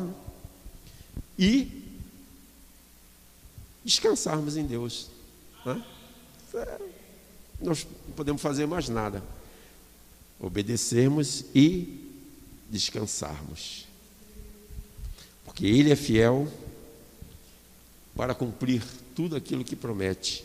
e 1.39 1.83
descansarmos 3.85 4.57
em 4.57 4.65
Deus. 4.65 5.11
Né? 5.67 5.85
Nós 7.61 7.87
não 8.07 8.15
podemos 8.15 8.41
fazer 8.41 8.67
mais 8.67 8.89
nada. 8.89 9.23
Obedecermos 10.41 11.45
e 11.55 12.06
descansarmos. 12.71 13.87
Porque 15.45 15.67
Ele 15.67 15.91
é 15.91 15.97
fiel 15.97 16.51
para 18.15 18.35
cumprir 18.35 18.83
tudo 19.15 19.37
aquilo 19.37 19.65
que 19.65 19.77
promete. 19.77 20.45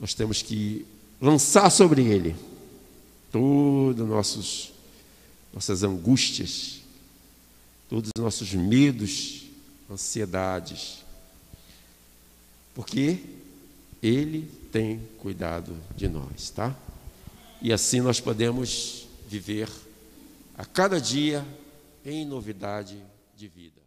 Nós 0.00 0.14
temos 0.14 0.42
que 0.42 0.86
lançar 1.20 1.70
sobre 1.70 2.02
Ele 2.02 2.34
todas 3.30 4.06
nossos, 4.06 4.72
nossas 5.52 5.82
angústias, 5.82 6.80
todos 7.88 8.10
os 8.16 8.22
nossos 8.22 8.52
medos, 8.52 9.44
ansiedades, 9.90 10.98
porque 12.74 13.18
Ele 14.02 14.50
tem 14.72 15.00
cuidado 15.18 15.76
de 15.96 16.08
nós, 16.08 16.50
tá? 16.50 16.76
E 17.60 17.72
assim 17.72 18.00
nós 18.00 18.18
podemos 18.18 19.06
viver 19.28 19.68
a 20.54 20.64
cada 20.64 21.00
dia 21.00 21.44
em 22.04 22.24
novidade 22.24 23.02
de 23.34 23.48
vida. 23.48 23.81